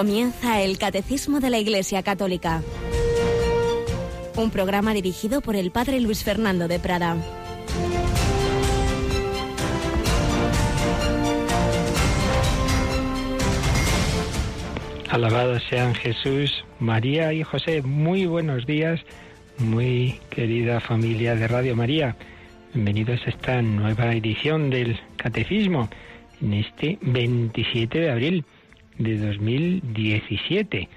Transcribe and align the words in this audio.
Comienza 0.00 0.62
el 0.62 0.78
Catecismo 0.78 1.40
de 1.40 1.50
la 1.50 1.58
Iglesia 1.58 2.02
Católica. 2.02 2.62
Un 4.34 4.50
programa 4.50 4.94
dirigido 4.94 5.42
por 5.42 5.56
el 5.56 5.70
Padre 5.72 6.00
Luis 6.00 6.24
Fernando 6.24 6.68
de 6.68 6.80
Prada. 6.80 7.18
Alabados 15.10 15.62
sean 15.68 15.94
Jesús, 15.94 16.64
María 16.78 17.34
y 17.34 17.42
José. 17.42 17.82
Muy 17.82 18.24
buenos 18.24 18.64
días, 18.64 19.00
muy 19.58 20.18
querida 20.30 20.80
familia 20.80 21.34
de 21.34 21.46
Radio 21.46 21.76
María. 21.76 22.16
Bienvenidos 22.72 23.20
a 23.26 23.28
esta 23.28 23.60
nueva 23.60 24.14
edición 24.14 24.70
del 24.70 24.98
Catecismo 25.18 25.90
en 26.40 26.54
este 26.54 26.96
27 27.02 28.00
de 28.00 28.10
abril 28.10 28.46
de 29.00 29.16
2017. 29.16 30.88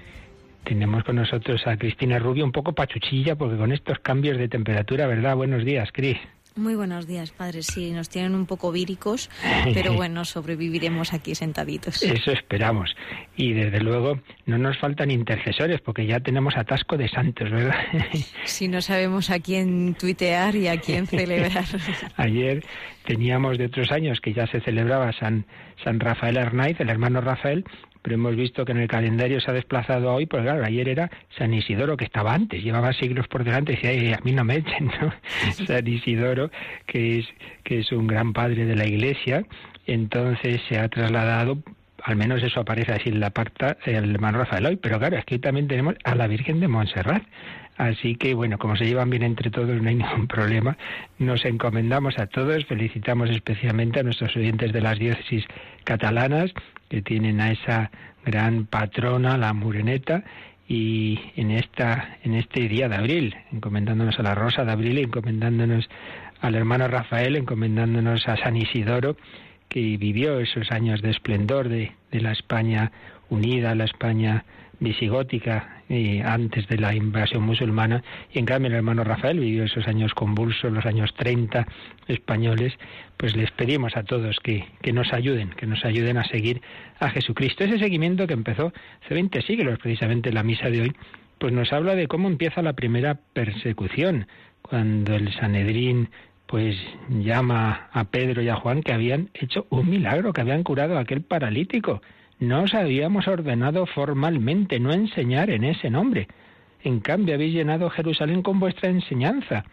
Tenemos 0.64 1.04
con 1.04 1.16
nosotros 1.16 1.66
a 1.66 1.76
Cristina 1.76 2.18
Rubio 2.18 2.44
un 2.44 2.52
poco 2.52 2.72
pachuchilla 2.72 3.36
porque 3.36 3.56
con 3.56 3.72
estos 3.72 3.98
cambios 3.98 4.38
de 4.38 4.48
temperatura, 4.48 5.06
¿verdad? 5.06 5.36
Buenos 5.36 5.64
días, 5.64 5.90
Cris. 5.92 6.18
Muy 6.56 6.76
buenos 6.76 7.08
días, 7.08 7.32
padre. 7.32 7.64
Sí, 7.64 7.90
nos 7.90 8.08
tienen 8.08 8.32
un 8.36 8.46
poco 8.46 8.70
víricos, 8.70 9.28
pero 9.74 9.92
bueno, 9.94 10.24
sobreviviremos 10.24 11.12
aquí 11.12 11.34
sentaditos. 11.34 12.00
Eso 12.00 12.30
esperamos. 12.30 12.94
Y 13.36 13.52
desde 13.54 13.80
luego 13.80 14.20
no 14.46 14.56
nos 14.58 14.78
faltan 14.78 15.10
intercesores 15.10 15.80
porque 15.80 16.06
ya 16.06 16.20
tenemos 16.20 16.56
atasco 16.56 16.96
de 16.96 17.08
santos, 17.08 17.50
¿verdad? 17.50 17.74
Si 18.44 18.68
no 18.68 18.80
sabemos 18.82 19.30
a 19.30 19.40
quién 19.40 19.94
tuitear 19.94 20.54
y 20.54 20.68
a 20.68 20.80
quién 20.80 21.08
celebrar. 21.08 21.64
Ayer 22.16 22.64
teníamos 23.04 23.58
de 23.58 23.66
otros 23.66 23.90
años 23.90 24.20
que 24.20 24.32
ya 24.32 24.46
se 24.46 24.60
celebraba 24.60 25.12
San, 25.12 25.46
San 25.82 25.98
Rafael 25.98 26.38
Arnaiz, 26.38 26.78
el 26.78 26.88
hermano 26.88 27.20
Rafael, 27.20 27.64
pero 28.04 28.16
hemos 28.16 28.36
visto 28.36 28.66
que 28.66 28.72
en 28.72 28.78
el 28.78 28.86
calendario 28.86 29.40
se 29.40 29.50
ha 29.50 29.54
desplazado 29.54 30.12
hoy, 30.12 30.26
pues 30.26 30.42
claro, 30.42 30.62
ayer 30.62 30.90
era 30.90 31.10
San 31.38 31.54
Isidoro, 31.54 31.96
que 31.96 32.04
estaba 32.04 32.34
antes, 32.34 32.62
llevaba 32.62 32.92
siglos 32.92 33.26
por 33.28 33.44
delante, 33.44 33.72
y 33.72 33.76
decía, 33.76 34.16
a 34.16 34.20
mí 34.22 34.32
no 34.32 34.44
me 34.44 34.56
echen, 34.56 34.90
¿no? 35.00 35.10
San 35.66 35.86
Isidoro, 35.86 36.50
que 36.84 37.20
es, 37.20 37.26
que 37.62 37.78
es 37.78 37.90
un 37.92 38.06
gran 38.06 38.34
padre 38.34 38.66
de 38.66 38.76
la 38.76 38.86
Iglesia, 38.86 39.46
entonces 39.86 40.60
se 40.68 40.78
ha 40.78 40.86
trasladado 40.90 41.62
al 42.02 42.16
menos 42.16 42.42
eso 42.42 42.60
aparece 42.60 42.92
así 42.92 43.08
en 43.08 43.18
la 43.18 43.30
parta 43.30 43.78
el 43.86 44.10
hermano 44.10 44.36
Rafael 44.36 44.66
hoy, 44.66 44.76
pero 44.76 44.98
claro, 44.98 45.16
es 45.16 45.24
que 45.24 45.38
también 45.38 45.66
tenemos 45.66 45.94
a 46.04 46.14
la 46.14 46.26
Virgen 46.26 46.60
de 46.60 46.68
Montserrat. 46.68 47.22
Así 47.78 48.14
que 48.16 48.34
bueno, 48.34 48.58
como 48.58 48.76
se 48.76 48.84
llevan 48.84 49.08
bien 49.08 49.22
entre 49.22 49.50
todos, 49.50 49.80
no 49.80 49.88
hay 49.88 49.94
ningún 49.94 50.26
problema. 50.26 50.76
Nos 51.18 51.46
encomendamos 51.46 52.18
a 52.18 52.26
todos, 52.26 52.66
felicitamos 52.66 53.30
especialmente 53.30 54.00
a 54.00 54.02
nuestros 54.02 54.36
oyentes 54.36 54.74
de 54.74 54.82
las 54.82 54.98
diócesis 54.98 55.46
catalanas 55.84 56.52
que 56.88 57.02
tienen 57.02 57.40
a 57.40 57.52
esa 57.52 57.90
gran 58.24 58.66
patrona, 58.66 59.36
la 59.36 59.52
Mureneta, 59.52 60.24
y 60.66 61.20
en 61.36 61.50
esta 61.50 62.16
en 62.22 62.34
este 62.34 62.68
día 62.68 62.88
de 62.88 62.96
abril, 62.96 63.36
encomendándonos 63.52 64.18
a 64.18 64.22
la 64.22 64.34
Rosa 64.34 64.64
de 64.64 64.72
Abril, 64.72 64.98
encomendándonos 64.98 65.88
al 66.40 66.54
hermano 66.54 66.88
Rafael, 66.88 67.36
encomendándonos 67.36 68.26
a 68.28 68.36
San 68.36 68.56
Isidoro, 68.56 69.16
que 69.68 69.96
vivió 69.98 70.40
esos 70.40 70.70
años 70.70 71.02
de 71.02 71.10
esplendor 71.10 71.68
de, 71.68 71.92
de 72.10 72.20
la 72.20 72.32
España 72.32 72.92
unida, 73.28 73.74
la 73.74 73.84
España 73.84 74.44
visigótica 74.80 75.82
y 75.88 76.20
antes 76.20 76.66
de 76.68 76.78
la 76.78 76.94
invasión 76.94 77.42
musulmana. 77.42 78.02
Y 78.32 78.38
en 78.38 78.46
cambio 78.46 78.68
el 78.68 78.76
hermano 78.76 79.04
Rafael 79.04 79.38
vivió 79.38 79.64
esos 79.64 79.86
años 79.86 80.14
convulsos, 80.14 80.72
los 80.72 80.86
años 80.86 81.14
30 81.14 81.66
españoles, 82.08 82.72
pues 83.16 83.36
les 83.36 83.50
pedimos 83.52 83.96
a 83.96 84.02
todos 84.02 84.38
que, 84.40 84.66
que 84.82 84.92
nos 84.92 85.12
ayuden, 85.12 85.50
que 85.50 85.66
nos 85.66 85.84
ayuden 85.84 86.16
a 86.16 86.24
seguir 86.24 86.62
a 87.00 87.10
Jesucristo. 87.10 87.64
Ese 87.64 87.78
seguimiento 87.78 88.26
que 88.26 88.34
empezó 88.34 88.72
hace 89.04 89.14
20 89.14 89.42
siglos, 89.42 89.78
precisamente 89.78 90.30
en 90.30 90.34
la 90.34 90.42
misa 90.42 90.70
de 90.70 90.82
hoy, 90.82 90.92
pues 91.38 91.52
nos 91.52 91.72
habla 91.72 91.94
de 91.94 92.08
cómo 92.08 92.28
empieza 92.28 92.62
la 92.62 92.72
primera 92.72 93.18
persecución, 93.32 94.26
cuando 94.62 95.14
el 95.14 95.32
Sanedrín 95.34 96.08
pues 96.46 96.76
llama 97.08 97.88
a 97.92 98.04
Pedro 98.04 98.42
y 98.42 98.48
a 98.48 98.56
Juan 98.56 98.82
que 98.82 98.92
habían 98.92 99.30
hecho 99.34 99.66
un 99.70 99.88
milagro, 99.88 100.32
que 100.32 100.40
habían 100.40 100.62
curado 100.62 100.96
a 100.96 101.00
aquel 101.00 101.22
paralítico 101.22 102.00
no 102.44 102.62
os 102.62 102.74
habíamos 102.74 103.28
ordenado 103.28 103.86
formalmente 103.86 104.80
no 104.80 104.92
enseñar 104.92 105.50
en 105.50 105.64
ese 105.64 105.90
nombre. 105.90 106.28
En 106.82 107.00
cambio 107.00 107.34
habéis 107.34 107.54
llenado 107.54 107.90
Jerusalén 107.90 108.42
con 108.42 108.60
vuestra 108.60 108.90
enseñanza 108.90 109.64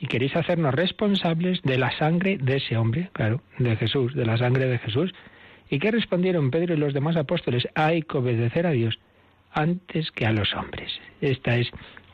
y 0.00 0.06
queréis 0.06 0.36
hacernos 0.36 0.74
responsables 0.74 1.62
de 1.62 1.78
la 1.78 1.90
sangre 1.98 2.38
de 2.38 2.56
ese 2.56 2.76
hombre, 2.76 3.10
claro, 3.12 3.40
de 3.58 3.76
Jesús, 3.76 4.14
de 4.14 4.26
la 4.26 4.36
sangre 4.38 4.66
de 4.66 4.78
Jesús. 4.78 5.12
¿Y 5.70 5.78
qué 5.78 5.90
respondieron 5.90 6.50
Pedro 6.50 6.74
y 6.74 6.78
los 6.78 6.94
demás 6.94 7.16
apóstoles? 7.16 7.68
Hay 7.74 8.02
que 8.02 8.18
obedecer 8.18 8.66
a 8.66 8.70
Dios 8.70 8.98
antes 9.52 10.10
que 10.12 10.26
a 10.26 10.32
los 10.32 10.54
hombres. 10.54 10.92
Esta 11.20 11.56
es 11.56 11.70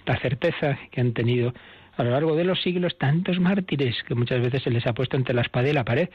la 0.07 0.19
certeza 0.19 0.79
que 0.91 1.01
han 1.01 1.13
tenido 1.13 1.53
a 1.97 2.03
lo 2.03 2.11
largo 2.11 2.35
de 2.35 2.45
los 2.45 2.63
siglos 2.63 2.99
tantos 2.99 3.39
mártires 3.39 4.03
que 4.07 4.15
muchas 4.15 4.41
veces 4.41 4.63
se 4.63 4.71
les 4.71 4.87
ha 4.87 4.95
puesto 4.95 5.17
entre 5.17 5.35
la 5.35 5.43
espada 5.43 5.69
y 5.69 5.73
la 5.73 5.85
pared. 5.85 6.09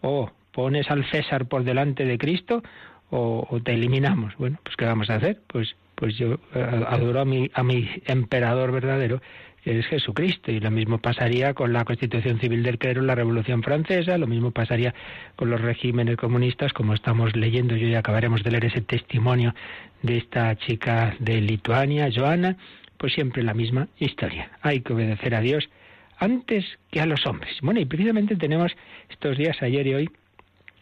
O 0.00 0.30
pones 0.52 0.90
al 0.90 1.04
César 1.10 1.46
por 1.46 1.64
delante 1.64 2.04
de 2.04 2.18
Cristo 2.18 2.62
o, 3.10 3.60
te 3.64 3.74
eliminamos. 3.74 4.34
Bueno, 4.36 4.58
pues 4.62 4.76
¿qué 4.76 4.84
vamos 4.84 5.10
a 5.10 5.16
hacer? 5.16 5.40
Pues, 5.46 5.76
pues 5.94 6.16
yo 6.16 6.34
eh, 6.54 6.84
adoro 6.88 7.20
a 7.20 7.24
mi, 7.24 7.50
a 7.54 7.62
mi 7.62 7.88
emperador 8.06 8.72
verdadero, 8.72 9.20
que 9.62 9.78
es 9.78 9.86
Jesucristo, 9.86 10.52
y 10.52 10.60
lo 10.60 10.70
mismo 10.70 10.98
pasaría 10.98 11.54
con 11.54 11.72
la 11.72 11.84
Constitución 11.84 12.38
Civil 12.38 12.62
del 12.62 12.78
Clero 12.78 13.00
en 13.00 13.08
la 13.08 13.14
Revolución 13.14 13.62
Francesa, 13.62 14.16
lo 14.16 14.26
mismo 14.26 14.52
pasaría 14.52 14.94
con 15.34 15.50
los 15.50 15.60
regímenes 15.60 16.16
comunistas, 16.16 16.72
como 16.72 16.94
estamos 16.94 17.34
leyendo, 17.34 17.76
yo 17.76 17.88
ya 17.88 17.98
acabaremos 17.98 18.44
de 18.44 18.52
leer 18.52 18.66
ese 18.66 18.80
testimonio 18.80 19.54
de 20.02 20.18
esta 20.18 20.54
chica 20.56 21.16
de 21.18 21.40
Lituania, 21.40 22.08
Joana, 22.14 22.56
pues 22.96 23.12
siempre 23.14 23.42
la 23.42 23.54
misma 23.54 23.88
historia. 23.98 24.50
Hay 24.62 24.80
que 24.80 24.92
obedecer 24.92 25.34
a 25.34 25.40
Dios 25.40 25.68
antes 26.18 26.64
que 26.90 27.00
a 27.00 27.06
los 27.06 27.26
hombres. 27.26 27.56
Bueno, 27.60 27.80
y 27.80 27.84
precisamente 27.84 28.36
tenemos 28.36 28.72
estos 29.10 29.36
días, 29.36 29.60
ayer 29.62 29.86
y 29.86 29.94
hoy, 29.94 30.10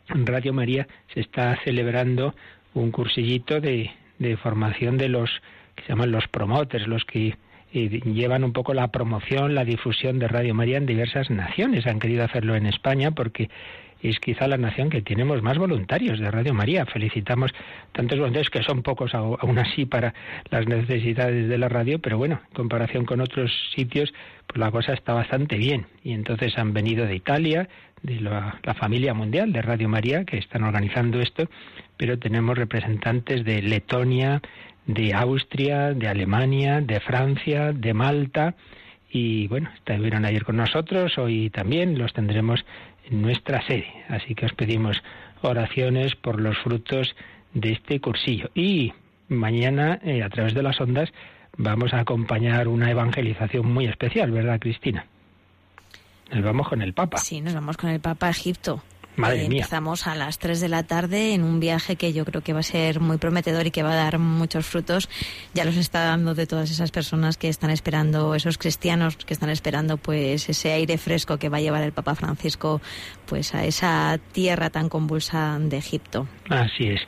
en 0.09 0.26
Radio 0.26 0.53
María 0.53 0.87
se 1.12 1.20
está 1.20 1.59
celebrando 1.65 2.34
un 2.75 2.91
cursillito 2.91 3.60
de, 3.60 3.91
de 4.19 4.37
formación 4.37 4.98
de 4.98 5.09
los 5.09 5.31
que 5.75 5.82
se 5.84 5.88
llaman 5.91 6.12
los 6.12 6.28
promoters, 6.28 6.87
los 6.87 7.04
que 7.04 7.37
eh, 7.74 8.00
llevan 8.04 8.44
un 8.44 8.52
poco 8.52 8.72
la 8.72 8.88
promoción, 8.88 9.54
la 9.54 9.64
difusión 9.64 10.18
de 10.18 10.28
Radio 10.28 10.54
María 10.54 10.78
en 10.78 10.86
diversas 10.86 11.28
naciones. 11.28 11.86
Han 11.86 11.98
querido 11.98 12.24
hacerlo 12.24 12.54
en 12.54 12.66
España 12.66 13.10
porque 13.10 13.50
es 14.00 14.20
quizá 14.20 14.46
la 14.46 14.58
nación 14.58 14.90
que 14.90 15.02
tenemos 15.02 15.42
más 15.42 15.58
voluntarios 15.58 16.20
de 16.20 16.30
Radio 16.30 16.54
María. 16.54 16.84
Felicitamos 16.86 17.52
tantos 17.92 18.18
voluntarios 18.18 18.50
que 18.50 18.62
son 18.62 18.82
pocos 18.82 19.14
aún 19.14 19.58
así 19.58 19.86
para 19.86 20.14
las 20.50 20.66
necesidades 20.66 21.48
de 21.48 21.58
la 21.58 21.68
radio, 21.68 21.98
pero 21.98 22.18
bueno, 22.18 22.40
en 22.48 22.54
comparación 22.54 23.06
con 23.06 23.20
otros 23.20 23.50
sitios, 23.74 24.12
pues 24.46 24.58
la 24.60 24.70
cosa 24.70 24.92
está 24.92 25.14
bastante 25.14 25.56
bien. 25.56 25.86
Y 26.02 26.12
entonces 26.12 26.56
han 26.58 26.74
venido 26.74 27.06
de 27.06 27.16
Italia, 27.16 27.68
de 28.02 28.20
la, 28.20 28.60
familia 28.78 29.14
mundial 29.14 29.52
de 29.52 29.62
Radio 29.62 29.88
María 29.88 30.24
que 30.24 30.36
están 30.36 30.62
organizando 30.62 31.20
esto, 31.20 31.48
pero 31.96 32.18
tenemos 32.18 32.58
representantes 32.58 33.44
de 33.44 33.62
Letonia, 33.62 34.42
de 34.87 35.15
Austria, 35.15 35.95
de 35.95 36.09
Alemania, 36.09 36.81
de 36.81 37.00
Francia, 37.00 37.72
de 37.72 37.95
Malta 37.95 38.55
y 39.15 39.47
bueno, 39.47 39.71
estuvieron 39.77 40.25
ayer 40.25 40.45
con 40.45 40.56
nosotros, 40.56 41.17
hoy 41.19 41.49
también 41.49 41.97
los 41.97 42.12
tendremos 42.12 42.65
en 43.09 43.22
nuestra 43.22 43.65
sede. 43.65 43.87
Así 44.09 44.34
que 44.34 44.47
os 44.47 44.53
pedimos 44.55 45.00
oraciones 45.41 46.17
por 46.17 46.41
los 46.41 46.59
frutos 46.59 47.15
de 47.53 47.72
este 47.72 48.00
cursillo. 48.00 48.50
Y 48.56 48.93
mañana, 49.28 50.00
eh, 50.03 50.25
a 50.25 50.28
través 50.31 50.53
de 50.53 50.65
las 50.65 50.81
ondas, 50.81 51.11
vamos 51.56 51.95
a 51.95 52.01
acompañar 52.01 52.66
una 52.66 52.91
evangelización 52.91 53.72
muy 53.72 53.87
especial, 53.87 54.33
¿verdad, 54.33 54.59
Cristina? 54.59 55.07
Nos 56.33 56.42
vamos 56.42 56.69
con 56.69 56.83
el 56.83 56.92
Papa. 56.92 57.19
Sí, 57.19 57.41
nos 57.41 57.54
vamos 57.54 57.77
con 57.77 57.91
el 57.91 58.01
Papa 58.01 58.27
a 58.27 58.30
Egipto. 58.30 58.83
Madre 59.16 59.45
Eh, 59.45 59.49
mía. 59.49 59.59
Empezamos 59.63 60.07
a 60.07 60.15
las 60.15 60.39
3 60.39 60.61
de 60.61 60.69
la 60.69 60.83
tarde 60.83 61.34
en 61.34 61.43
un 61.45 61.61
viaje 61.61 61.97
que 61.97 62.13
yo 62.13 62.25
creo 62.25 62.43
que 62.43 62.53
va 62.53 62.61
a 62.61 62.65
ser 62.65 63.01
muy 63.01 63.16
prometedor 63.19 63.66
y 63.66 63.71
que 63.71 63.83
va 63.83 63.93
a 63.93 63.97
dar 63.97 64.19
muchos 64.19 64.66
frutos. 64.66 65.09
Ya 65.55 65.65
los 65.65 65.77
está 65.77 66.05
dando 66.05 66.34
de 66.34 66.47
todas 66.47 66.71
esas 66.71 66.91
personas 66.91 67.37
que 67.37 67.49
están 67.49 67.71
esperando, 67.71 68.34
esos 68.34 68.59
cristianos 68.59 69.16
que 69.16 69.34
están 69.34 69.51
esperando 69.51 69.97
pues 69.97 70.49
ese 70.49 70.72
aire 70.72 70.99
fresco 70.99 71.39
que 71.39 71.49
va 71.49 71.59
a 71.59 71.61
llevar 71.61 71.83
el 71.83 71.93
Papa 71.93 72.15
Francisco 72.15 72.81
pues 73.27 73.55
a 73.55 73.65
esa 73.65 74.19
tierra 74.33 74.71
tan 74.71 74.89
convulsa 74.89 75.59
de 75.61 75.77
Egipto. 75.77 76.27
Así 76.49 76.89
es. 76.89 77.01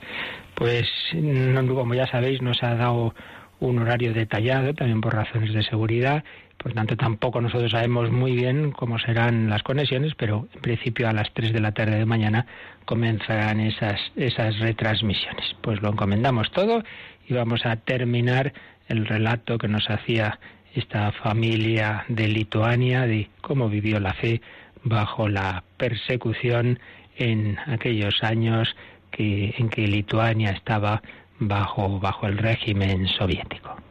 Pues, 0.55 0.87
no, 1.15 1.67
como 1.75 1.95
ya 1.95 2.07
sabéis, 2.07 2.41
nos 2.41 2.63
ha 2.63 2.75
dado 2.75 3.15
un 3.61 3.79
horario 3.79 4.13
detallado, 4.15 4.73
también 4.75 5.01
por 5.01 5.15
razones 5.15 5.53
de 5.53 5.63
seguridad. 5.63 6.25
Por 6.67 6.75
tanto, 6.75 6.97
tampoco 6.97 7.41
nosotros 7.41 7.71
sabemos 7.71 8.11
muy 8.11 8.35
bien 8.35 8.73
cómo 8.73 8.99
serán 8.99 9.49
las 9.49 9.63
conexiones, 9.63 10.17
pero 10.17 10.49
en 10.53 10.61
principio 10.63 11.09
a 11.09 11.13
las 11.13 11.33
3 11.33 11.53
de 11.53 11.61
la 11.61 11.71
tarde 11.71 11.97
de 11.97 12.07
mañana 12.07 12.45
comenzarán 12.85 13.61
esas, 13.61 14.01
esas 14.17 14.59
retransmisiones. 14.59 15.55
Pues 15.61 15.81
lo 15.81 15.91
encomendamos 15.91 16.51
todo 16.51 16.83
y 17.29 17.35
vamos 17.35 17.65
a 17.67 17.77
terminar 17.77 18.53
el 18.89 19.07
relato 19.07 19.59
que 19.59 19.69
nos 19.69 19.89
hacía 19.89 20.41
esta 20.75 21.13
familia 21.13 22.05
de 22.09 22.27
Lituania 22.27 23.07
de 23.07 23.31
cómo 23.43 23.69
vivió 23.69 24.01
la 24.01 24.15
fe 24.15 24.41
bajo 24.83 25.29
la 25.29 25.63
persecución 25.77 26.81
en 27.17 27.59
aquellos 27.67 28.25
años 28.25 28.75
que, 29.13 29.55
en 29.57 29.69
que 29.69 29.87
Lituania 29.87 30.51
estaba 30.51 31.01
bajo, 31.39 32.01
bajo 32.01 32.27
el 32.27 32.39
régimen 32.39 33.07
soviético. 33.07 33.86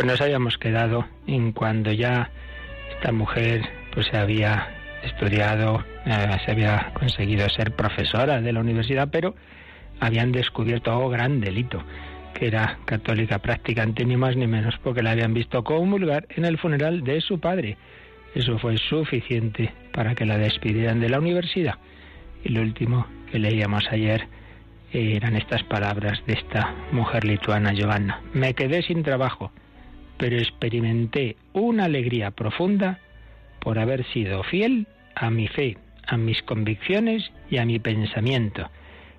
Pues 0.00 0.12
nos 0.12 0.20
habíamos 0.22 0.56
quedado 0.56 1.04
en 1.26 1.52
cuando 1.52 1.92
ya 1.92 2.30
esta 2.90 3.12
mujer 3.12 3.60
pues 3.92 4.06
se 4.06 4.16
había 4.16 4.66
estudiado, 5.02 5.84
eh, 6.06 6.38
se 6.42 6.52
había 6.52 6.90
conseguido 6.94 7.46
ser 7.50 7.76
profesora 7.76 8.40
de 8.40 8.50
la 8.50 8.60
universidad, 8.60 9.10
pero 9.12 9.34
habían 10.00 10.32
descubierto 10.32 10.90
algo 10.90 11.10
gran 11.10 11.42
delito, 11.42 11.82
que 12.32 12.46
era 12.46 12.78
católica 12.86 13.40
practicante 13.40 14.06
ni 14.06 14.16
más 14.16 14.36
ni 14.36 14.46
menos, 14.46 14.78
porque 14.82 15.02
la 15.02 15.10
habían 15.10 15.34
visto 15.34 15.62
comulgar 15.62 16.26
en 16.30 16.46
el 16.46 16.56
funeral 16.56 17.04
de 17.04 17.20
su 17.20 17.38
padre. 17.38 17.76
Eso 18.34 18.58
fue 18.58 18.78
suficiente 18.78 19.70
para 19.92 20.14
que 20.14 20.24
la 20.24 20.38
despidieran 20.38 21.00
de 21.00 21.10
la 21.10 21.18
universidad. 21.18 21.74
Y 22.42 22.48
lo 22.48 22.62
último 22.62 23.06
que 23.30 23.38
leíamos 23.38 23.84
ayer 23.90 24.28
eran 24.94 25.36
estas 25.36 25.62
palabras 25.64 26.22
de 26.26 26.32
esta 26.32 26.74
mujer 26.90 27.26
lituana, 27.26 27.74
Giovanna. 27.74 28.22
Me 28.32 28.54
quedé 28.54 28.80
sin 28.80 29.02
trabajo 29.02 29.52
pero 30.20 30.36
experimenté 30.36 31.36
una 31.54 31.86
alegría 31.86 32.30
profunda 32.30 32.98
por 33.58 33.78
haber 33.78 34.04
sido 34.12 34.42
fiel 34.42 34.86
a 35.14 35.30
mi 35.30 35.48
fe, 35.48 35.78
a 36.06 36.18
mis 36.18 36.42
convicciones 36.42 37.32
y 37.50 37.56
a 37.56 37.64
mi 37.64 37.78
pensamiento, 37.78 38.68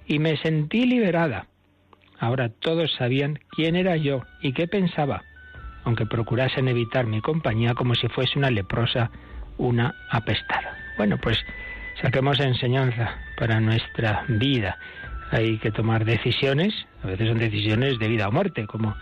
y 0.06 0.20
me 0.20 0.38
sentí 0.38 0.86
liberada. 0.86 1.48
Ahora 2.20 2.50
todos 2.50 2.94
sabían 2.94 3.40
quién 3.50 3.76
era 3.76 3.98
yo 3.98 4.22
y 4.44 4.54
qué 4.54 4.68
pensaba, 4.68 5.24
aunque 5.86 6.06
procurasen 6.06 6.68
evitar 6.68 7.08
mi 7.08 7.20
compañía 7.20 7.74
como 7.74 7.96
si 7.96 8.08
fuese 8.08 8.38
una 8.38 8.52
leprosa, 8.52 9.10
una 9.58 9.96
apestada. 10.12 10.78
Bueno, 10.98 11.18
pues 11.18 11.40
saquemos 12.00 12.40
enseñanza 12.40 13.18
para 13.40 13.60
nuestra 13.60 14.24
vida. 14.28 14.78
Hay 15.32 15.58
que 15.58 15.72
tomar 15.72 16.06
decisiones, 16.06 16.76
a 17.04 17.08
veces 17.08 17.28
son 17.28 17.40
decisiones 17.40 17.98
de 17.98 18.08
vida 18.08 18.28
o 18.28 18.32
muerte, 18.32 18.68
como 18.68 18.96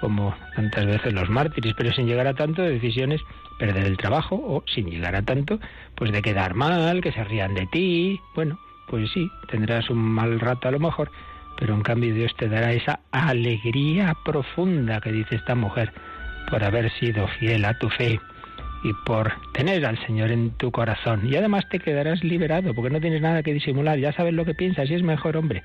como 0.00 0.34
tantas 0.54 0.86
veces 0.86 1.12
los 1.12 1.28
mártires, 1.28 1.74
pero 1.76 1.92
sin 1.92 2.06
llegar 2.06 2.26
a 2.26 2.34
tanto 2.34 2.62
de 2.62 2.72
decisiones, 2.72 3.20
perder 3.58 3.86
el 3.86 3.96
trabajo 3.96 4.36
o 4.36 4.62
sin 4.66 4.90
llegar 4.90 5.16
a 5.16 5.22
tanto, 5.22 5.58
pues 5.94 6.12
de 6.12 6.22
quedar 6.22 6.54
mal, 6.54 7.00
que 7.00 7.12
se 7.12 7.24
rían 7.24 7.54
de 7.54 7.66
ti. 7.66 8.20
Bueno, 8.34 8.58
pues 8.88 9.10
sí, 9.12 9.30
tendrás 9.48 9.90
un 9.90 9.98
mal 9.98 10.38
rato 10.40 10.68
a 10.68 10.70
lo 10.70 10.78
mejor, 10.78 11.10
pero 11.58 11.74
en 11.74 11.82
cambio 11.82 12.14
Dios 12.14 12.34
te 12.36 12.48
dará 12.48 12.72
esa 12.72 13.00
alegría 13.10 14.14
profunda 14.24 15.00
que 15.00 15.12
dice 15.12 15.36
esta 15.36 15.54
mujer 15.54 15.92
por 16.50 16.62
haber 16.62 16.90
sido 16.98 17.26
fiel 17.40 17.64
a 17.64 17.78
tu 17.78 17.88
fe 17.90 18.20
y 18.84 18.92
por 19.04 19.32
tener 19.52 19.84
al 19.84 19.98
Señor 20.06 20.30
en 20.30 20.50
tu 20.52 20.70
corazón. 20.70 21.26
Y 21.26 21.34
además 21.34 21.68
te 21.68 21.80
quedarás 21.80 22.22
liberado 22.22 22.74
porque 22.74 22.90
no 22.90 23.00
tienes 23.00 23.20
nada 23.20 23.42
que 23.42 23.52
disimular, 23.52 23.98
ya 23.98 24.12
sabes 24.12 24.34
lo 24.34 24.44
que 24.44 24.54
piensas 24.54 24.88
y 24.90 24.94
es 24.94 25.02
mejor 25.02 25.36
hombre. 25.36 25.62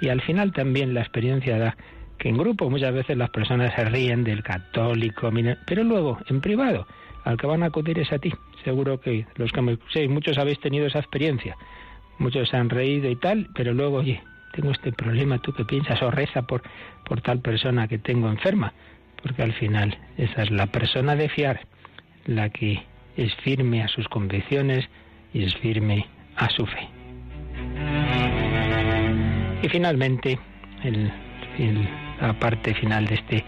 Y 0.00 0.10
al 0.10 0.20
final 0.20 0.52
también 0.52 0.94
la 0.94 1.00
experiencia 1.00 1.58
da 1.58 1.76
que 2.18 2.28
en 2.28 2.36
grupo 2.36 2.68
muchas 2.68 2.92
veces 2.92 3.16
las 3.16 3.30
personas 3.30 3.72
se 3.74 3.84
ríen 3.84 4.24
del 4.24 4.42
católico, 4.42 5.30
pero 5.66 5.84
luego 5.84 6.18
en 6.28 6.40
privado 6.40 6.86
al 7.24 7.36
que 7.36 7.46
van 7.46 7.62
a 7.62 7.66
acudir 7.66 7.98
es 7.98 8.12
a 8.12 8.18
ti. 8.18 8.32
Seguro 8.64 9.00
que 9.00 9.26
los 9.36 9.52
que 9.52 9.62
me 9.62 9.78
sé, 9.92 10.08
muchos 10.08 10.38
habéis 10.38 10.60
tenido 10.60 10.86
esa 10.86 10.98
experiencia. 10.98 11.56
Muchos 12.18 12.48
se 12.48 12.56
han 12.56 12.70
reído 12.70 13.08
y 13.08 13.16
tal, 13.16 13.48
pero 13.54 13.72
luego, 13.72 13.98
oye, 13.98 14.22
tengo 14.52 14.72
este 14.72 14.92
problema, 14.92 15.38
¿tú 15.38 15.52
qué 15.52 15.64
piensas? 15.64 16.02
O 16.02 16.10
reza 16.10 16.42
por, 16.42 16.62
por 17.04 17.20
tal 17.20 17.40
persona 17.40 17.86
que 17.86 17.98
tengo 17.98 18.28
enferma. 18.28 18.72
Porque 19.22 19.42
al 19.42 19.52
final 19.52 19.96
esa 20.16 20.42
es 20.42 20.50
la 20.50 20.66
persona 20.66 21.16
de 21.16 21.28
fiar, 21.28 21.60
la 22.26 22.48
que 22.50 22.82
es 23.16 23.34
firme 23.36 23.82
a 23.82 23.88
sus 23.88 24.08
convicciones 24.08 24.88
y 25.32 25.44
es 25.44 25.54
firme 25.56 26.06
a 26.36 26.48
su 26.50 26.66
fe. 26.66 26.88
Y 29.62 29.68
finalmente, 29.68 30.38
el 30.82 31.12
la 32.20 32.32
parte 32.34 32.74
final 32.74 33.06
de 33.06 33.14
este 33.16 33.44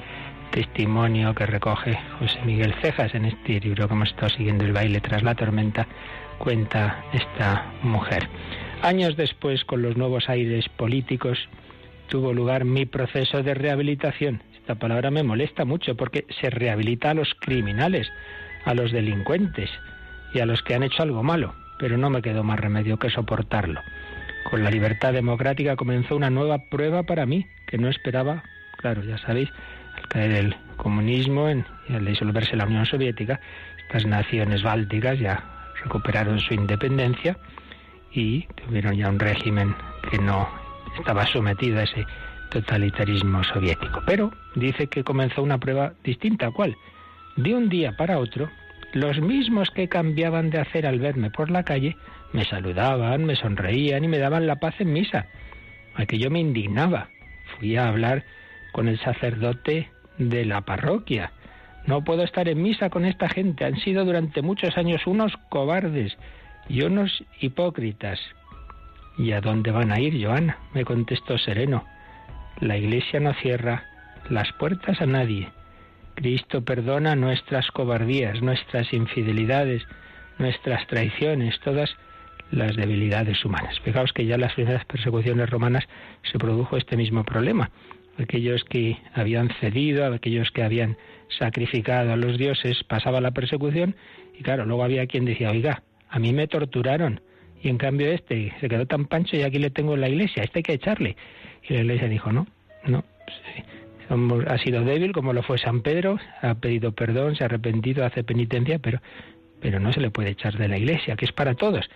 testimonio 0.51 1.35
que 1.35 1.47
recoge 1.47 1.99
José 2.19 2.41
Miguel 2.45 2.75
Cejas 2.81 3.15
en 3.15 3.25
este 3.25 3.61
libro 3.61 3.87
que 3.87 3.95
hemos 3.95 4.11
estado 4.11 4.31
siguiendo 4.31 4.65
el 4.65 4.73
baile 4.73 5.01
tras 5.01 5.23
la 5.23 5.35
tormenta, 5.35 5.87
cuenta 6.39 7.05
esta 7.13 7.67
mujer. 7.83 8.29
Años 8.83 9.17
después, 9.17 9.65
con 9.65 9.83
los 9.83 9.97
nuevos 9.97 10.29
aires 10.29 10.69
políticos, 10.71 11.39
tuvo 12.09 12.33
lugar 12.33 12.65
mi 12.65 12.87
proceso 12.87 13.43
de 13.43 13.55
rehabilitación. 13.55 14.43
Esta 14.55 14.75
palabra 14.75 15.11
me 15.11 15.23
molesta 15.23 15.65
mucho 15.65 15.97
porque 15.97 16.27
se 16.41 16.51
rehabilita 16.51 17.11
a 17.11 17.15
los 17.15 17.35
criminales, 17.41 18.09
a 18.65 18.75
los 18.75 18.93
delincuentes 18.93 19.71
y 20.35 20.41
a 20.41 20.47
los 20.47 20.63
que 20.63 20.75
han 20.75 20.83
hecho 20.83 21.03
algo 21.03 21.23
malo, 21.23 21.55
pero 21.79 21.97
no 21.97 22.11
me 22.11 22.23
quedó 22.23 22.43
más 22.43 22.59
remedio 22.59 22.99
que 22.99 23.11
soportarlo. 23.11 23.81
Con 24.51 24.65
la 24.65 24.71
libertad 24.71 25.13
democrática 25.13 25.77
comenzó 25.77 26.17
una 26.17 26.31
nueva 26.31 26.65
prueba 26.71 27.03
para 27.03 27.27
mí, 27.27 27.47
que 27.67 27.79
no 27.79 27.89
esperaba 27.89 28.43
Claro, 28.81 29.03
ya 29.03 29.19
sabéis, 29.19 29.51
al 29.95 30.09
caer 30.09 30.31
el 30.31 30.57
comunismo 30.79 31.51
y 31.51 31.93
al 31.93 32.07
disolverse 32.07 32.57
la 32.57 32.65
Unión 32.65 32.87
Soviética, 32.87 33.39
estas 33.83 34.07
naciones 34.07 34.63
bálticas 34.63 35.19
ya 35.19 35.45
recuperaron 35.85 36.41
su 36.41 36.55
independencia 36.55 37.37
y 38.11 38.47
tuvieron 38.65 38.97
ya 38.97 39.11
un 39.11 39.19
régimen 39.19 39.75
que 40.11 40.19
no 40.19 40.49
estaba 40.97 41.27
sometido 41.27 41.79
a 41.79 41.83
ese 41.83 42.07
totalitarismo 42.49 43.45
soviético. 43.45 44.01
Pero 44.07 44.33
dice 44.55 44.87
que 44.87 45.05
comenzó 45.05 45.43
una 45.43 45.59
prueba 45.59 45.93
distinta. 46.03 46.51
¿Cuál? 46.51 46.75
De 47.37 47.55
un 47.55 47.69
día 47.69 47.93
para 47.99 48.19
otro, 48.19 48.49
los 48.95 49.21
mismos 49.21 49.71
que 49.71 49.91
cambiaban 49.91 50.49
de 50.49 50.59
hacer 50.59 50.87
al 50.87 51.01
verme 51.01 51.31
por 51.31 51.51
la 51.51 51.65
calle 51.65 51.99
me 52.33 52.47
saludaban, 52.47 53.25
me 53.27 53.37
sonreían 53.37 54.05
y 54.05 54.09
me 54.09 54.19
daban 54.19 54.47
la 54.47 54.57
paz 54.57 54.77
en 54.79 54.95
misa. 54.95 55.27
Aquello 55.97 56.31
me 56.31 56.41
indignaba. 56.41 57.11
Fui 57.59 57.77
a 57.77 57.87
hablar 57.87 58.25
con 58.73 58.89
el 58.89 58.99
sacerdote 59.01 59.91
de 60.19 60.45
la 60.45 60.61
parroquia. 60.63 61.33
No 61.87 62.05
puedo 62.05 62.23
estar 62.23 62.49
en 62.49 62.63
misa 62.63 62.91
con 62.91 63.05
esta 63.05 63.29
gente. 63.29 63.65
Han 63.65 63.79
sido 63.81 64.05
durante 64.05 64.43
muchos 64.43 64.77
años 64.77 65.07
unos 65.07 65.33
cobardes 65.49 66.17
y 66.69 66.83
unos 66.83 67.25
hipócritas. 67.41 68.21
¿Y 69.19 69.33
a 69.33 69.41
dónde 69.41 69.71
van 69.71 69.91
a 69.91 70.01
ir, 70.01 70.25
Joana? 70.25 70.59
me 70.75 70.85
contestó 70.85 71.39
sereno. 71.39 71.85
La 72.61 72.77
iglesia 72.77 73.21
no 73.21 73.35
cierra 73.35 73.85
las 74.29 74.53
puertas 74.53 75.01
a 75.01 75.07
nadie. 75.07 75.49
Cristo 76.15 76.63
perdona 76.65 77.17
nuestras 77.17 77.71
cobardías, 77.71 78.43
nuestras 78.43 78.93
infidelidades, 78.93 79.83
nuestras 80.39 80.87
traiciones, 80.87 81.59
todas 81.61 81.97
las 82.51 82.77
debilidades 82.77 83.43
humanas. 83.45 83.79
Fijaos 83.81 84.13
que 84.13 84.27
ya 84.27 84.35
en 84.35 84.43
las 84.43 84.55
primeras 84.55 84.85
persecuciones 84.85 85.49
romanas 85.49 85.85
se 86.31 86.39
produjo 86.39 86.77
este 86.77 86.97
mismo 86.97 87.25
problema 87.25 87.71
aquellos 88.19 88.65
que 88.65 88.99
habían 89.15 89.51
cedido, 89.61 90.13
aquellos 90.13 90.51
que 90.51 90.63
habían 90.63 90.97
sacrificado 91.39 92.13
a 92.13 92.17
los 92.17 92.39
dioses, 92.39 92.83
pasaba 92.85 93.21
la 93.21 93.31
persecución 93.31 93.95
y 94.39 94.43
claro, 94.43 94.65
luego 94.67 94.85
había 94.85 95.07
quien 95.07 95.25
decía, 95.25 95.51
oiga, 95.51 95.83
a 96.09 96.19
mí 96.19 96.33
me 96.33 96.49
torturaron 96.49 97.21
y 97.63 97.69
en 97.69 97.79
cambio 97.79 98.11
este 98.11 98.53
se 98.61 98.69
quedó 98.69 98.87
tan 98.87 99.07
pancho 99.07 99.37
y 99.37 99.43
aquí 99.43 99.59
le 99.59 99.71
tengo 99.71 99.95
en 99.95 100.01
la 100.01 100.09
iglesia, 100.09 100.43
este 100.43 100.61
hay 100.61 100.63
que 100.63 100.73
echarle. 100.75 101.17
Y 101.69 101.75
la 101.75 101.81
iglesia 101.81 102.09
dijo, 102.09 102.33
no, 102.33 102.47
no, 102.87 103.05
ha 104.49 104.59
sido 104.59 104.83
débil 104.83 105.13
como 105.13 105.33
lo 105.33 105.43
fue 105.43 105.59
San 105.59 105.83
Pedro, 105.83 106.19
ha 106.43 106.55
pedido 106.55 106.93
perdón, 106.93 107.37
se 107.37 107.45
ha 107.45 107.47
arrepentido, 107.47 108.05
hace 108.05 108.25
penitencia, 108.25 108.79
pero, 108.79 109.01
pero 109.61 109.79
no 109.79 109.93
se 109.93 110.01
le 110.01 110.11
puede 110.11 110.31
echar 110.31 110.57
de 110.57 110.69
la 110.69 110.79
iglesia, 110.79 111.17
que 111.17 111.27
es 111.27 111.33
para 111.33 111.55
todos, 111.55 111.89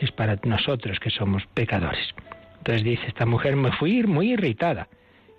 es 0.00 0.10
para 0.12 0.38
nosotros 0.44 0.98
que 0.98 1.10
somos 1.10 1.46
pecadores. 1.54 2.14
Entonces 2.58 2.84
dice 2.84 3.06
esta 3.06 3.24
mujer, 3.24 3.56
me 3.56 3.72
fui 3.72 4.02
muy 4.02 4.32
irritada 4.32 4.88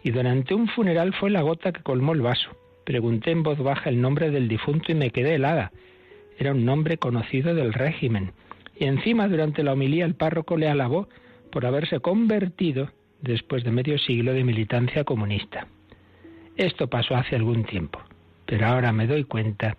y 0.04 0.12
durante 0.12 0.54
un 0.54 0.68
funeral 0.68 1.14
fue 1.14 1.30
la 1.30 1.42
gota 1.42 1.72
que 1.72 1.84
colmó 1.84 2.14
el 2.14 2.22
vaso. 2.22 2.50
Pregunté 2.84 3.32
en 3.32 3.44
voz 3.44 3.60
baja 3.60 3.90
el 3.90 4.02
nombre 4.02 4.32
del 4.32 4.48
difunto 4.48 4.92
y 4.92 4.96
me 4.96 5.12
quedé 5.12 5.36
helada. 5.36 5.72
Era 6.38 6.52
un 6.52 6.66
nombre 6.66 6.98
conocido 6.98 7.54
del 7.54 7.74
régimen. 7.74 8.32
Y 8.76 8.86
encima 8.86 9.28
durante 9.28 9.64
la 9.64 9.74
homilía 9.74 10.06
el 10.06 10.16
párroco 10.16 10.58
le 10.58 10.68
alabó 10.68 11.08
por 11.52 11.66
haberse 11.66 12.00
convertido 12.00 12.90
después 13.22 13.64
de 13.64 13.72
medio 13.72 14.00
siglo 14.00 14.34
de 14.34 14.44
militancia 14.44 15.04
comunista. 15.04 15.68
Esto 16.58 16.88
pasó 16.88 17.16
hace 17.16 17.36
algún 17.36 17.64
tiempo, 17.64 18.00
pero 18.46 18.66
ahora 18.68 18.92
me 18.92 19.08
doy 19.08 19.24
cuenta 19.24 19.78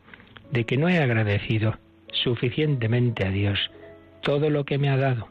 de 0.53 0.65
que 0.65 0.77
no 0.77 0.89
he 0.89 0.99
agradecido 0.99 1.79
suficientemente 2.13 3.27
a 3.27 3.31
Dios 3.31 3.59
todo 4.23 4.51
lo 4.51 4.65
que 4.65 4.79
me 4.79 4.89
ha 4.89 4.97
dado. 4.97 5.29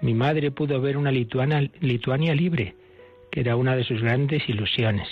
Mi 0.00 0.14
madre 0.14 0.50
pudo 0.50 0.80
ver 0.80 0.96
una 0.96 1.10
Lituania 1.10 2.34
libre, 2.34 2.74
que 3.30 3.40
era 3.40 3.56
una 3.56 3.76
de 3.76 3.84
sus 3.84 4.02
grandes 4.02 4.48
ilusiones. 4.48 5.08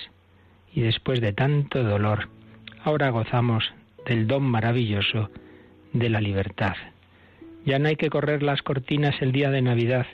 Y 0.73 0.83
después 0.83 1.21
de 1.21 1.33
tanto 1.33 1.83
dolor, 1.83 2.29
ahora 2.83 3.11
gozamos 3.11 3.73
del 4.07 4.27
don 4.27 4.43
maravilloso 4.43 5.31
de 5.93 6.09
la 6.09 6.21
libertad. 6.21 6.75
Ya 7.65 7.79
no 7.79 7.89
hay 7.89 7.97
que 7.97 8.11
correr 8.11 8.43
las 8.43 8.63
cortinas 8.63 9.15
el 9.23 9.33
día 9.33 9.51
de 9.51 9.63
Navidad 9.63 10.07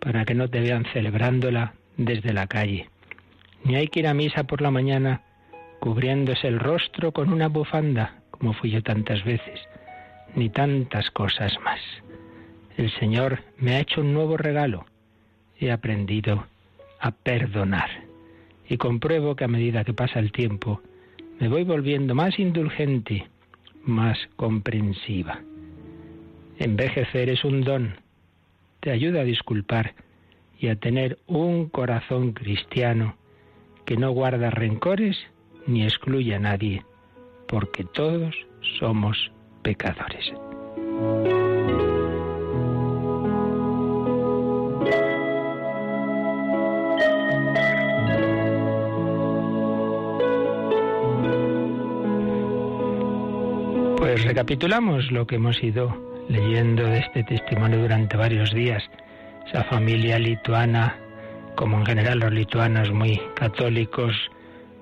para 0.00 0.24
que 0.24 0.34
no 0.34 0.48
te 0.48 0.60
vean 0.60 0.84
celebrándola 0.92 1.74
desde 1.96 2.32
la 2.32 2.46
calle. 2.46 2.88
Ni 3.64 3.76
hay 3.76 3.86
que 3.88 4.00
ir 4.00 4.08
a 4.08 4.14
misa 4.14 4.44
por 4.44 4.60
la 4.60 4.70
mañana 4.70 5.22
cubriéndose 5.78 6.48
el 6.48 6.58
rostro 6.58 7.12
con 7.12 7.32
una 7.32 7.48
bufanda, 7.48 8.22
como 8.30 8.52
fui 8.52 8.70
yo 8.70 8.82
tantas 8.82 9.24
veces, 9.24 9.60
ni 10.34 10.48
tantas 10.48 11.10
cosas 11.10 11.52
más. 11.64 11.80
El 12.76 12.90
Señor 12.98 13.40
me 13.58 13.74
ha 13.74 13.80
hecho 13.80 14.00
un 14.00 14.12
nuevo 14.14 14.36
regalo. 14.36 14.86
He 15.58 15.70
aprendido 15.70 16.46
a 17.02 17.10
perdonar. 17.10 17.90
Y 18.68 18.78
compruebo 18.78 19.36
que 19.36 19.44
a 19.44 19.48
medida 19.48 19.84
que 19.84 19.92
pasa 19.92 20.20
el 20.20 20.32
tiempo, 20.32 20.80
me 21.40 21.48
voy 21.48 21.64
volviendo 21.64 22.14
más 22.14 22.38
indulgente, 22.38 23.26
más 23.84 24.16
comprensiva. 24.36 25.40
Envejecer 26.58 27.28
es 27.28 27.44
un 27.44 27.62
don, 27.62 27.96
te 28.80 28.92
ayuda 28.92 29.20
a 29.20 29.24
disculpar 29.24 29.94
y 30.58 30.68
a 30.68 30.76
tener 30.76 31.18
un 31.26 31.68
corazón 31.68 32.32
cristiano 32.32 33.16
que 33.84 33.96
no 33.96 34.12
guarda 34.12 34.50
rencores 34.50 35.18
ni 35.66 35.82
excluye 35.82 36.36
a 36.36 36.38
nadie, 36.38 36.84
porque 37.48 37.84
todos 37.84 38.34
somos 38.78 39.32
pecadores. 39.62 40.32
Pues 54.22 54.36
recapitulamos 54.36 55.10
lo 55.10 55.26
que 55.26 55.34
hemos 55.34 55.60
ido 55.64 56.00
leyendo 56.28 56.84
de 56.84 57.00
este 57.00 57.24
testimonio 57.24 57.80
durante 57.80 58.16
varios 58.16 58.54
días. 58.54 58.88
Esa 59.48 59.64
familia 59.64 60.16
lituana, 60.16 60.96
como 61.56 61.78
en 61.78 61.86
general 61.86 62.20
los 62.20 62.32
lituanos 62.32 62.92
muy 62.92 63.20
católicos, 63.34 64.14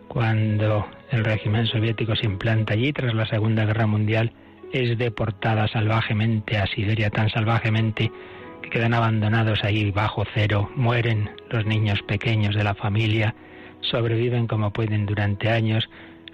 cuando 0.09 0.87
el 1.11 1.25
régimen 1.25 1.67
soviético 1.67 2.15
se 2.17 2.27
implanta 2.27 2.75
allí 2.75 2.93
tras 2.93 3.15
la 3.15 3.25
Segunda 3.25 3.65
Guerra 3.65 3.87
Mundial, 3.87 4.31
es 4.75 4.99
deportada 4.99 5.67
salvajemente 5.69 6.59
a 6.59 6.67
Siberia, 6.67 7.09
tan 7.09 7.31
salvajemente 7.31 8.13
que 8.61 8.69
quedan 8.69 8.93
abandonados 8.93 9.65
ahí 9.65 9.91
bajo 9.91 10.25
cero, 10.35 10.69
mueren 10.77 11.31
los 11.49 11.65
niños 11.65 12.03
pequeños 12.03 12.55
de 12.55 12.65
la 12.65 12.75
familia, 12.75 13.35
sobreviven 13.81 14.47
como 14.47 14.71
pueden 14.71 15.07
durante 15.07 15.49
años, 15.49 15.89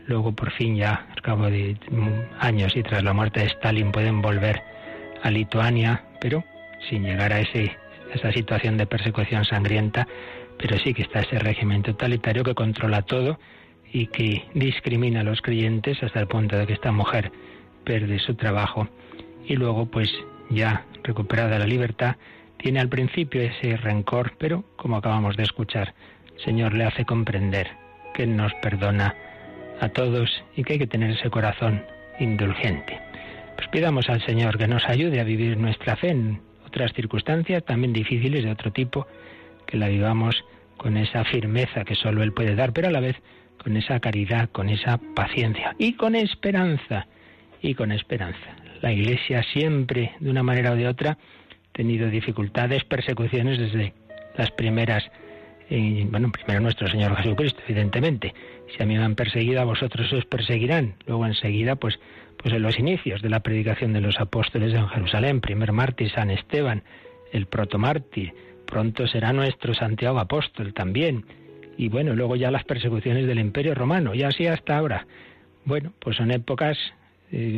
luego 0.07 0.33
por 0.33 0.51
fin 0.53 0.77
ya, 0.77 1.07
al 1.11 1.23
cabo 1.23 1.47
de 1.47 1.77
años 2.41 2.77
y 2.77 2.83
tras 2.83 3.03
la 3.03 3.13
muerte 3.13 3.41
de 3.41 3.47
Stalin, 3.47 3.93
pueden 3.93 4.23
volver 4.23 4.63
a 5.23 5.31
Lituania, 5.31 6.05
pero 6.21 6.45
sin 6.89 7.05
llegar 7.05 7.33
a 7.33 7.41
ese, 7.41 7.77
esa 8.15 8.33
situación 8.33 8.77
de 8.77 8.87
persecución 8.87 9.45
sangrienta, 9.45 10.07
pero 10.59 10.79
sí 10.79 10.95
que 10.95 11.03
está 11.03 11.21
ese 11.21 11.39
régimen 11.39 11.83
totalitario 11.83 12.45
que 12.45 12.55
controla 12.55 13.03
todo 13.03 13.39
y 13.93 14.07
que 14.09 14.45
discrimina 14.55 15.21
a 15.21 15.25
los 15.25 15.43
creyentes 15.43 16.03
hasta 16.03 16.21
el 16.21 16.27
punto 16.27 16.57
de 16.57 16.67
que 16.67 16.75
esta 16.75 16.93
mujer 16.93 17.33
pierde 17.85 18.19
su 18.19 18.35
trabajo. 18.35 18.89
Y 19.47 19.57
luego 19.57 19.87
pues 19.87 20.13
ya 20.51 20.85
recuperada 21.03 21.59
la 21.59 21.67
libertad 21.67 22.17
tiene 22.59 22.81
al 22.81 22.89
principio 22.89 23.43
ese 23.43 23.77
rencor, 23.77 24.33
pero 24.39 24.65
como 24.77 24.97
acabamos 24.97 25.37
de 25.37 25.43
escuchar, 25.43 25.95
el 26.37 26.45
Señor 26.45 26.75
le 26.75 26.85
hace 26.85 27.05
comprender 27.05 27.69
que 28.15 28.27
nos 28.27 28.53
perdona 28.55 29.15
a 29.80 29.88
todos 29.88 30.30
y 30.56 30.64
que 30.64 30.75
hay 30.75 30.78
que 30.78 30.87
tener 30.87 31.11
ese 31.11 31.30
corazón 31.30 31.85
indulgente. 32.18 32.99
Pues 33.56 33.68
pidamos 33.68 34.09
al 34.09 34.25
Señor 34.25 34.59
que 34.59 34.68
nos 34.68 34.85
ayude 34.87 35.21
a 35.21 35.25
vivir 35.25 35.56
nuestra 35.56 35.97
fe 35.97 36.11
en 36.11 36.40
otras 36.66 36.92
circunstancias 36.92 37.64
también 37.64 37.92
difíciles 37.92 38.45
de 38.45 38.50
otro 38.50 38.73
tipo, 38.73 39.06
que 39.66 39.76
la 39.76 39.88
vivamos 39.88 40.45
con 40.76 40.97
esa 40.97 41.25
firmeza 41.25 41.85
que 41.85 41.95
solo 41.95 42.23
Él 42.23 42.33
puede 42.33 42.54
dar, 42.54 42.73
pero 42.73 42.88
a 42.88 42.90
la 42.90 43.00
vez 43.00 43.16
con 43.62 43.76
esa 43.76 43.99
caridad, 44.00 44.50
con 44.50 44.68
esa 44.68 44.99
paciencia 45.14 45.75
y 45.78 45.95
con 45.95 46.14
esperanza, 46.14 47.06
y 47.62 47.75
con 47.75 47.92
esperanza. 47.92 48.56
La 48.83 48.92
Iglesia 48.92 49.42
siempre, 49.42 50.12
de 50.21 50.30
una 50.30 50.42
manera 50.42 50.73
o 50.73 50.76
de 50.76 50.87
otra, 50.87 51.12
ha 51.12 51.73
tenido 51.73 52.11
dificultades, 52.11 52.85
persecuciones 52.85 53.59
desde 53.59 53.95
las 54.37 54.50
primeras, 54.50 55.04
bueno, 55.68 56.30
primero 56.30 56.61
nuestro 56.61 56.88
Señor 56.88 57.16
Jesucristo, 57.16 57.61
evidentemente. 57.66 58.35
Si 58.75 58.82
a 58.82 58.87
mí 58.87 58.96
me 58.96 59.04
han 59.04 59.14
perseguido, 59.14 59.61
a 59.61 59.64
vosotros 59.64 60.12
os 60.12 60.25
perseguirán. 60.25 60.94
Luego 61.06 61.26
enseguida, 61.26 61.76
pues 61.76 61.99
pues 62.37 62.54
en 62.54 62.62
los 62.62 62.78
inicios 62.78 63.23
de 63.23 63.30
la 63.30 63.40
predicación 63.40 63.92
de 63.92 64.00
los 64.00 64.20
apóstoles 64.20 64.73
en 64.75 64.87
Jerusalén, 64.88 65.40
primer 65.40 65.73
mártir 65.73 66.11
San 66.11 66.30
Esteban, 66.30 66.82
el 67.32 67.46
protomártir, 67.46 68.32
pronto 68.66 69.06
será 69.06 69.32
nuestro 69.32 69.75
Santiago 69.75 70.18
apóstol 70.18 70.75
también, 70.75 71.25
y 71.78 71.88
bueno, 71.88 72.14
luego 72.14 72.37
ya 72.37 72.50
las 72.50 72.64
persecuciones 72.64 73.26
del 73.26 73.38
Imperio 73.38 73.75
Romano, 73.75 74.14
y 74.14 74.23
así 74.23 74.46
hasta 74.46 74.76
ahora. 74.76 75.06
Bueno, 75.64 75.92
pues 75.99 76.16
son 76.16 76.30
épocas 76.30 76.78
eh, 77.32 77.56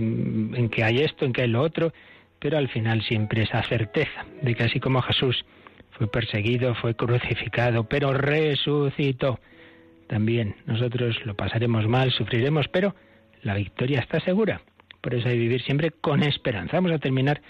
en 0.54 0.68
que 0.70 0.84
hay 0.84 0.98
esto, 0.98 1.24
en 1.24 1.32
que 1.32 1.42
hay 1.42 1.48
lo 1.48 1.62
otro, 1.62 1.92
pero 2.38 2.56
al 2.56 2.68
final 2.68 3.02
siempre 3.02 3.42
esa 3.42 3.62
certeza 3.62 4.24
de 4.42 4.54
que 4.54 4.64
así 4.64 4.80
como 4.80 5.02
Jesús 5.02 5.44
fue 5.98 6.06
perseguido, 6.06 6.74
fue 6.76 6.94
crucificado, 6.94 7.84
pero 7.84 8.12
resucitó. 8.14 9.40
También 10.06 10.54
nosotros 10.64 11.18
lo 11.26 11.34
pasaremos 11.34 11.86
mal, 11.88 12.12
sufriremos, 12.12 12.68
pero 12.68 12.94
la 13.42 13.54
victoria 13.54 14.00
está 14.00 14.20
segura. 14.20 14.62
Por 15.00 15.14
eso 15.14 15.28
hay 15.28 15.34
que 15.34 15.40
vivir 15.40 15.62
siempre 15.62 15.90
con 15.90 16.22
esperanza. 16.22 16.76
Vamos 16.76 16.92
a 16.92 16.98
terminar 16.98 17.42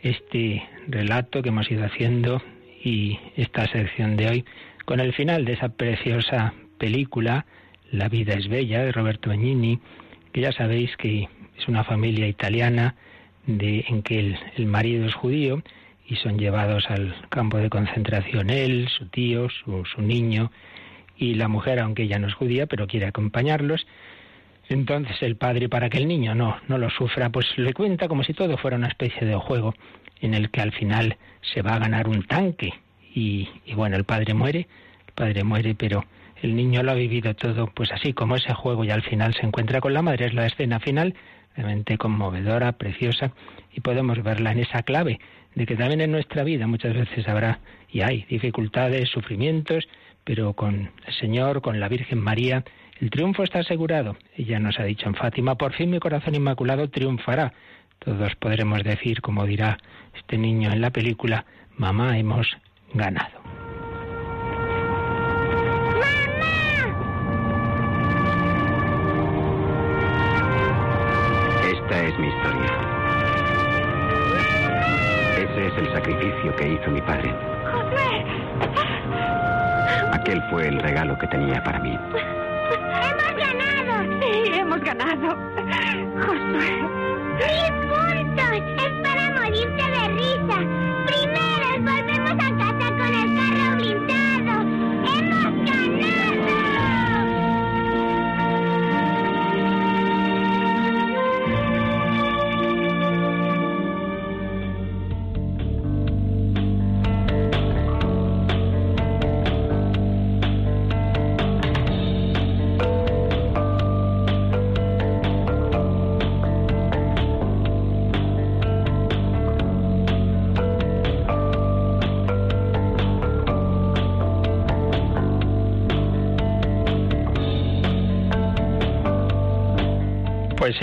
este 0.00 0.62
relato 0.88 1.42
que 1.42 1.48
hemos 1.48 1.70
ido 1.70 1.84
haciendo 1.84 2.42
y 2.82 3.18
esta 3.36 3.66
sección 3.66 4.16
de 4.16 4.28
hoy 4.28 4.44
con 4.84 5.00
el 5.00 5.12
final 5.14 5.44
de 5.44 5.54
esa 5.54 5.70
preciosa 5.70 6.54
película 6.78 7.46
La 7.90 8.08
vida 8.08 8.34
es 8.34 8.48
bella 8.48 8.84
de 8.84 8.92
Roberto 8.92 9.30
Benigni, 9.30 9.78
que 10.32 10.40
ya 10.40 10.52
sabéis 10.52 10.96
que 10.96 11.28
es 11.56 11.68
una 11.68 11.84
familia 11.84 12.26
italiana 12.26 12.96
de, 13.46 13.84
en 13.88 14.02
que 14.02 14.18
el, 14.18 14.38
el 14.56 14.66
marido 14.66 15.06
es 15.06 15.14
judío 15.14 15.62
y 16.08 16.16
son 16.16 16.38
llevados 16.38 16.84
al 16.88 17.14
campo 17.28 17.58
de 17.58 17.70
concentración 17.70 18.50
él, 18.50 18.88
su 18.88 19.06
tío, 19.06 19.48
su, 19.48 19.84
su 19.84 20.02
niño 20.02 20.50
y 21.16 21.34
la 21.34 21.48
mujer, 21.48 21.80
aunque 21.80 22.04
ella 22.04 22.18
no 22.18 22.28
es 22.28 22.34
judía, 22.34 22.66
pero 22.66 22.86
quiere 22.86 23.06
acompañarlos 23.06 23.86
entonces 24.68 25.16
el 25.22 25.36
padre, 25.36 25.68
para 25.68 25.88
que 25.88 25.98
el 25.98 26.08
niño 26.08 26.34
no, 26.34 26.56
no 26.66 26.78
lo 26.78 26.90
sufra, 26.90 27.30
pues 27.30 27.46
le 27.56 27.72
cuenta 27.72 28.08
como 28.08 28.24
si 28.24 28.34
todo 28.34 28.56
fuera 28.56 28.76
una 28.76 28.88
especie 28.88 29.26
de 29.26 29.36
juego 29.36 29.74
en 30.20 30.34
el 30.34 30.50
que 30.50 30.60
al 30.60 30.72
final 30.72 31.16
se 31.42 31.62
va 31.62 31.74
a 31.74 31.78
ganar 31.78 32.08
un 32.08 32.24
tanque. 32.24 32.72
Y, 33.14 33.48
y 33.64 33.74
bueno, 33.74 33.96
el 33.96 34.04
padre 34.04 34.34
muere, 34.34 34.66
el 35.06 35.12
padre 35.14 35.44
muere, 35.44 35.74
pero 35.74 36.04
el 36.42 36.56
niño 36.56 36.82
lo 36.82 36.92
ha 36.92 36.94
vivido 36.94 37.34
todo 37.34 37.68
pues 37.68 37.92
así 37.92 38.12
como 38.12 38.36
ese 38.36 38.52
juego 38.54 38.84
y 38.84 38.90
al 38.90 39.02
final 39.02 39.34
se 39.34 39.46
encuentra 39.46 39.80
con 39.80 39.94
la 39.94 40.02
madre. 40.02 40.26
Es 40.26 40.34
la 40.34 40.46
escena 40.46 40.80
final, 40.80 41.14
realmente 41.54 41.96
conmovedora, 41.96 42.72
preciosa, 42.72 43.32
y 43.72 43.80
podemos 43.80 44.22
verla 44.22 44.50
en 44.50 44.58
esa 44.58 44.82
clave 44.82 45.20
de 45.56 45.66
que 45.66 45.74
también 45.74 46.02
en 46.02 46.12
nuestra 46.12 46.44
vida 46.44 46.66
muchas 46.68 46.94
veces 46.94 47.26
habrá 47.26 47.58
y 47.90 48.02
hay 48.02 48.24
dificultades, 48.28 49.08
sufrimientos, 49.08 49.88
pero 50.22 50.52
con 50.52 50.92
el 51.06 51.14
Señor, 51.14 51.62
con 51.62 51.80
la 51.80 51.88
Virgen 51.88 52.20
María, 52.20 52.62
el 53.00 53.10
triunfo 53.10 53.42
está 53.42 53.60
asegurado. 53.60 54.16
Ella 54.36 54.60
nos 54.60 54.78
ha 54.78 54.84
dicho 54.84 55.08
en 55.08 55.14
Fátima, 55.14 55.56
por 55.56 55.72
fin 55.72 55.90
mi 55.90 55.98
corazón 55.98 56.34
inmaculado 56.34 56.88
triunfará. 56.90 57.54
Todos 57.98 58.34
podremos 58.36 58.84
decir, 58.84 59.22
como 59.22 59.46
dirá 59.46 59.78
este 60.14 60.36
niño 60.36 60.70
en 60.70 60.82
la 60.82 60.90
película, 60.90 61.46
mamá, 61.76 62.18
hemos 62.18 62.46
ganado. 62.92 63.45
Que 76.56 76.68
hizo 76.68 76.90
mi 76.90 77.00
padre. 77.02 77.34
Aquel 80.12 80.42
fue 80.50 80.68
el 80.68 80.78
regalo 80.80 81.18
que 81.18 81.26
tenía 81.26 81.62
para 81.62 81.78
mí. 81.78 81.98
¡Hemos 83.02 83.36
ganado! 83.36 84.20
Sí, 84.20 84.50
hemos 84.54 84.80
ganado. 84.80 85.36
Josué. 86.24 86.72
¡Sí, 87.40 87.72
puntos! 87.88 88.56
Es 88.84 88.92
para 89.02 89.30
morirse 89.30 89.84
de 89.94 90.08
risa. 90.08 90.58
Primero 91.06 91.68
volvemos 91.80 92.32
a 92.32 92.36
casa 92.36 92.88
con 92.96 93.14
el 93.14 93.28
carro 93.36 93.76
blindado. 93.76 94.15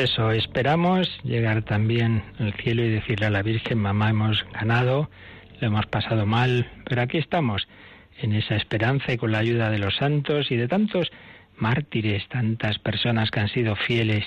Eso, 0.04 0.32
esperamos 0.32 1.08
llegar 1.24 1.64
también 1.64 2.24
al 2.38 2.54
cielo 2.54 2.84
y 2.84 2.90
decirle 2.90 3.28
a 3.28 3.30
la 3.30 3.42
Virgen, 3.42 3.78
mamá, 3.80 4.10
hemos 4.10 4.46
ganado, 4.52 5.10
lo 5.62 5.68
hemos 5.68 5.86
pasado 5.86 6.26
mal, 6.26 6.70
pero 6.86 7.02
aquí 7.02 7.18
estamos, 7.18 7.68
en 8.20 8.34
esa 8.34 8.56
esperanza 8.56 9.14
y 9.14 9.18
con 9.18 9.32
la 9.32 9.40
ayuda 9.40 9.70
de 9.70 9.80
los 9.80 9.96
santos 9.96 10.52
y 10.52 10.58
de 10.58 10.68
tantos 10.68 11.12
mártires, 11.58 12.28
tantas 12.28 12.80
personas 12.80 13.32
que 13.32 13.40
han 13.40 13.48
sido 13.48 13.76
fieles 13.76 14.26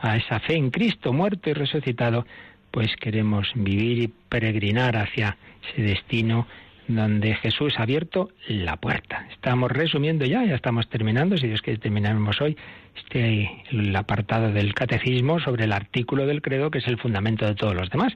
a 0.00 0.16
esa 0.16 0.38
fe 0.38 0.54
en 0.54 0.70
Cristo 0.70 1.12
muerto 1.12 1.50
y 1.50 1.54
resucitado, 1.54 2.24
pues 2.70 2.94
queremos 2.96 3.50
vivir 3.54 3.98
y 3.98 4.08
peregrinar 4.08 4.96
hacia 4.96 5.36
ese 5.68 5.82
destino 5.82 6.46
donde 6.88 7.34
Jesús 7.34 7.78
ha 7.78 7.82
abierto 7.82 8.30
la 8.48 8.76
puerta. 8.76 9.26
Estamos 9.32 9.70
resumiendo 9.70 10.24
ya, 10.24 10.44
ya 10.44 10.54
estamos 10.54 10.88
terminando, 10.88 11.36
si 11.36 11.48
Dios 11.48 11.62
quiere 11.62 11.78
terminaremos 11.78 12.40
hoy, 12.40 12.56
este 12.96 13.64
el 13.70 13.94
apartado 13.94 14.52
del 14.52 14.74
catecismo 14.74 15.40
sobre 15.40 15.64
el 15.64 15.72
artículo 15.72 16.26
del 16.26 16.42
credo 16.42 16.70
que 16.70 16.78
es 16.78 16.86
el 16.86 16.98
fundamento 16.98 17.46
de 17.46 17.54
todos 17.54 17.74
los 17.74 17.90
demás, 17.90 18.14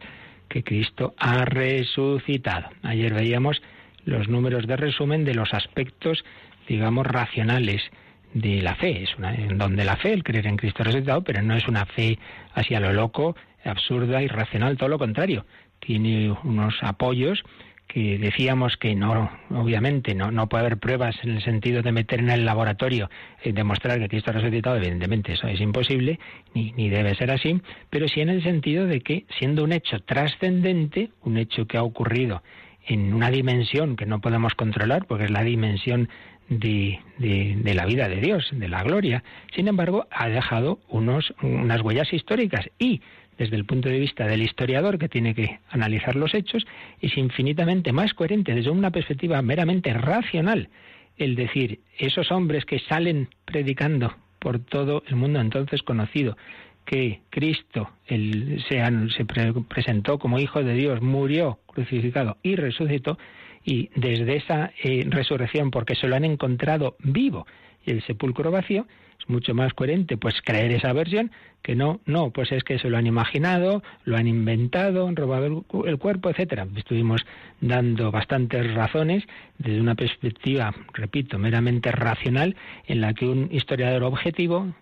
que 0.49 0.63
Cristo 0.63 1.15
ha 1.19 1.45
resucitado. 1.45 2.69
Ayer 2.83 3.15
veíamos 3.15 3.63
los 4.05 4.29
números 4.29 4.67
de 4.67 4.77
resumen 4.77 5.25
de 5.25 5.35
los 5.35 5.53
aspectos, 5.53 6.25
digamos, 6.69 7.07
racionales 7.07 7.83
de 8.35 8.63
la 8.63 8.75
fe. 8.77 9.03
Es 9.03 9.17
una, 9.17 9.35
en 9.35 9.59
donde 9.59 9.85
la 9.85 9.97
fe, 9.97 10.13
el 10.13 10.25
creer 10.25 10.47
en 10.47 10.57
Cristo 10.57 10.85
resucitado, 10.85 11.23
pero 11.23 11.43
no 11.43 11.55
es 11.55 11.67
una 11.69 11.87
fe 11.87 12.19
hacia 12.55 12.81
lo 12.81 12.93
loco, 12.93 13.37
absurda, 13.65 14.23
irracional, 14.23 14.77
todo 14.77 14.89
lo 14.89 14.99
contrario. 14.99 15.45
Tiene 15.81 16.31
unos 16.45 16.75
apoyos 16.83 17.43
que 17.93 18.19
decíamos 18.19 18.77
que 18.77 18.95
no, 18.95 19.31
obviamente, 19.51 20.15
no, 20.15 20.31
no 20.31 20.49
puede 20.49 20.67
haber 20.67 20.79
pruebas 20.79 21.17
en 21.25 21.31
el 21.31 21.43
sentido 21.43 21.83
de 21.83 21.91
meter 21.91 22.21
en 22.21 22.31
el 22.31 22.45
laboratorio 22.45 23.11
y 23.45 23.51
demostrar 23.51 23.99
que 23.99 24.09
Cristo 24.09 24.31
ha 24.31 24.35
resucitado, 24.35 24.77
evidentemente 24.77 25.33
eso 25.33 25.49
es 25.49 25.61
imposible, 25.61 26.21
ni, 26.55 26.71
ni 26.73 26.89
debe 26.89 27.17
ser 27.17 27.33
así, 27.33 27.61
pero 27.91 28.07
sí 28.07 28.21
en 28.21 28.29
el 28.29 28.45
sentido 28.45 28.87
de 28.87 29.01
que, 29.01 29.25
siendo 29.39 29.65
un 29.65 29.73
hecho 29.73 29.99
trascendente, 30.01 31.11
un 31.23 31.37
hecho 31.37 31.67
que 31.67 31.79
ha 31.79 31.83
ocurrido 31.83 32.43
en 32.87 33.13
una 33.13 33.31
dimensión 33.31 33.97
que 33.97 34.07
no 34.07 34.21
podemos 34.21 34.55
controlar, 34.55 35.07
porque 35.07 35.25
es 35.25 35.31
la 35.31 35.43
dimensión 35.43 36.09
de, 36.49 37.01
de, 37.19 37.75
la 37.75 37.87
vida 37.87 38.09
de 38.09 38.21
Dios, 38.21 38.49
de 38.53 38.69
la 38.69 38.83
gloria. 38.83 39.23
Sin 39.55 39.69
embargo, 39.69 40.07
ha 40.11 40.29
dejado 40.29 40.81
unos, 40.89 41.33
unas 41.43 41.81
huellas 41.81 42.13
históricas 42.13 42.69
y 42.79 43.01
desde 43.41 43.57
el 43.57 43.65
punto 43.65 43.89
de 43.89 43.99
vista 43.99 44.27
del 44.27 44.43
historiador 44.43 44.99
que 44.99 45.09
tiene 45.09 45.35
que 45.35 45.61
analizar 45.71 46.15
los 46.15 46.35
hechos, 46.35 46.67
es 47.01 47.17
infinitamente 47.17 47.91
más 47.91 48.13
coherente 48.13 48.55
desde 48.55 48.69
una 48.69 48.91
perspectiva 48.91 49.41
meramente 49.41 49.95
racional 49.95 50.69
el 51.17 51.37
decir, 51.37 51.81
esos 51.99 52.31
hombres 52.33 52.67
que 52.67 52.81
salen 52.81 53.29
predicando 53.47 54.15
por 54.39 54.59
todo 54.59 55.03
el 55.07 55.17
mundo 55.17 55.41
entonces 55.41 55.83
conocido, 55.83 56.37
que 56.85 57.21
Cristo 57.31 57.91
se, 58.09 58.83
se 59.17 59.25
presentó 59.69 60.19
como 60.19 60.39
Hijo 60.39 60.63
de 60.63 60.75
Dios, 60.75 61.01
murió 61.01 61.61
crucificado 61.67 62.37
y 62.43 62.57
resucitó, 62.57 63.19
y 63.65 63.89
desde 63.95 64.37
esa 64.37 64.73
eh, 64.83 65.07
resurrección, 65.09 65.71
porque 65.71 65.95
se 65.95 66.09
lo 66.09 66.17
han 66.17 66.25
encontrado 66.25 66.97
vivo 67.01 67.47
y 67.87 67.93
el 67.93 68.03
sepulcro 68.03 68.51
vacío, 68.51 68.87
es 69.21 69.29
mucho 69.29 69.55
más 69.55 69.73
coherente 69.75 70.17
pues 70.17 70.35
creer 70.43 70.73
esa 70.73 70.93
versión 70.93 71.31
que 71.63 71.77
no, 71.77 72.01
no, 72.07 72.31
pues 72.31 72.53
es 72.53 72.65
que 72.65 72.79
se 72.79 72.89
lo 72.89 72.97
han 72.97 73.07
imaginado, 73.07 73.83
lo 74.05 74.17
han 74.17 74.27
inventado, 74.27 75.07
han 75.07 75.17
robado 75.17 75.65
el, 75.85 75.99
cuerpo, 75.99 76.31
etcétera. 76.31 76.67
Estuvimos 76.75 77.27
dando 77.61 78.11
bastantes 78.11 78.73
razones 78.73 79.25
desde 79.59 79.81
una 79.81 79.95
perspectiva, 79.95 80.75
repito, 80.95 81.39
meramente 81.39 81.93
racional, 81.93 82.57
en 82.87 83.01
la 83.03 83.13
que 83.13 83.27
un 83.27 83.49
historiador 83.53 84.05
objetivo 84.05 84.75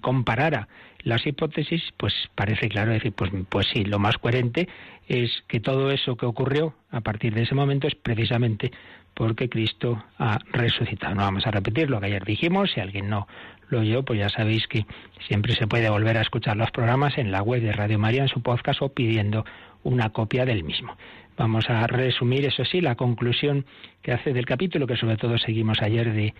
comparara 0.00 0.68
las 1.02 1.26
hipótesis, 1.26 1.82
pues 1.96 2.14
parece 2.34 2.68
claro 2.68 2.92
decir, 2.92 3.12
pues, 3.12 3.30
pues 3.48 3.66
sí, 3.72 3.84
lo 3.84 3.98
más 3.98 4.16
coherente 4.18 4.68
es 5.08 5.42
que 5.48 5.60
todo 5.60 5.90
eso 5.90 6.16
que 6.16 6.26
ocurrió 6.26 6.74
a 6.90 7.00
partir 7.00 7.34
de 7.34 7.42
ese 7.42 7.54
momento 7.54 7.86
es 7.86 7.94
precisamente 7.94 8.70
porque 9.14 9.48
Cristo 9.48 10.04
ha 10.18 10.38
resucitado. 10.52 11.14
No 11.14 11.22
vamos 11.22 11.46
a 11.46 11.50
repetir 11.50 11.88
lo 11.88 12.00
que 12.00 12.06
ayer 12.06 12.24
dijimos, 12.24 12.70
si 12.72 12.80
alguien 12.80 13.08
no 13.08 13.26
lo 13.68 13.80
oyó, 13.80 14.02
pues 14.02 14.18
ya 14.18 14.28
sabéis 14.28 14.66
que 14.66 14.86
siempre 15.26 15.54
se 15.54 15.66
puede 15.66 15.88
volver 15.88 16.18
a 16.18 16.22
escuchar 16.22 16.56
los 16.56 16.70
programas 16.70 17.16
en 17.18 17.30
la 17.30 17.42
web 17.42 17.62
de 17.62 17.72
Radio 17.72 17.98
María, 17.98 18.22
en 18.22 18.28
su 18.28 18.42
podcast 18.42 18.82
o 18.82 18.90
pidiendo 18.90 19.44
una 19.82 20.10
copia 20.10 20.44
del 20.44 20.64
mismo. 20.64 20.96
Vamos 21.36 21.68
a 21.68 21.86
resumir, 21.86 22.44
eso 22.44 22.64
sí, 22.64 22.80
la 22.80 22.94
conclusión 22.94 23.66
que 24.02 24.12
hace 24.12 24.32
del 24.32 24.46
capítulo, 24.46 24.86
que 24.86 24.96
sobre 24.96 25.16
todo 25.16 25.36
seguimos 25.38 25.82
ayer 25.82 26.12
de, 26.12 26.34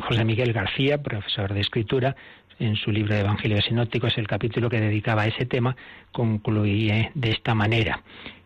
José 0.00 0.24
Miguel 0.24 0.52
García, 0.52 1.02
profesor 1.02 1.52
de 1.52 1.60
escritura, 1.60 2.16
en 2.58 2.76
su 2.76 2.92
libro 2.92 3.14
de 3.14 3.20
Evangelios 3.20 3.64
Sinópticos, 3.64 4.16
el 4.16 4.28
capítulo 4.28 4.70
que 4.70 4.80
dedicaba 4.80 5.22
a 5.22 5.26
ese 5.26 5.44
tema, 5.44 5.76
concluye 6.12 7.10
de 7.14 7.30
esta 7.30 7.54
manera. 7.54 8.02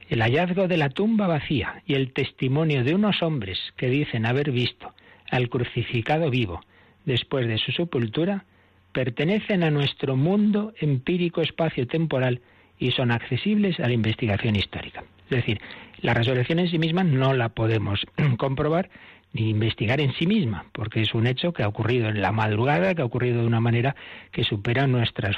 El 0.09 0.23
hallazgo 0.23 0.69
de 0.69 0.79
la 0.79 0.89
tumba 0.89 1.27
vacía 1.27 1.83
y 1.87 1.95
el 1.95 2.13
testimonio 2.13 2.83
de 2.83 2.95
unos 2.95 3.23
hombres 3.23 3.59
que 3.77 3.91
dicen 3.91 4.25
haber 4.25 4.51
visto 4.51 4.95
al 5.31 5.51
crucificado 5.51 6.31
vivo 6.31 6.61
después 7.05 7.47
de 7.47 7.59
su 7.59 7.73
sepultura 7.73 8.45
pertenecen 8.93 9.63
a 9.63 9.71
nuestro 9.71 10.17
mundo 10.17 10.73
empírico 10.81 11.43
espacio-temporal 11.43 12.41
y 12.79 12.93
son 12.93 13.11
accesibles 13.11 13.79
a 13.81 13.89
la 13.89 13.93
investigación 13.93 14.57
histórica. 14.57 15.05
Es 15.31 15.37
decir, 15.37 15.61
la 16.01 16.15
resurrección 16.15 16.59
en 16.59 16.69
sí 16.69 16.79
misma 16.79 17.05
no 17.05 17.35
la 17.35 17.51
podemos 17.51 18.07
comprobar, 18.39 18.89
ni 19.33 19.51
investigar 19.51 20.01
en 20.01 20.13
sí 20.15 20.27
misma, 20.27 20.65
porque 20.73 21.03
es 21.03 21.15
un 21.15 21.27
hecho 21.27 21.53
que 21.53 21.63
ha 21.63 21.69
ocurrido 21.69 22.09
en 22.09 22.23
la 22.23 22.33
madrugada, 22.33 22.95
que 22.95 23.03
ha 23.03 23.05
ocurrido 23.05 23.43
de 23.43 23.47
una 23.47 23.61
manera 23.61 23.95
que 24.33 24.43
supera 24.43 24.87
nuestras 24.87 25.37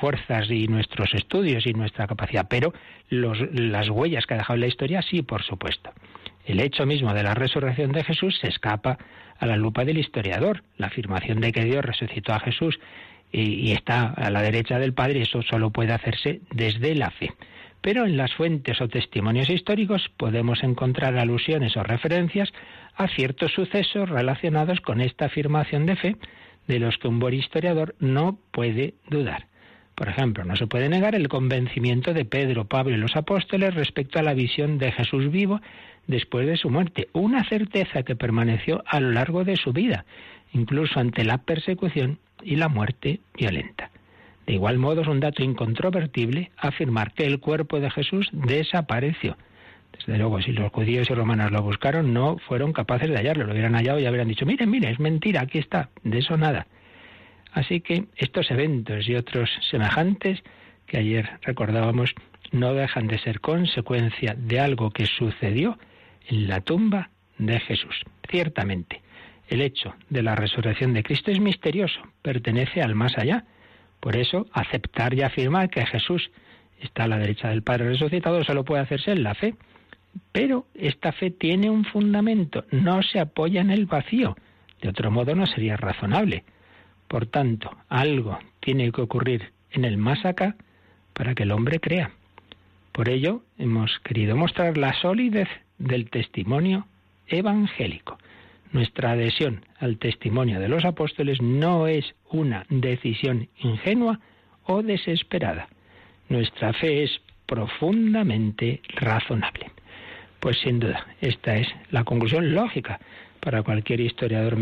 fuerzas 0.00 0.50
y 0.50 0.66
nuestros 0.66 1.12
estudios 1.14 1.66
y 1.66 1.74
nuestra 1.74 2.06
capacidad. 2.06 2.46
Pero 2.48 2.72
las 3.10 3.90
huellas 3.90 4.26
que 4.26 4.34
ha 4.34 4.38
dejado 4.38 4.58
la 4.58 4.66
historia, 4.66 5.02
sí, 5.02 5.22
por 5.22 5.42
supuesto. 5.42 5.90
El 6.46 6.60
hecho 6.60 6.86
mismo 6.86 7.12
de 7.12 7.22
la 7.22 7.34
resurrección 7.34 7.92
de 7.92 8.04
Jesús 8.04 8.38
se 8.40 8.48
escapa 8.48 8.96
a 9.38 9.46
la 9.46 9.56
lupa 9.56 9.84
del 9.84 9.98
historiador. 9.98 10.62
La 10.78 10.86
afirmación 10.86 11.40
de 11.40 11.52
que 11.52 11.64
Dios 11.64 11.84
resucitó 11.84 12.32
a 12.32 12.40
Jesús 12.40 12.80
y, 13.30 13.42
y 13.42 13.72
está 13.72 14.06
a 14.06 14.30
la 14.30 14.40
derecha 14.40 14.78
del 14.78 14.94
Padre, 14.94 15.20
eso 15.20 15.42
solo 15.42 15.70
puede 15.70 15.92
hacerse 15.92 16.40
desde 16.50 16.94
la 16.94 17.10
fe. 17.10 17.34
Pero 17.80 18.04
en 18.04 18.16
las 18.16 18.34
fuentes 18.34 18.80
o 18.80 18.88
testimonios 18.88 19.50
históricos 19.50 20.10
podemos 20.16 20.62
encontrar 20.62 21.16
alusiones 21.16 21.76
o 21.76 21.82
referencias 21.82 22.52
a 22.96 23.08
ciertos 23.08 23.52
sucesos 23.52 24.08
relacionados 24.08 24.80
con 24.80 25.00
esta 25.00 25.26
afirmación 25.26 25.86
de 25.86 25.96
fe 25.96 26.16
de 26.66 26.78
los 26.78 26.98
que 26.98 27.08
un 27.08 27.18
buen 27.18 27.34
historiador 27.34 27.94
no 27.98 28.38
puede 28.50 28.94
dudar. 29.08 29.46
Por 29.94 30.08
ejemplo, 30.08 30.44
no 30.44 30.54
se 30.54 30.68
puede 30.68 30.88
negar 30.88 31.16
el 31.16 31.28
convencimiento 31.28 32.14
de 32.14 32.24
Pedro, 32.24 32.66
Pablo 32.66 32.94
y 32.94 32.98
los 33.00 33.16
apóstoles 33.16 33.74
respecto 33.74 34.18
a 34.18 34.22
la 34.22 34.34
visión 34.34 34.78
de 34.78 34.92
Jesús 34.92 35.30
vivo 35.30 35.60
después 36.06 36.46
de 36.46 36.56
su 36.56 36.70
muerte, 36.70 37.08
una 37.12 37.44
certeza 37.48 38.02
que 38.02 38.14
permaneció 38.14 38.84
a 38.86 39.00
lo 39.00 39.10
largo 39.10 39.44
de 39.44 39.56
su 39.56 39.72
vida, 39.72 40.04
incluso 40.52 41.00
ante 41.00 41.24
la 41.24 41.38
persecución 41.38 42.18
y 42.42 42.56
la 42.56 42.68
muerte 42.68 43.20
violenta. 43.34 43.90
De 44.48 44.54
igual 44.54 44.78
modo, 44.78 45.02
es 45.02 45.08
un 45.08 45.20
dato 45.20 45.44
incontrovertible 45.44 46.50
afirmar 46.56 47.12
que 47.12 47.24
el 47.24 47.38
cuerpo 47.38 47.78
de 47.78 47.90
Jesús 47.90 48.28
desapareció 48.32 49.36
desde 49.96 50.18
luego, 50.18 50.40
si 50.40 50.52
los 50.52 50.70
judíos 50.72 51.08
y 51.10 51.14
romanos 51.14 51.50
lo 51.50 51.62
buscaron, 51.62 52.12
no 52.12 52.38
fueron 52.38 52.72
capaces 52.72 53.08
de 53.08 53.16
hallarlo. 53.16 53.46
Lo 53.46 53.52
hubieran 53.52 53.74
hallado 53.74 53.98
y 53.98 54.06
habrían 54.06 54.28
dicho, 54.28 54.46
miren, 54.46 54.70
miren, 54.70 54.92
es 54.92 55.00
mentira, 55.00 55.42
aquí 55.42 55.58
está. 55.58 55.90
De 56.02 56.18
eso 56.18 56.36
nada. 56.36 56.66
Así 57.52 57.80
que 57.80 58.04
estos 58.16 58.50
eventos 58.50 59.08
y 59.08 59.14
otros 59.14 59.50
semejantes 59.70 60.42
que 60.86 60.98
ayer 60.98 61.28
recordábamos 61.42 62.14
no 62.52 62.74
dejan 62.74 63.08
de 63.08 63.18
ser 63.18 63.40
consecuencia 63.40 64.34
de 64.36 64.60
algo 64.60 64.90
que 64.90 65.06
sucedió 65.06 65.78
en 66.26 66.48
la 66.48 66.60
tumba 66.60 67.10
de 67.38 67.58
Jesús. 67.60 68.04
Ciertamente, 68.30 69.02
el 69.48 69.60
hecho 69.62 69.94
de 70.10 70.22
la 70.22 70.34
resurrección 70.34 70.92
de 70.92 71.02
Cristo 71.02 71.30
es 71.30 71.40
misterioso, 71.40 72.00
pertenece 72.22 72.82
al 72.82 72.94
más 72.94 73.16
allá. 73.18 73.44
Por 74.00 74.16
eso, 74.16 74.46
aceptar 74.52 75.14
y 75.14 75.22
afirmar 75.22 75.70
que 75.70 75.84
Jesús 75.86 76.30
está 76.80 77.04
a 77.04 77.08
la 77.08 77.18
derecha 77.18 77.48
del 77.48 77.62
Padre 77.62 77.88
resucitado 77.90 78.44
solo 78.44 78.64
puede 78.64 78.82
hacerse 78.82 79.12
en 79.12 79.22
la 79.22 79.34
fe. 79.34 79.54
Pero 80.32 80.66
esta 80.74 81.12
fe 81.12 81.30
tiene 81.30 81.70
un 81.70 81.84
fundamento, 81.84 82.64
no 82.70 83.02
se 83.02 83.20
apoya 83.20 83.60
en 83.60 83.70
el 83.70 83.86
vacío. 83.86 84.36
De 84.80 84.88
otro 84.88 85.10
modo 85.10 85.34
no 85.34 85.46
sería 85.46 85.76
razonable. 85.76 86.44
Por 87.08 87.26
tanto, 87.26 87.76
algo 87.88 88.38
tiene 88.60 88.90
que 88.92 89.00
ocurrir 89.00 89.52
en 89.72 89.84
el 89.84 89.98
más 89.98 90.24
acá 90.24 90.56
para 91.12 91.34
que 91.34 91.42
el 91.42 91.52
hombre 91.52 91.80
crea. 91.80 92.12
Por 92.92 93.08
ello, 93.08 93.42
hemos 93.58 93.98
querido 94.00 94.36
mostrar 94.36 94.76
la 94.76 94.92
solidez 95.00 95.48
del 95.78 96.10
testimonio 96.10 96.86
evangélico. 97.26 98.18
Nuestra 98.72 99.12
adhesión 99.12 99.64
al 99.78 99.98
testimonio 99.98 100.60
de 100.60 100.68
los 100.68 100.84
apóstoles 100.84 101.40
no 101.40 101.86
es 101.86 102.14
una 102.30 102.66
decisión 102.68 103.48
ingenua 103.58 104.20
o 104.64 104.82
desesperada. 104.82 105.68
Nuestra 106.28 106.72
fe 106.74 107.04
es 107.04 107.20
profundamente 107.46 108.82
razonable. 108.96 109.70
Pues 110.40 110.58
sin 110.58 110.78
duda, 110.78 111.06
esta 111.20 111.56
es 111.56 111.66
la 111.90 112.04
conclusión 112.04 112.54
lógica 112.54 113.00
para 113.40 113.62
cualquier 113.62 114.00
historiador 114.00 114.56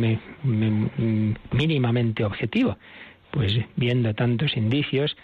mínimamente 1.53 2.25
objetivo. 2.25 2.79
pues 3.33 3.53
viendo 3.75 4.15
tantos 4.15 4.57
indicios 4.57 5.17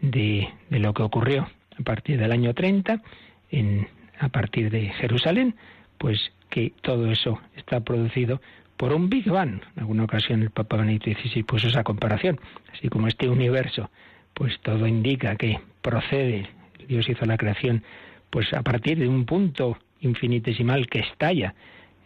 de, 0.00 0.48
de 0.70 0.78
lo 0.78 0.94
que 0.94 1.02
ocurrió 1.02 1.48
a 1.78 1.82
partir 1.84 2.18
del 2.18 2.32
año 2.32 2.54
30 2.54 3.02
en, 3.50 3.86
a 4.18 4.28
partir 4.28 4.70
de 4.70 4.88
Jerusalén, 4.88 5.54
pues 6.00 6.32
que 6.48 6.72
todo 6.80 7.12
eso 7.12 7.38
está 7.56 7.80
producido 7.80 8.40
por 8.78 8.94
un 8.94 9.10
Big 9.10 9.28
Bang. 9.28 9.60
En 9.76 9.80
alguna 9.80 10.04
ocasión 10.04 10.40
el 10.40 10.48
Papa 10.48 10.78
Benedicto 10.78 11.10
XVI 11.10 11.42
puso 11.42 11.68
esa 11.68 11.84
comparación, 11.84 12.40
así 12.72 12.88
como 12.88 13.06
este 13.06 13.28
universo, 13.28 13.90
pues 14.32 14.58
todo 14.62 14.86
indica 14.86 15.36
que 15.36 15.60
procede, 15.82 16.48
Dios 16.88 17.06
hizo 17.06 17.26
la 17.26 17.36
creación, 17.36 17.84
pues 18.30 18.50
a 18.54 18.62
partir 18.62 18.98
de 18.98 19.08
un 19.08 19.26
punto 19.26 19.76
infinitesimal 20.00 20.86
que 20.86 21.00
estalla 21.00 21.54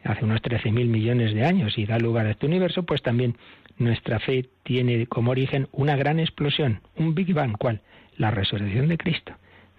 hace 0.03 0.25
unos 0.25 0.43
13.000 0.43 0.73
millones 0.87 1.33
de 1.33 1.47
años 1.47 1.79
y 1.79 1.87
da 1.87 1.97
lugar 1.99 2.27
a 2.27 2.33
este 2.33 2.47
universo, 2.47 2.83
pues 2.83 3.01
también 3.01 3.37
nuestra 3.79 4.19
fe 4.19 4.49
tiene 4.65 5.07
como 5.07 5.31
origen 5.31 5.69
una 5.71 5.95
gran 5.95 6.19
explosión, 6.19 6.81
un 6.97 7.15
Big 7.15 7.33
Bang, 7.33 7.57
¿cuál? 7.57 7.81
La 8.17 8.33
resurrección 8.33 8.89
de 8.89 8.99
Cristo. 8.99 9.35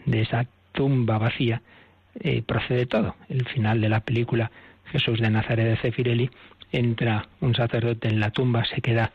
De 0.06 0.22
esa 0.22 0.48
tumba 0.72 1.18
vacía 1.18 1.62
eh, 2.20 2.42
procede 2.42 2.86
todo. 2.86 3.16
El 3.30 3.46
final 3.48 3.82
de 3.82 3.90
la 3.90 4.02
película 4.02 4.52
Jesús 4.92 5.20
de 5.20 5.30
Nazaret 5.30 5.68
de 5.68 5.78
Cefirelli 5.78 6.30
entra 6.72 7.28
un 7.42 7.56
sacerdote 7.56 8.08
en 8.08 8.20
la 8.20 8.32
tumba, 8.32 8.66
se 8.66 8.82
queda 8.82 9.12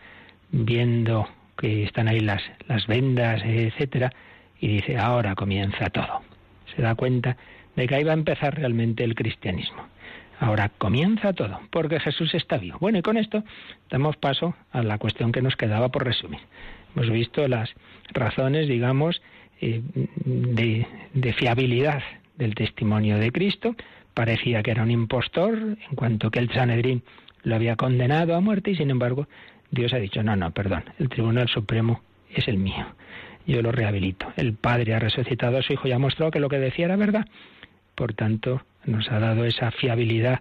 viendo 0.50 1.28
que 1.56 1.84
están 1.84 2.08
ahí 2.08 2.20
las, 2.20 2.42
las 2.66 2.86
vendas, 2.86 3.42
etcétera, 3.44 4.12
y 4.60 4.68
dice, 4.68 4.96
ahora 4.98 5.34
comienza 5.34 5.90
todo. 5.90 6.22
Se 6.74 6.82
da 6.82 6.94
cuenta 6.94 7.36
de 7.76 7.86
que 7.86 7.94
ahí 7.94 8.04
va 8.04 8.12
a 8.12 8.14
empezar 8.14 8.54
realmente 8.54 9.04
el 9.04 9.14
cristianismo. 9.14 9.86
Ahora 10.38 10.70
comienza 10.70 11.34
todo, 11.34 11.60
porque 11.70 12.00
Jesús 12.00 12.34
está 12.34 12.56
vivo. 12.56 12.78
Bueno, 12.80 12.98
y 12.98 13.02
con 13.02 13.18
esto 13.18 13.44
damos 13.90 14.16
paso 14.16 14.54
a 14.72 14.82
la 14.82 14.96
cuestión 14.96 15.32
que 15.32 15.42
nos 15.42 15.54
quedaba 15.54 15.90
por 15.90 16.04
resumir. 16.04 16.40
Hemos 16.94 17.10
visto 17.10 17.46
las 17.46 17.70
razones, 18.12 18.66
digamos, 18.66 19.20
eh, 19.60 19.82
de, 20.24 20.86
de 21.12 21.32
fiabilidad 21.34 22.02
del 22.40 22.56
testimonio 22.56 23.18
de 23.18 23.30
Cristo. 23.30 23.76
Parecía 24.14 24.62
que 24.64 24.72
era 24.72 24.82
un 24.82 24.90
impostor, 24.90 25.56
en 25.56 25.94
cuanto 25.94 26.30
que 26.32 26.40
el 26.40 26.50
Sanedrín 26.50 27.04
lo 27.44 27.54
había 27.54 27.76
condenado 27.76 28.34
a 28.34 28.40
muerte 28.40 28.72
y 28.72 28.76
sin 28.76 28.90
embargo 28.90 29.28
Dios 29.70 29.92
ha 29.92 29.98
dicho, 29.98 30.22
no, 30.22 30.34
no, 30.34 30.50
perdón, 30.50 30.84
el 30.98 31.08
Tribunal 31.08 31.48
Supremo 31.48 32.02
es 32.34 32.48
el 32.48 32.58
mío, 32.58 32.86
yo 33.46 33.62
lo 33.62 33.70
rehabilito. 33.70 34.32
El 34.36 34.54
Padre 34.54 34.94
ha 34.94 34.98
resucitado 34.98 35.58
a 35.58 35.62
su 35.62 35.72
Hijo 35.74 35.86
y 35.86 35.92
ha 35.92 35.98
mostrado 35.98 36.32
que 36.32 36.40
lo 36.40 36.48
que 36.48 36.58
decía 36.58 36.86
era 36.86 36.96
verdad. 36.96 37.26
Por 37.94 38.14
tanto, 38.14 38.62
nos 38.84 39.10
ha 39.10 39.20
dado 39.20 39.44
esa 39.44 39.70
fiabilidad 39.70 40.40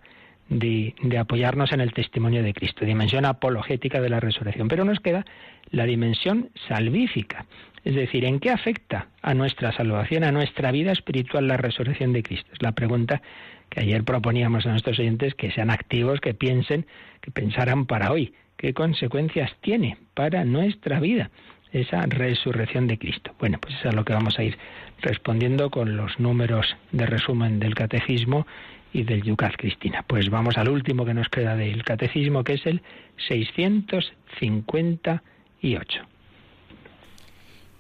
de, 0.50 0.96
de, 1.04 1.18
apoyarnos 1.20 1.72
en 1.74 1.82
el 1.82 1.94
testimonio 1.94 2.42
de 2.42 2.54
Cristo, 2.54 2.86
dimensión 2.86 3.26
apologética 3.26 4.02
de 4.02 4.10
la 4.10 4.20
resurrección. 4.20 4.68
Pero 4.68 4.84
nos 4.84 5.00
queda 5.00 5.26
la 5.70 5.86
dimensión 5.86 6.50
salvífica, 6.68 7.46
es 7.84 7.96
decir, 7.96 8.26
¿en 8.26 8.40
qué 8.40 8.50
afecta 8.50 9.08
a 9.22 9.34
nuestra 9.34 9.72
salvación, 9.72 10.24
a 10.24 10.32
nuestra 10.32 10.72
vida 10.72 10.92
espiritual 10.92 11.48
la 11.48 11.58
resurrección 11.58 12.14
de 12.14 12.24
Cristo? 12.24 12.50
Es 12.54 12.62
la 12.62 12.74
pregunta 12.74 13.22
que 13.70 13.82
ayer 13.82 14.04
proponíamos 14.04 14.66
a 14.66 14.72
nuestros 14.72 15.00
oyentes 15.00 15.36
que 15.36 15.52
sean 15.52 15.70
activos, 15.70 16.20
que 16.20 16.34
piensen, 16.34 16.86
que 17.22 17.32
pensaran 17.32 17.86
para 17.86 18.12
hoy. 18.12 18.34
¿Qué 18.58 18.74
consecuencias 18.74 19.52
tiene 19.62 19.98
para 20.14 20.44
nuestra 20.44 21.00
vida 21.00 21.32
esa 21.72 22.02
resurrección 22.08 22.88
de 22.88 22.98
Cristo? 22.98 23.34
Bueno, 23.40 23.58
pues 23.62 23.76
eso 23.76 23.90
es 23.90 23.96
lo 23.96 24.04
que 24.04 24.14
vamos 24.14 24.38
a 24.38 24.44
ir 24.44 24.58
respondiendo 25.02 25.70
con 25.70 25.96
los 25.96 26.20
números 26.20 26.76
de 26.92 27.06
resumen 27.06 27.60
del 27.60 27.76
catecismo 27.76 28.46
y 28.92 29.04
del 29.04 29.24
Yucat 29.24 29.56
Cristina. 29.56 30.04
Pues 30.06 30.30
vamos 30.30 30.58
al 30.58 30.68
último 30.68 31.06
que 31.06 31.14
nos 31.14 31.30
queda 31.30 31.56
del 31.56 31.84
catecismo, 31.84 32.44
que 32.44 32.54
es 32.54 32.66
el 32.66 32.82
658. 33.28 36.02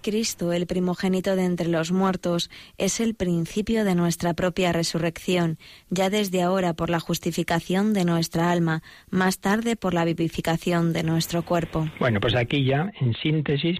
Cristo, 0.01 0.53
el 0.53 0.67
primogénito 0.67 1.35
de 1.35 1.45
entre 1.45 1.67
los 1.67 1.91
muertos, 1.91 2.49
es 2.77 2.99
el 2.99 3.15
principio 3.15 3.85
de 3.85 3.95
nuestra 3.95 4.33
propia 4.33 4.71
resurrección, 4.71 5.57
ya 5.89 6.09
desde 6.09 6.41
ahora 6.41 6.73
por 6.73 6.89
la 6.89 6.99
justificación 6.99 7.93
de 7.93 8.05
nuestra 8.05 8.51
alma, 8.51 8.81
más 9.09 9.39
tarde 9.39 9.75
por 9.75 9.93
la 9.93 10.05
vivificación 10.05 10.93
de 10.93 11.03
nuestro 11.03 11.43
cuerpo. 11.43 11.87
Bueno, 11.99 12.19
pues 12.19 12.35
aquí 12.35 12.63
ya, 12.63 12.91
en 12.99 13.13
síntesis, 13.13 13.79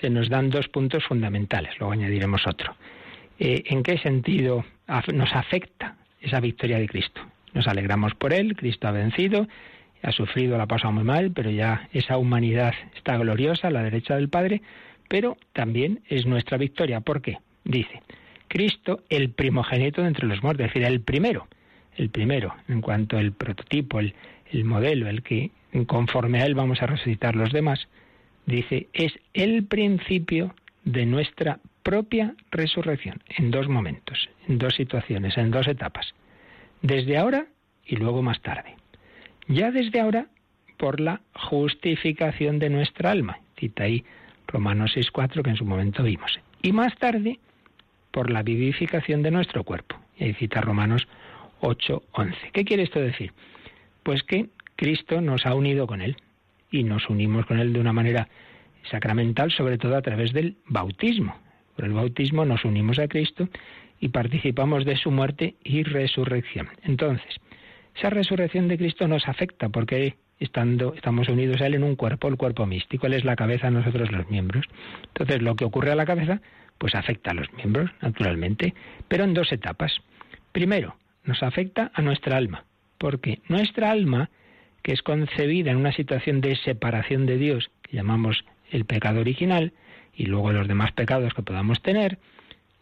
se 0.00 0.10
nos 0.10 0.28
dan 0.28 0.50
dos 0.50 0.68
puntos 0.68 1.04
fundamentales, 1.04 1.74
luego 1.78 1.92
añadiremos 1.92 2.46
otro. 2.46 2.74
Eh, 3.38 3.64
¿En 3.66 3.82
qué 3.82 3.98
sentido 3.98 4.64
nos 5.12 5.32
afecta 5.34 5.96
esa 6.20 6.40
victoria 6.40 6.78
de 6.78 6.88
Cristo? 6.88 7.20
Nos 7.54 7.66
alegramos 7.66 8.14
por 8.14 8.32
él, 8.32 8.56
Cristo 8.56 8.88
ha 8.88 8.92
vencido, 8.92 9.46
ha 10.02 10.12
sufrido, 10.12 10.56
la 10.56 10.64
ha 10.64 10.68
pasado 10.68 10.92
muy 10.92 11.04
mal, 11.04 11.32
pero 11.32 11.50
ya 11.50 11.88
esa 11.92 12.18
humanidad 12.18 12.74
está 12.94 13.16
gloriosa 13.16 13.68
a 13.68 13.70
la 13.70 13.82
derecha 13.82 14.14
del 14.16 14.28
Padre, 14.28 14.62
pero 15.08 15.36
también 15.52 16.00
es 16.08 16.26
nuestra 16.26 16.58
victoria. 16.58 17.00
¿Por 17.00 17.22
qué? 17.22 17.38
Dice, 17.64 18.02
Cristo 18.48 19.02
el 19.08 19.30
primogénito 19.30 20.02
de 20.02 20.08
entre 20.08 20.26
los 20.26 20.42
muertos, 20.42 20.66
es 20.66 20.74
decir, 20.74 20.86
el 20.86 21.00
primero, 21.00 21.48
el 21.96 22.10
primero, 22.10 22.54
en 22.68 22.80
cuanto 22.80 23.18
al 23.18 23.32
prototipo, 23.32 24.00
el, 24.00 24.14
el 24.50 24.64
modelo, 24.64 25.08
el 25.08 25.22
que 25.22 25.50
conforme 25.86 26.40
a 26.40 26.46
él 26.46 26.54
vamos 26.54 26.82
a 26.82 26.86
resucitar 26.86 27.36
los 27.36 27.52
demás, 27.52 27.88
dice, 28.46 28.88
es 28.92 29.12
el 29.34 29.64
principio 29.64 30.54
de 30.84 31.04
nuestra 31.04 31.58
propia 31.82 32.34
resurrección, 32.50 33.22
en 33.36 33.50
dos 33.50 33.68
momentos, 33.68 34.28
en 34.48 34.58
dos 34.58 34.74
situaciones, 34.74 35.36
en 35.36 35.50
dos 35.50 35.68
etapas. 35.68 36.14
Desde 36.82 37.16
ahora 37.16 37.46
y 37.84 37.96
luego 37.96 38.22
más 38.22 38.40
tarde. 38.40 38.76
Ya 39.48 39.70
desde 39.70 40.00
ahora, 40.00 40.26
por 40.76 41.00
la 41.00 41.20
justificación 41.34 42.58
de 42.58 42.70
nuestra 42.70 43.10
alma. 43.10 43.38
Cita 43.58 43.84
ahí 43.84 44.04
Romanos 44.48 44.96
6.4 44.96 45.42
que 45.42 45.50
en 45.50 45.56
su 45.56 45.64
momento 45.64 46.02
vimos. 46.02 46.38
Y 46.62 46.72
más 46.72 46.96
tarde, 46.96 47.38
por 48.10 48.30
la 48.30 48.42
vivificación 48.42 49.22
de 49.22 49.30
nuestro 49.30 49.64
cuerpo. 49.64 49.96
Y 50.16 50.24
ahí 50.24 50.34
cita 50.34 50.60
Romanos 50.60 51.06
8.11. 51.60 52.34
¿Qué 52.52 52.64
quiere 52.64 52.84
esto 52.84 53.00
decir? 53.00 53.32
Pues 54.02 54.22
que 54.22 54.48
Cristo 54.76 55.20
nos 55.20 55.46
ha 55.46 55.54
unido 55.54 55.86
con 55.86 56.00
Él 56.00 56.16
y 56.70 56.84
nos 56.84 57.08
unimos 57.10 57.46
con 57.46 57.58
Él 57.58 57.72
de 57.72 57.80
una 57.80 57.92
manera 57.92 58.28
sacramental, 58.90 59.50
sobre 59.50 59.78
todo 59.78 59.96
a 59.96 60.02
través 60.02 60.32
del 60.32 60.56
bautismo. 60.66 61.36
Por 61.74 61.84
el 61.84 61.92
bautismo 61.92 62.44
nos 62.44 62.64
unimos 62.64 62.98
a 62.98 63.08
Cristo 63.08 63.48
y 64.00 64.08
participamos 64.08 64.84
de 64.84 64.96
su 64.96 65.10
muerte 65.10 65.56
y 65.62 65.82
resurrección. 65.82 66.68
Entonces, 66.84 67.36
esa 67.96 68.10
resurrección 68.10 68.68
de 68.68 68.78
Cristo 68.78 69.08
nos 69.08 69.26
afecta 69.28 69.68
porque 69.68 70.16
estando, 70.38 70.94
estamos 70.94 71.28
unidos 71.28 71.60
a 71.60 71.66
Él 71.66 71.74
en 71.74 71.84
un 71.84 71.96
cuerpo, 71.96 72.28
el 72.28 72.36
cuerpo 72.36 72.66
místico. 72.66 73.06
Él 73.06 73.14
es 73.14 73.24
la 73.24 73.36
cabeza, 73.36 73.70
nosotros 73.70 74.10
los 74.12 74.28
miembros. 74.28 74.66
Entonces, 75.08 75.42
lo 75.42 75.56
que 75.56 75.64
ocurre 75.64 75.92
a 75.92 75.96
la 75.96 76.06
cabeza, 76.06 76.40
pues 76.78 76.94
afecta 76.94 77.30
a 77.30 77.34
los 77.34 77.52
miembros, 77.54 77.90
naturalmente, 78.00 78.74
pero 79.08 79.24
en 79.24 79.34
dos 79.34 79.52
etapas. 79.52 80.00
Primero, 80.52 80.96
nos 81.24 81.42
afecta 81.42 81.90
a 81.94 82.02
nuestra 82.02 82.36
alma, 82.36 82.64
porque 82.98 83.40
nuestra 83.48 83.90
alma, 83.90 84.30
que 84.82 84.92
es 84.92 85.02
concebida 85.02 85.70
en 85.70 85.78
una 85.78 85.92
situación 85.92 86.40
de 86.40 86.56
separación 86.56 87.26
de 87.26 87.38
Dios, 87.38 87.70
que 87.82 87.96
llamamos 87.96 88.44
el 88.70 88.84
pecado 88.84 89.20
original, 89.20 89.72
y 90.14 90.26
luego 90.26 90.52
los 90.52 90.68
demás 90.68 90.92
pecados 90.92 91.34
que 91.34 91.42
podamos 91.42 91.82
tener, 91.82 92.18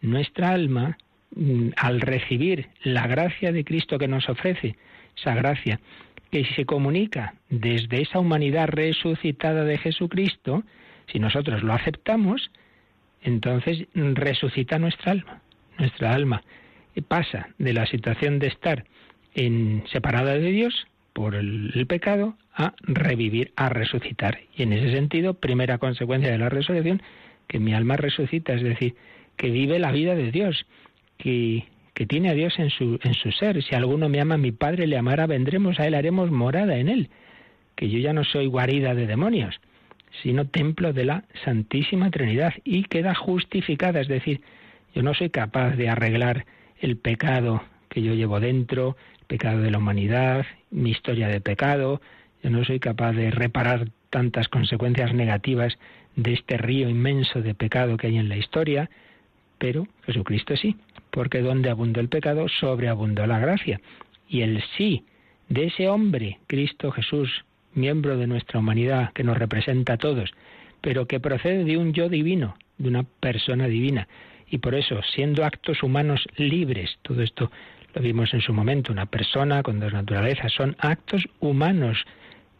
nuestra 0.01 0.49
alma, 0.49 0.97
mm, 1.35 1.69
al 1.75 2.01
recibir 2.01 2.69
la 2.83 3.07
gracia 3.07 3.51
de 3.51 3.63
Cristo 3.63 3.97
que 3.97 4.07
nos 4.07 4.29
ofrece, 4.29 4.75
esa 5.17 5.33
gracia 5.35 5.79
que 6.35 6.43
se 6.53 6.65
comunica 6.65 7.35
desde 7.49 8.01
esa 8.01 8.19
humanidad 8.19 8.67
resucitada 8.67 9.63
de 9.63 9.77
Jesucristo, 9.77 10.63
si 11.09 11.17
nosotros 11.17 11.63
lo 11.63 11.71
aceptamos, 11.71 12.51
entonces 13.21 13.87
resucita 13.93 14.77
nuestra 14.77 15.13
alma. 15.13 15.41
Nuestra 15.77 16.13
alma 16.13 16.43
pasa 17.07 17.47
de 17.57 17.71
la 17.71 17.85
situación 17.85 18.39
de 18.39 18.47
estar 18.47 18.83
en, 19.33 19.85
separada 19.89 20.33
de 20.33 20.51
Dios 20.51 20.87
por 21.13 21.35
el, 21.35 21.71
el 21.73 21.87
pecado 21.87 22.35
a 22.53 22.73
revivir, 22.81 23.53
a 23.55 23.69
resucitar. 23.69 24.41
Y 24.57 24.63
en 24.63 24.73
ese 24.73 24.91
sentido, 24.91 25.35
primera 25.35 25.77
consecuencia 25.77 26.33
de 26.33 26.37
la 26.37 26.49
resurrección, 26.49 27.01
que 27.47 27.59
mi 27.59 27.73
alma 27.73 27.95
resucita, 27.95 28.51
es 28.51 28.61
decir, 28.61 28.95
que 29.37 29.51
vive 29.51 29.79
la 29.79 29.93
vida 29.93 30.15
de 30.15 30.33
Dios, 30.33 30.65
que 31.17 31.63
que 31.95 32.05
tiene 32.05 32.29
a 32.29 32.33
Dios 32.33 32.59
en 32.59 32.69
su, 32.69 32.99
en 33.01 33.13
su 33.13 33.31
ser. 33.31 33.63
Si 33.63 33.73
alguno 33.73 34.09
me 34.09 34.19
ama, 34.19 34.37
mi 34.37 34.51
Padre 34.51 34.85
le 34.85 34.97
amará, 34.97 35.25
vendremos 35.25 35.79
a 35.79 35.87
Él, 35.87 35.95
haremos 35.95 36.29
morada 36.29 36.77
en 36.77 36.89
Él. 36.89 37.09
Que 37.75 37.89
yo 37.89 37.97
ya 37.99 38.13
no 38.13 38.23
soy 38.23 38.47
guarida 38.47 38.93
de 38.93 39.07
demonios, 39.07 39.59
sino 40.21 40.45
templo 40.45 40.93
de 40.93 41.05
la 41.05 41.23
Santísima 41.45 42.11
Trinidad 42.11 42.53
y 42.65 42.83
queda 42.83 43.15
justificada. 43.15 44.01
Es 44.01 44.09
decir, 44.09 44.41
yo 44.93 45.03
no 45.03 45.13
soy 45.13 45.29
capaz 45.29 45.75
de 45.77 45.89
arreglar 45.89 46.45
el 46.79 46.97
pecado 46.97 47.63
que 47.89 48.01
yo 48.01 48.13
llevo 48.13 48.41
dentro, 48.41 48.97
el 49.19 49.25
pecado 49.25 49.61
de 49.61 49.71
la 49.71 49.77
humanidad, 49.77 50.45
mi 50.71 50.91
historia 50.91 51.29
de 51.29 51.39
pecado. 51.39 52.01
Yo 52.43 52.49
no 52.49 52.65
soy 52.65 52.79
capaz 52.79 53.13
de 53.13 53.31
reparar 53.31 53.87
tantas 54.09 54.49
consecuencias 54.49 55.13
negativas 55.13 55.77
de 56.17 56.33
este 56.33 56.57
río 56.57 56.89
inmenso 56.89 57.41
de 57.41 57.55
pecado 57.55 57.95
que 57.95 58.07
hay 58.07 58.17
en 58.17 58.29
la 58.29 58.37
historia, 58.37 58.89
pero 59.65 59.87
Jesucristo 60.05 60.55
sí 60.55 60.75
porque 61.09 61.41
donde 61.41 61.71
abundó 61.71 62.01
el 62.01 62.09
pecado, 62.09 62.47
sobreabundó 62.47 63.25
la 63.25 63.39
gracia. 63.39 63.81
Y 64.29 64.41
el 64.41 64.61
sí 64.77 65.05
de 65.49 65.67
ese 65.67 65.87
hombre, 65.87 66.37
Cristo 66.45 66.91
Jesús, 66.91 67.45
miembro 67.73 68.15
de 68.15 68.27
nuestra 68.27 68.59
humanidad, 68.59 69.11
que 69.13 69.23
nos 69.23 69.37
representa 69.37 69.93
a 69.93 69.97
todos, 69.97 70.29
pero 70.81 71.07
que 71.07 71.19
procede 71.19 71.63
de 71.63 71.77
un 71.77 71.93
yo 71.93 72.09
divino, 72.09 72.55
de 72.77 72.89
una 72.89 73.03
persona 73.03 73.67
divina. 73.67 74.07
Y 74.51 74.59
por 74.59 74.75
eso, 74.75 75.01
siendo 75.15 75.43
actos 75.43 75.81
humanos 75.81 76.27
libres, 76.35 76.99
todo 77.01 77.23
esto 77.23 77.49
lo 77.95 78.01
vimos 78.03 78.31
en 78.35 78.41
su 78.41 78.53
momento, 78.53 78.91
una 78.91 79.07
persona 79.07 79.63
con 79.63 79.79
dos 79.79 79.93
naturalezas, 79.93 80.51
son 80.51 80.75
actos 80.79 81.23
humanos, 81.39 82.05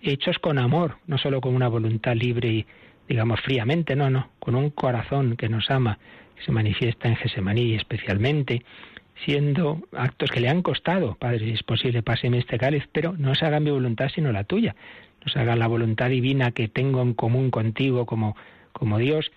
hechos 0.02 0.40
con 0.40 0.58
amor, 0.58 0.96
no 1.06 1.20
solo 1.20 1.40
con 1.40 1.54
una 1.54 1.68
voluntad 1.68 2.16
libre 2.16 2.50
y, 2.50 2.66
digamos, 3.08 3.42
fríamente, 3.42 3.96
no, 3.96 4.10
no, 4.10 4.30
con 4.40 4.56
un 4.56 4.70
corazón 4.70 5.36
que 5.36 5.50
nos 5.50 5.70
ama, 5.70 6.00
que 6.36 6.44
se 6.44 6.52
manifiesta 6.52 7.08
en 7.08 7.16
Gesemaní 7.16 7.76
especialmente, 7.76 8.64
siendo 9.24 9.82
actos 9.94 10.30
que 10.32 10.40
le 10.40 10.50
han 10.50 10.62
costado, 10.62 11.16
Padre, 11.16 11.40
si 11.40 11.52
es 11.52 11.64
posible, 11.64 12.04
páseme 12.04 12.38
este 12.40 12.58
cáliz, 12.58 12.84
pero 12.92 13.14
no 13.18 13.34
se 13.36 13.46
haga 13.46 13.60
mi 13.60 13.72
voluntad 13.72 14.10
sino 14.14 14.32
la 14.32 14.44
tuya, 14.44 14.76
no 15.26 15.32
se 15.32 15.40
haga 15.40 15.56
la 15.56 15.68
voluntad 15.68 16.10
divina 16.10 16.52
que 16.52 16.68
tengo 16.68 17.02
en 17.02 17.14
común 17.14 17.50
contigo 17.50 18.06
como, 18.06 18.36
como 18.74 18.98
Dios, 18.98 19.32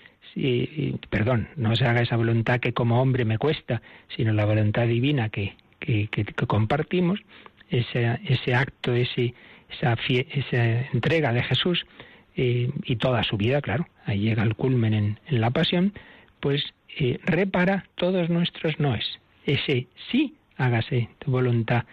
perdón, 1.11 1.49
no 1.57 1.75
se 1.77 1.85
haga 1.85 2.03
esa 2.03 2.17
voluntad 2.17 2.61
que 2.61 2.73
como 2.73 3.01
hombre 3.01 3.25
me 3.25 3.39
cuesta, 3.39 3.83
sino 4.17 4.33
la 4.33 4.45
voluntad 4.45 4.87
divina 4.87 5.29
que, 5.29 5.55
que, 5.81 6.09
compartimos, 6.47 7.21
ese, 7.71 8.19
ese 8.25 8.55
acto, 8.55 8.95
ese, 8.95 9.35
esa, 9.71 9.97
esa 10.31 10.81
entrega 10.93 11.33
de 11.33 11.43
Jesús 11.43 11.87
eh, 12.37 12.71
y 12.85 12.97
toda 12.97 13.25
su 13.25 13.37
vida, 13.37 13.61
claro, 13.61 13.87
ahí 14.05 14.21
llega 14.21 14.43
el 14.43 14.55
culmen 14.55 14.95
en, 14.95 15.19
la 15.29 15.51
pasión, 15.51 15.93
pues 16.41 16.63
eh, 16.99 17.19
repara 17.25 17.85
todos 17.95 18.29
nuestros 18.29 18.79
noes. 18.81 19.05
Ese 19.45 19.87
sí, 20.11 20.35
hágase 20.57 21.09
tu 21.19 21.31
voluntad 21.31 21.85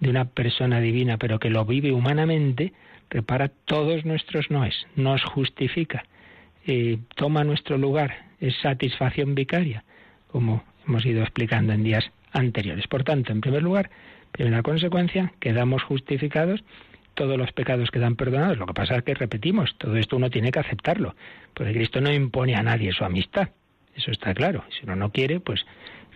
de 0.00 0.10
una 0.10 0.24
persona 0.24 0.80
divina, 0.80 1.16
pero 1.18 1.38
que 1.38 1.50
lo 1.50 1.64
vive 1.64 1.92
humanamente, 1.92 2.72
repara 3.10 3.48
todos 3.66 4.04
nuestros 4.04 4.50
noes, 4.50 4.86
nos 4.96 5.22
justifica, 5.22 6.04
eh, 6.66 6.98
toma 7.14 7.44
nuestro 7.44 7.78
lugar, 7.78 8.26
es 8.40 8.54
satisfacción 8.62 9.34
vicaria, 9.34 9.84
como 10.28 10.64
hemos 10.86 11.04
ido 11.04 11.22
explicando 11.22 11.72
en 11.72 11.84
días 11.84 12.10
anteriores. 12.32 12.86
Por 12.88 13.04
tanto, 13.04 13.32
en 13.32 13.40
primer 13.40 13.62
lugar, 13.62 13.90
primera 14.32 14.62
consecuencia, 14.62 15.32
quedamos 15.38 15.82
justificados, 15.82 16.64
todos 17.14 17.36
los 17.36 17.52
pecados 17.52 17.90
quedan 17.90 18.16
perdonados. 18.16 18.58
Lo 18.58 18.66
que 18.66 18.74
pasa 18.74 18.96
es 18.96 19.04
que 19.04 19.14
repetimos, 19.14 19.76
todo 19.78 19.96
esto 19.96 20.16
uno 20.16 20.30
tiene 20.30 20.50
que 20.50 20.60
aceptarlo, 20.60 21.14
porque 21.54 21.72
Cristo 21.74 22.00
no 22.00 22.12
impone 22.12 22.54
a 22.56 22.62
nadie 22.62 22.92
su 22.92 23.04
amistad. 23.04 23.50
Eso 23.94 24.10
está 24.10 24.34
claro. 24.34 24.64
Si 24.70 24.84
uno 24.84 24.96
no 24.96 25.10
quiere, 25.10 25.40
pues 25.40 25.64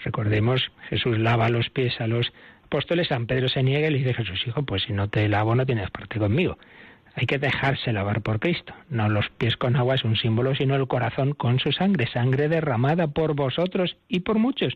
recordemos, 0.05 0.71
Jesús 0.89 1.19
lava 1.19 1.49
los 1.49 1.71
pies 1.71 2.01
a 2.01 2.07
los 2.07 2.33
apóstoles, 2.65 3.09
San 3.09 3.27
Pedro 3.27 3.49
se 3.49 3.63
niega 3.63 3.89
y 3.89 3.93
le 3.93 3.99
dice 3.99 4.15
Jesús, 4.15 4.43
hijo, 4.47 4.63
pues 4.63 4.83
si 4.85 4.93
no 4.93 5.09
te 5.09 5.29
lavo 5.29 5.55
no 5.55 5.67
tienes 5.67 5.91
parte 5.91 6.19
conmigo. 6.19 6.59
Hay 7.15 7.27
que 7.27 7.39
dejarse 7.39 7.93
lavar 7.93 8.21
por 8.21 8.41
Cristo. 8.41 8.75
No 8.91 9.09
los 9.09 9.31
pies 9.31 9.57
con 9.57 9.75
agua 9.77 9.95
es 9.95 10.05
un 10.05 10.17
símbolo, 10.17 10.55
sino 10.55 10.77
el 10.77 10.87
corazón 10.87 11.33
con 11.33 11.59
su 11.59 11.73
sangre, 11.73 12.07
sangre 12.09 12.49
derramada 12.49 13.09
por 13.09 13.35
vosotros 13.35 13.97
y 14.07 14.21
por 14.21 14.39
muchos. 14.39 14.75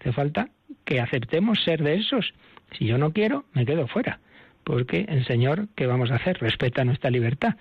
Hace 0.00 0.12
falta 0.12 0.48
que 0.86 1.00
aceptemos 1.00 1.62
ser 1.62 1.82
de 1.82 1.96
esos. 1.96 2.32
Si 2.78 2.86
yo 2.86 2.96
no 2.96 3.12
quiero, 3.12 3.44
me 3.52 3.66
quedo 3.66 3.86
fuera. 3.86 4.20
Porque 4.64 5.04
el 5.08 5.26
Señor, 5.26 5.68
¿qué 5.76 5.86
vamos 5.86 6.10
a 6.10 6.16
hacer? 6.16 6.38
Respeta 6.40 6.84
nuestra 6.84 7.10
libertad. 7.10 7.56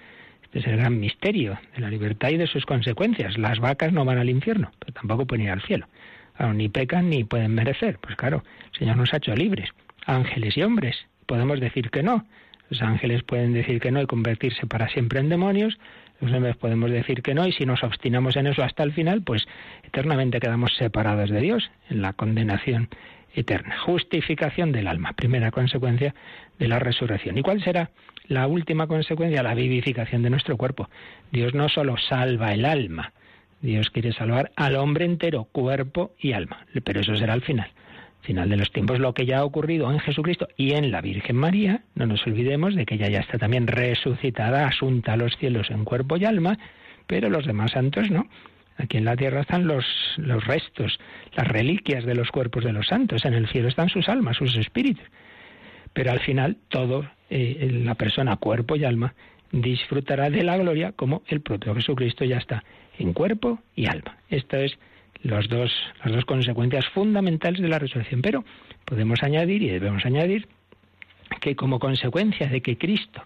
Este 0.53 0.59
es 0.59 0.67
el 0.67 0.77
gran 0.77 0.99
misterio 0.99 1.57
de 1.73 1.81
la 1.81 1.89
libertad 1.89 2.29
y 2.29 2.37
de 2.37 2.45
sus 2.45 2.63
consecuencias. 2.67 3.39
Las 3.39 3.59
vacas 3.59 3.91
no 3.91 4.05
van 4.05 4.19
al 4.19 4.29
infierno, 4.29 4.71
pero 4.77 4.93
tampoco 4.93 5.25
pueden 5.25 5.45
ir 5.45 5.51
al 5.51 5.63
cielo. 5.63 5.87
ni 6.53 6.69
pecan 6.69 7.09
ni 7.09 7.23
pueden 7.23 7.55
merecer. 7.55 7.97
Pues 7.99 8.15
claro, 8.15 8.43
el 8.71 8.79
Señor 8.79 8.97
nos 8.97 9.11
ha 9.15 9.17
hecho 9.17 9.33
libres. 9.33 9.71
Ángeles 10.05 10.55
y 10.55 10.61
hombres. 10.61 10.95
Podemos 11.25 11.59
decir 11.59 11.89
que 11.89 12.03
no. 12.03 12.27
Los 12.69 12.83
ángeles 12.83 13.23
pueden 13.23 13.53
decir 13.53 13.79
que 13.79 13.89
no 13.89 13.99
y 13.99 14.05
convertirse 14.05 14.67
para 14.67 14.89
siempre 14.89 15.19
en 15.19 15.29
demonios. 15.29 15.79
Los 16.21 16.31
hombres 16.31 16.55
podemos 16.55 16.91
decir 16.91 17.23
que 17.23 17.33
no 17.33 17.47
y 17.47 17.51
si 17.51 17.65
nos 17.65 17.83
obstinamos 17.83 18.35
en 18.35 18.45
eso 18.45 18.61
hasta 18.61 18.83
el 18.83 18.93
final, 18.93 19.23
pues 19.23 19.47
eternamente 19.81 20.39
quedamos 20.39 20.75
separados 20.77 21.31
de 21.31 21.41
Dios 21.41 21.71
en 21.89 22.03
la 22.03 22.13
condenación 22.13 22.89
eterna. 23.33 23.79
Justificación 23.79 24.71
del 24.71 24.85
alma, 24.85 25.13
primera 25.13 25.49
consecuencia 25.49 26.13
de 26.59 26.67
la 26.67 26.77
resurrección. 26.77 27.39
¿Y 27.39 27.41
cuál 27.41 27.63
será 27.63 27.89
la 28.27 28.47
última 28.47 28.87
consecuencia? 28.87 29.43
La 29.43 29.53
vivificación 29.53 30.23
de 30.23 30.29
nuestro 30.29 30.57
cuerpo. 30.57 30.89
Dios 31.31 31.53
no 31.53 31.69
solo 31.69 31.97
salva 31.97 32.53
el 32.53 32.65
alma, 32.65 33.13
Dios 33.61 33.89
quiere 33.89 34.11
salvar 34.11 34.51
al 34.55 34.75
hombre 34.75 35.05
entero, 35.05 35.45
cuerpo 35.45 36.11
y 36.19 36.33
alma, 36.33 36.65
pero 36.83 37.01
eso 37.01 37.15
será 37.15 37.33
al 37.33 37.41
final 37.41 37.71
final 38.23 38.49
de 38.49 38.57
los 38.57 38.71
tiempos, 38.71 38.99
lo 38.99 39.13
que 39.13 39.25
ya 39.25 39.39
ha 39.39 39.45
ocurrido 39.45 39.91
en 39.91 39.99
Jesucristo 39.99 40.47
y 40.57 40.73
en 40.73 40.91
la 40.91 41.01
Virgen 41.01 41.35
María, 41.35 41.83
no 41.95 42.05
nos 42.05 42.25
olvidemos 42.25 42.73
de 42.75 42.85
que 42.85 42.95
ella 42.95 43.09
ya 43.09 43.19
está 43.19 43.37
también 43.37 43.67
resucitada, 43.67 44.67
asunta 44.67 45.13
a 45.13 45.17
los 45.17 45.37
cielos 45.37 45.69
en 45.69 45.83
cuerpo 45.83 46.17
y 46.17 46.25
alma, 46.25 46.57
pero 47.05 47.29
los 47.29 47.45
demás 47.45 47.71
santos 47.71 48.09
no. 48.09 48.27
Aquí 48.77 48.97
en 48.97 49.05
la 49.05 49.15
tierra 49.15 49.41
están 49.41 49.67
los, 49.67 49.85
los 50.17 50.45
restos, 50.47 50.99
las 51.35 51.47
reliquias 51.47 52.05
de 52.05 52.15
los 52.15 52.31
cuerpos 52.31 52.63
de 52.63 52.73
los 52.73 52.87
santos, 52.87 53.23
en 53.25 53.35
el 53.35 53.47
cielo 53.49 53.67
están 53.67 53.89
sus 53.89 54.09
almas, 54.09 54.37
sus 54.37 54.55
espíritus. 54.55 55.05
Pero 55.93 56.11
al 56.11 56.21
final 56.21 56.57
todo, 56.69 57.07
eh, 57.35 57.81
la 57.83 57.95
persona, 57.95 58.37
cuerpo 58.37 58.75
y 58.75 58.85
alma, 58.85 59.15
disfrutará 59.51 60.29
de 60.29 60.43
la 60.43 60.57
gloria 60.57 60.91
como 60.91 61.23
el 61.27 61.41
propio 61.41 61.73
Jesucristo 61.73 62.25
ya 62.25 62.37
está 62.37 62.63
en 62.99 63.13
cuerpo 63.13 63.59
y 63.75 63.87
alma. 63.87 64.17
Esto 64.29 64.57
es 64.57 64.77
los 65.23 65.47
dos, 65.49 65.71
las 66.03 66.13
dos 66.13 66.25
consecuencias 66.25 66.85
fundamentales 66.89 67.61
de 67.61 67.69
la 67.69 67.79
resurrección. 67.79 68.21
Pero 68.21 68.43
podemos 68.85 69.23
añadir, 69.23 69.63
y 69.63 69.69
debemos 69.69 70.05
añadir, 70.05 70.47
que 71.41 71.55
como 71.55 71.79
consecuencia 71.79 72.47
de 72.47 72.61
que 72.61 72.77
Cristo 72.77 73.23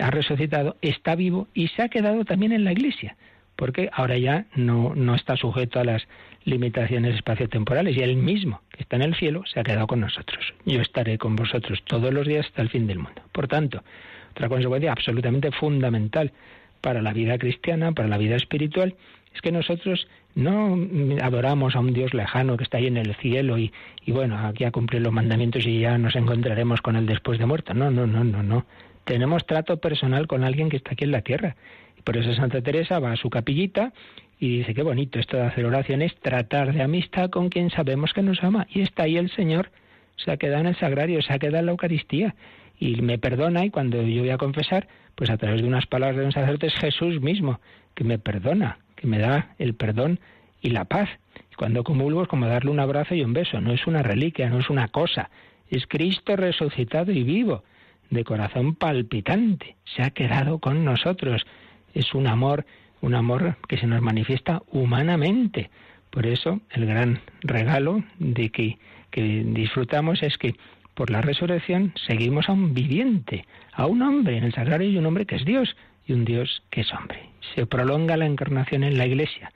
ha 0.00 0.10
resucitado, 0.10 0.76
está 0.80 1.14
vivo 1.14 1.48
y 1.52 1.68
se 1.68 1.82
ha 1.82 1.88
quedado 1.88 2.24
también 2.24 2.52
en 2.52 2.64
la 2.64 2.72
iglesia, 2.72 3.16
porque 3.56 3.90
ahora 3.92 4.18
ya 4.18 4.46
no, 4.54 4.94
no 4.94 5.14
está 5.14 5.36
sujeto 5.36 5.80
a 5.80 5.84
las 5.84 6.06
limitaciones 6.44 7.14
espaciotemporales 7.14 7.96
y 7.96 8.02
él 8.02 8.16
mismo, 8.16 8.60
que 8.70 8.82
está 8.82 8.96
en 8.96 9.02
el 9.02 9.14
cielo, 9.14 9.44
se 9.46 9.60
ha 9.60 9.64
quedado 9.64 9.86
con 9.86 10.00
nosotros. 10.00 10.54
Yo 10.64 10.80
estaré 10.80 11.18
con 11.18 11.36
vosotros 11.36 11.82
todos 11.84 12.12
los 12.12 12.26
días 12.26 12.46
hasta 12.46 12.62
el 12.62 12.70
fin 12.70 12.86
del 12.86 12.98
mundo. 12.98 13.22
Por 13.32 13.48
tanto, 13.48 13.82
otra 14.30 14.48
consecuencia 14.48 14.92
absolutamente 14.92 15.50
fundamental 15.52 16.32
para 16.80 17.00
la 17.00 17.12
vida 17.12 17.38
cristiana, 17.38 17.92
para 17.92 18.08
la 18.08 18.18
vida 18.18 18.36
espiritual, 18.36 18.94
es 19.34 19.40
que 19.40 19.52
nosotros 19.52 20.06
no 20.34 20.76
adoramos 21.22 21.76
a 21.76 21.80
un 21.80 21.92
Dios 21.92 22.12
lejano 22.14 22.56
que 22.56 22.64
está 22.64 22.78
ahí 22.78 22.86
en 22.86 22.96
el 22.96 23.14
cielo 23.16 23.58
y, 23.58 23.72
y 24.04 24.12
bueno, 24.12 24.38
aquí 24.38 24.64
a 24.64 24.70
cumplir 24.70 25.02
los 25.02 25.12
mandamientos 25.12 25.66
y 25.66 25.80
ya 25.80 25.96
nos 25.98 26.14
encontraremos 26.14 26.82
con 26.82 26.96
él 26.96 27.06
después 27.06 27.38
de 27.38 27.46
muerto. 27.46 27.74
No, 27.74 27.90
no, 27.90 28.06
no, 28.06 28.22
no, 28.22 28.42
no. 28.42 28.66
Tenemos 29.04 29.46
trato 29.46 29.78
personal 29.78 30.26
con 30.26 30.44
alguien 30.44 30.68
que 30.68 30.76
está 30.76 30.92
aquí 30.92 31.04
en 31.04 31.12
la 31.12 31.22
tierra. 31.22 31.56
Y 32.04 32.10
por 32.12 32.16
eso 32.16 32.34
Santa 32.34 32.60
Teresa 32.60 32.98
va 32.98 33.12
a 33.12 33.16
su 33.16 33.30
capillita 33.30 33.92
y 34.38 34.58
dice, 34.58 34.74
qué 34.74 34.82
bonito 34.82 35.18
esto 35.18 35.38
de 35.38 35.44
hacer 35.44 35.64
oraciones, 35.64 36.14
tratar 36.20 36.74
de 36.74 36.82
amistad 36.82 37.30
con 37.30 37.48
quien 37.48 37.70
sabemos 37.70 38.12
que 38.12 38.22
nos 38.22 38.42
ama. 38.44 38.66
Y 38.70 38.82
está 38.82 39.04
ahí 39.04 39.16
el 39.16 39.30
Señor, 39.30 39.70
se 40.16 40.30
ha 40.30 40.36
quedado 40.36 40.60
en 40.60 40.66
el 40.66 40.76
sagrario, 40.76 41.22
se 41.22 41.32
ha 41.32 41.38
quedado 41.38 41.58
en 41.60 41.66
la 41.66 41.72
Eucaristía. 41.72 42.34
Y 42.78 43.00
me 43.00 43.18
perdona 43.18 43.64
y 43.64 43.70
cuando 43.70 44.02
yo 44.02 44.20
voy 44.20 44.30
a 44.30 44.38
confesar, 44.38 44.86
pues 45.14 45.30
a 45.30 45.38
través 45.38 45.62
de 45.62 45.68
unas 45.68 45.86
palabras 45.86 46.18
de 46.18 46.26
un 46.26 46.32
sacerdote 46.32 46.66
es 46.66 46.74
Jesús 46.74 47.20
mismo 47.20 47.60
que 47.94 48.04
me 48.04 48.18
perdona 48.18 48.78
que 48.96 49.06
me 49.06 49.18
da 49.18 49.54
el 49.58 49.74
perdón 49.74 50.20
y 50.60 50.70
la 50.70 50.84
paz. 50.84 51.08
Cuando 51.56 51.84
comulgo 51.84 52.22
es 52.22 52.28
como 52.28 52.46
darle 52.46 52.70
un 52.70 52.80
abrazo 52.80 53.14
y 53.14 53.22
un 53.22 53.32
beso, 53.32 53.60
no 53.60 53.72
es 53.72 53.86
una 53.86 54.02
reliquia, 54.02 54.48
no 54.48 54.58
es 54.58 54.70
una 54.70 54.88
cosa, 54.88 55.30
es 55.70 55.86
Cristo 55.86 56.36
resucitado 56.36 57.12
y 57.12 57.22
vivo, 57.22 57.64
de 58.10 58.24
corazón 58.24 58.74
palpitante, 58.74 59.76
se 59.84 60.02
ha 60.02 60.10
quedado 60.10 60.58
con 60.58 60.84
nosotros. 60.84 61.46
Es 61.94 62.14
un 62.14 62.26
amor, 62.26 62.66
un 63.00 63.14
amor 63.14 63.56
que 63.68 63.78
se 63.78 63.86
nos 63.86 64.02
manifiesta 64.02 64.62
humanamente. 64.70 65.70
Por 66.10 66.26
eso 66.26 66.60
el 66.70 66.86
gran 66.86 67.20
regalo 67.40 68.04
de 68.18 68.50
que, 68.50 68.78
que 69.10 69.44
disfrutamos 69.46 70.22
es 70.22 70.36
que 70.36 70.54
por 70.94 71.10
la 71.10 71.22
resurrección 71.22 71.92
seguimos 72.06 72.48
a 72.48 72.52
un 72.52 72.74
viviente, 72.74 73.46
a 73.72 73.86
un 73.86 74.02
hombre 74.02 74.36
en 74.36 74.44
el 74.44 74.52
sagrario 74.52 74.90
y 74.90 74.98
un 74.98 75.06
hombre 75.06 75.26
que 75.26 75.36
es 75.36 75.44
Dios, 75.44 75.74
y 76.06 76.12
un 76.12 76.24
Dios 76.24 76.62
que 76.70 76.82
es 76.82 76.92
hombre. 76.92 77.30
Se 77.54 77.66
prolonga 77.66 78.16
la 78.16 78.26
encarnación 78.26 78.84
en 78.84 78.98
la 78.98 79.06
Iglesia, 79.06 79.52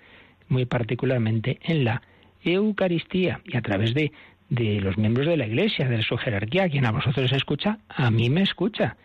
muy 0.48 0.64
particularmente 0.64 1.58
en 1.62 1.84
la 1.84 2.02
Eucaristía 2.42 3.40
y 3.44 3.56
a 3.56 3.62
través 3.62 3.94
de, 3.94 4.12
de 4.48 4.80
los 4.80 4.96
miembros 4.96 5.26
de 5.26 5.36
la 5.36 5.46
Iglesia, 5.46 5.88
de 5.88 6.02
su 6.02 6.16
jerarquía. 6.16 6.68
Quien 6.68 6.86
a 6.86 6.92
vosotros 6.92 7.32
escucha, 7.32 7.78
a 7.88 8.10
mí 8.10 8.30
me 8.30 8.42
escucha. 8.42 8.96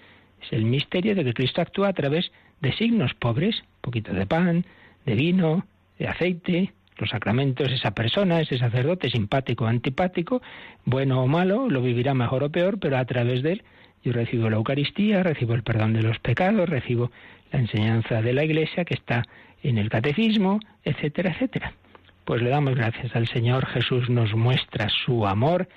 Es 0.41 0.53
el 0.53 0.65
misterio 0.65 1.15
de 1.15 1.23
que 1.23 1.33
Cristo 1.33 1.61
actúa 1.61 1.89
a 1.89 1.93
través 1.93 2.31
de 2.63 2.71
signos 2.71 3.13
pobres, 3.13 3.61
poquito 3.81 4.13
de 4.13 4.25
pan, 4.25 4.65
de 5.05 5.15
vino, 5.15 5.65
de 5.99 6.07
aceite, 6.07 6.73
los 6.97 7.09
sacramentos, 7.09 7.71
esa 7.71 7.91
persona, 7.91 8.39
ese 8.39 8.57
sacerdote 8.57 9.09
simpático 9.09 9.65
o 9.65 9.67
antipático, 9.67 10.41
bueno 10.85 11.21
o 11.21 11.27
malo, 11.27 11.69
lo 11.69 11.81
vivirá 11.81 12.13
mejor 12.13 12.43
o 12.43 12.49
peor, 12.49 12.79
pero 12.79 12.97
a 12.97 13.05
través 13.05 13.43
de 13.43 13.53
él 13.53 13.63
yo 14.01 14.13
recibo 14.13 14.49
la 14.49 14.55
Eucaristía, 14.55 15.23
recibo 15.23 15.53
el 15.55 15.63
perdón 15.63 15.91
de 15.93 16.03
los 16.03 16.19
pecados, 16.19 16.69
recibo 16.69 17.11
la 17.51 17.59
enseñanza 17.59 18.21
de 18.21 18.31
la 18.31 18.45
Iglesia 18.45 18.85
que 18.85 18.93
está 18.93 19.23
en 19.61 19.77
el 19.77 19.89
catecismo, 19.89 20.59
etcétera, 20.85 21.31
etcétera. 21.31 21.73
Pues 22.23 22.41
le 22.41 22.49
damos 22.49 22.75
gracias 22.75 23.13
al 23.13 23.27
Señor. 23.27 23.65
Jesús 23.65 24.09
nos 24.09 24.33
muestra 24.33 24.87
su 24.87 25.27
amor 25.27 25.67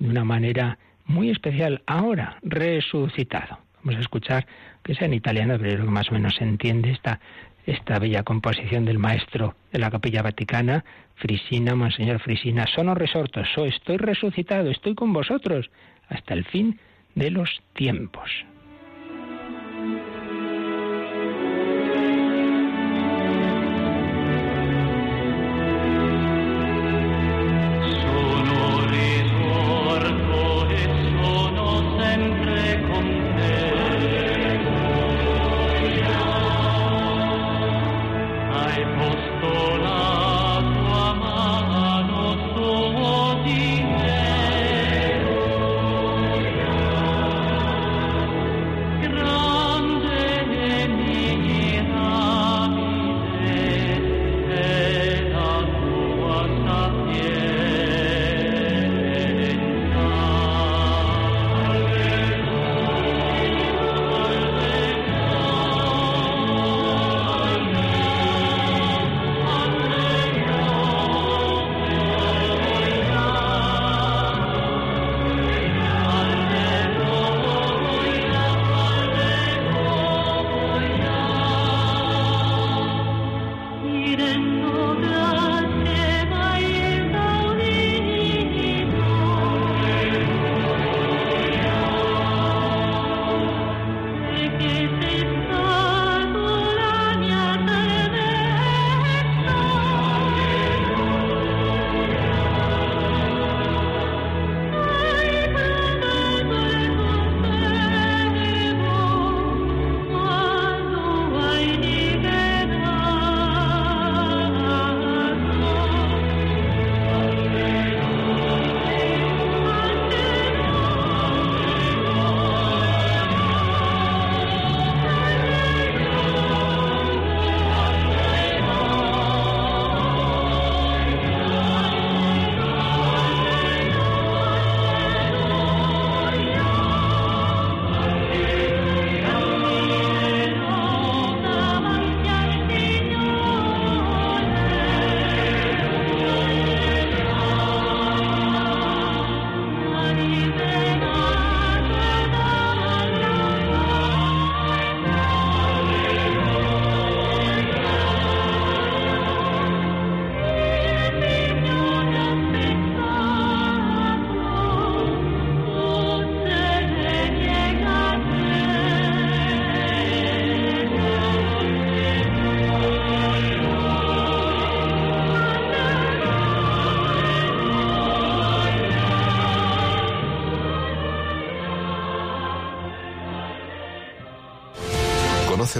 de 0.00 0.08
una 0.08 0.24
manera 0.24 0.78
muy 1.06 1.30
especial, 1.30 1.82
ahora 1.86 2.38
resucitado. 2.42 3.58
Vamos 3.82 3.98
a 3.98 4.02
escuchar, 4.02 4.46
que 4.82 4.94
sea 4.94 5.06
en 5.06 5.14
italiano, 5.14 5.56
pero 5.60 5.84
que 5.84 5.90
más 5.90 6.08
o 6.10 6.12
menos 6.12 6.36
se 6.36 6.44
entiende 6.44 6.90
esta, 6.90 7.20
esta 7.66 7.98
bella 7.98 8.22
composición 8.22 8.84
del 8.84 8.98
maestro 8.98 9.56
de 9.72 9.78
la 9.78 9.90
Capilla 9.90 10.22
Vaticana, 10.22 10.84
Frisina, 11.16 11.74
Monseñor 11.74 12.20
Frisina, 12.20 12.66
sono 12.66 12.94
resortos, 12.94 13.48
so 13.54 13.64
estoy 13.64 13.96
resucitado, 13.96 14.70
estoy 14.70 14.94
con 14.94 15.12
vosotros 15.12 15.70
hasta 16.08 16.34
el 16.34 16.44
fin 16.44 16.78
de 17.14 17.30
los 17.30 17.62
tiempos. 17.74 18.30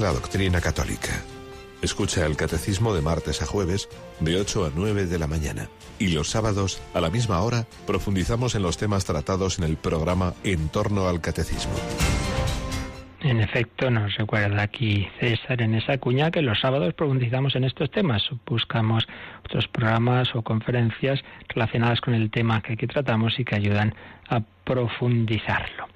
La 0.01 0.13
doctrina 0.13 0.61
católica. 0.61 1.23
Escucha 1.83 2.25
el 2.27 2.37
catecismo 2.37 2.95
de 2.95 3.03
martes 3.03 3.43
a 3.43 3.47
jueves 3.47 3.89
de 4.21 4.41
8 4.41 4.67
a 4.67 4.71
9 4.75 5.07
de 5.07 5.19
la 5.19 5.27
mañana. 5.27 5.69
Y 5.99 6.09
los 6.09 6.31
sábados, 6.31 6.81
a 6.95 7.01
la 7.01 7.11
misma 7.11 7.41
hora, 7.43 7.67
profundizamos 7.87 8.55
en 8.55 8.63
los 8.63 8.77
temas 8.77 9.05
tratados 9.05 9.59
en 9.59 9.65
el 9.65 9.77
programa 9.77 10.35
En 10.45 10.69
torno 10.69 11.09
al 11.09 11.21
catecismo. 11.21 11.75
En 13.21 13.41
efecto, 13.41 13.91
nos 13.91 14.17
recuerda 14.17 14.63
aquí 14.63 15.09
César 15.21 15.63
en 15.63 15.75
esa 15.75 15.99
cuña 15.99 16.31
que 16.31 16.43
los 16.43 16.61
sábados 16.61 16.95
profundizamos 16.95 17.55
en 17.55 17.65
estos 17.65 17.91
temas. 17.91 18.23
Buscamos 18.47 19.07
otros 19.45 19.69
programas 19.69 20.35
o 20.35 20.43
conferencias 20.43 21.21
relacionadas 21.49 22.01
con 22.01 22.15
el 22.15 22.31
tema 22.31 22.63
que 22.63 22.73
aquí 22.73 22.87
tratamos 22.87 23.39
y 23.39 23.45
que 23.45 23.55
ayudan 23.55 23.95
a 24.29 24.41
profundizarlo. 24.65 25.92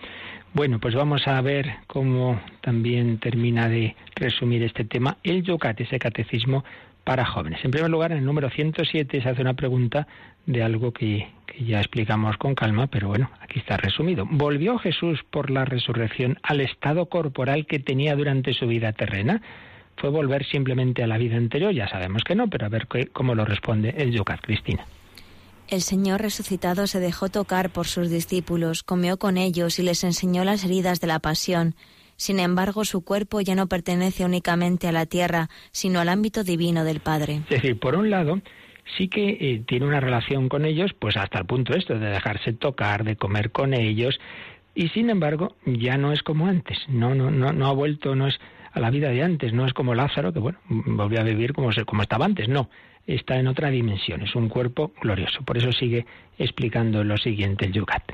Bueno, 0.57 0.79
pues 0.79 0.95
vamos 0.95 1.29
a 1.29 1.38
ver 1.42 1.71
cómo 1.87 2.40
también 2.62 3.19
termina 3.19 3.69
de 3.69 3.95
resumir 4.14 4.62
este 4.62 4.87
tema 4.87 5.19
el 5.23 5.42
Yocat, 5.42 5.79
ese 5.83 5.99
catecismo 5.99 6.64
para 7.05 7.27
jóvenes. 7.27 7.62
En 7.62 7.71
primer 7.71 7.90
lugar, 7.90 8.12
en 8.12 8.19
el 8.19 8.25
número 8.25 8.49
107 8.49 9.21
se 9.21 9.29
hace 9.29 9.42
una 9.42 9.53
pregunta 9.53 10.09
de 10.47 10.62
algo 10.62 10.95
que, 10.95 11.29
ya 11.61 11.79
explicamos 11.79 12.38
con 12.38 12.55
calma, 12.55 12.87
pero 12.87 13.09
bueno, 13.09 13.31
aquí 13.42 13.59
está 13.59 13.77
resumido. 13.77 14.25
¿Volvió 14.31 14.79
Jesús 14.79 15.23
por 15.29 15.51
la 15.51 15.66
resurrección 15.66 16.38
al 16.42 16.62
estado 16.62 17.05
corporal 17.05 17.66
que 17.66 17.79
tenía 17.79 18.16
durante 18.16 18.55
su 18.55 18.66
vida 18.66 18.95
terrena? 18.95 19.42
¿Fue 19.99 20.09
volver 20.09 20.47
simplemente 20.47 21.03
a 21.03 21.07
la 21.07 21.19
vida 21.19 21.37
anterior? 21.37 21.75
Ya 21.75 21.87
sabemos 21.87 22.25
que 22.25 22.35
no, 22.35 22.49
pero 22.49 22.64
a 22.64 22.71
ver 22.71 22.88
cómo 23.12 23.35
lo 23.35 23.45
responde 23.45 23.95
el 23.99 24.11
Yocat, 24.11 24.40
Cristina. 24.40 24.87
El 25.69 25.81
Señor 25.81 26.23
resucitado 26.23 26.87
se 26.87 27.01
dejó 27.01 27.29
tocar 27.29 27.71
por 27.71 27.87
sus 27.87 28.09
discípulos, 28.09 28.85
comió 28.85 29.17
con 29.17 29.37
ellos 29.37 29.81
y 29.81 29.83
les 29.83 30.05
enseñó 30.05 30.45
las 30.45 30.64
heridas 30.64 31.01
de 31.01 31.09
la 31.09 31.19
pasión. 31.19 31.75
Sin 32.14 32.39
embargo, 32.39 32.85
su 32.85 33.05
cuerpo 33.05 33.41
ya 33.41 33.57
no 33.57 33.67
pertenece 33.67 34.25
únicamente 34.25 34.87
a 34.87 34.93
la 34.93 35.07
tierra, 35.07 35.49
sino 35.73 35.99
al 35.99 36.09
ámbito 36.09 36.45
divino 36.45 36.85
del 36.85 37.01
Padre. 37.01 37.41
Es 37.51 37.62
decir, 37.62 37.81
por 37.81 37.97
un 37.97 38.11
lado, 38.11 38.41
sí 38.97 39.09
que 39.09 39.29
eh, 39.29 39.62
tiene 39.67 39.87
una 39.87 39.99
relación 39.99 40.49
con 40.49 40.64
ellos, 40.64 40.93
pues 40.97 41.17
hasta 41.17 41.41
el 41.41 41.47
punto 41.47 41.75
esto 41.75 41.99
de 41.99 42.11
dejarse 42.11 42.53
tocar, 42.53 43.03
de 43.03 43.17
comer 43.17 43.51
con 43.51 43.75
ellos, 43.75 44.21
y 44.73 44.89
sin 44.91 45.11
embargo, 45.11 45.57
ya 45.67 45.97
no 45.97 46.12
es 46.12 46.23
como 46.23 46.47
antes. 46.47 46.79
No, 46.89 47.14
no, 47.17 47.33
no, 47.33 47.53
no 47.53 47.67
ha 47.67 47.73
vuelto, 47.73 48.14
no 48.14 48.29
es 48.29 48.39
a 48.73 48.79
la 48.79 48.91
vida 48.91 49.09
de 49.09 49.23
antes, 49.23 49.53
no 49.53 49.67
es 49.67 49.73
como 49.73 49.97
Lázaro, 49.97 50.33
que 50.33 50.39
bueno, 50.39 50.59
volvió 50.69 51.21
a 51.21 51.25
vivir 51.25 51.55
como, 51.55 51.71
como 51.87 52.03
estaba 52.03 52.25
antes, 52.25 52.49
no 52.49 52.71
está 53.07 53.39
en 53.39 53.47
otra 53.47 53.71
dimensión, 53.71 54.23
es 54.23 54.35
un 54.35 54.49
cuerpo 54.49 54.93
glorioso. 55.01 55.43
Por 55.43 55.59
eso 55.59 55.73
sigue 55.73 56.07
explicando 56.39 57.05
lo 57.05 57.17
siguiente 57.17 57.67
el 57.67 57.73
Yucat. 57.73 58.13